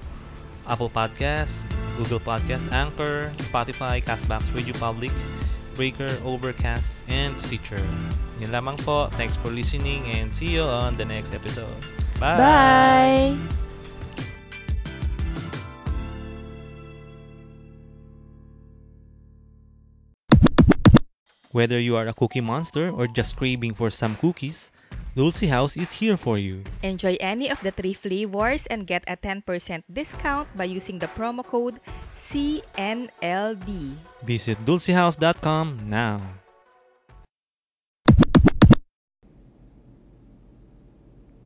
Apple 0.71 0.89
Podcasts, 0.89 1.67
Google 1.99 2.23
Podcasts, 2.23 2.71
Anchor, 2.71 3.35
Spotify, 3.43 3.99
Castbox, 3.99 4.47
Radio 4.55 4.73
Public, 4.79 5.11
Breaker, 5.75 6.09
Overcast, 6.23 7.03
and 7.11 7.35
Stitcher. 7.35 7.83
Yun 8.39 8.55
lamang 8.55 8.79
po. 8.87 9.11
Thanks 9.19 9.35
for 9.35 9.51
listening 9.51 10.07
and 10.15 10.31
see 10.31 10.55
you 10.55 10.63
on 10.63 10.95
the 10.95 11.05
next 11.05 11.35
episode. 11.35 11.75
Bye! 12.23 12.39
Bye! 12.39 13.64
Whether 21.55 21.79
you 21.79 21.95
are 21.95 22.11
a 22.11 22.13
cookie 22.19 22.43
monster 22.43 22.91
or 22.91 23.07
just 23.07 23.39
craving 23.39 23.79
for 23.79 23.87
some 23.87 24.19
cookies, 24.19 24.75
Dulce 25.15 25.47
House 25.47 25.79
is 25.79 25.95
here 25.95 26.19
for 26.19 26.35
you. 26.35 26.67
Enjoy 26.83 27.15
any 27.23 27.47
of 27.47 27.63
the 27.63 27.71
three 27.71 27.95
flavors 27.95 28.67
and 28.67 28.91
get 28.91 29.07
a 29.07 29.15
10% 29.15 29.47
discount 29.87 30.51
by 30.59 30.67
using 30.67 30.99
the 30.99 31.07
promo 31.15 31.47
code 31.47 31.79
CNLD. 32.19 33.95
Visit 34.27 34.59
dulcehouse.com 34.67 35.87
now. 35.87 36.19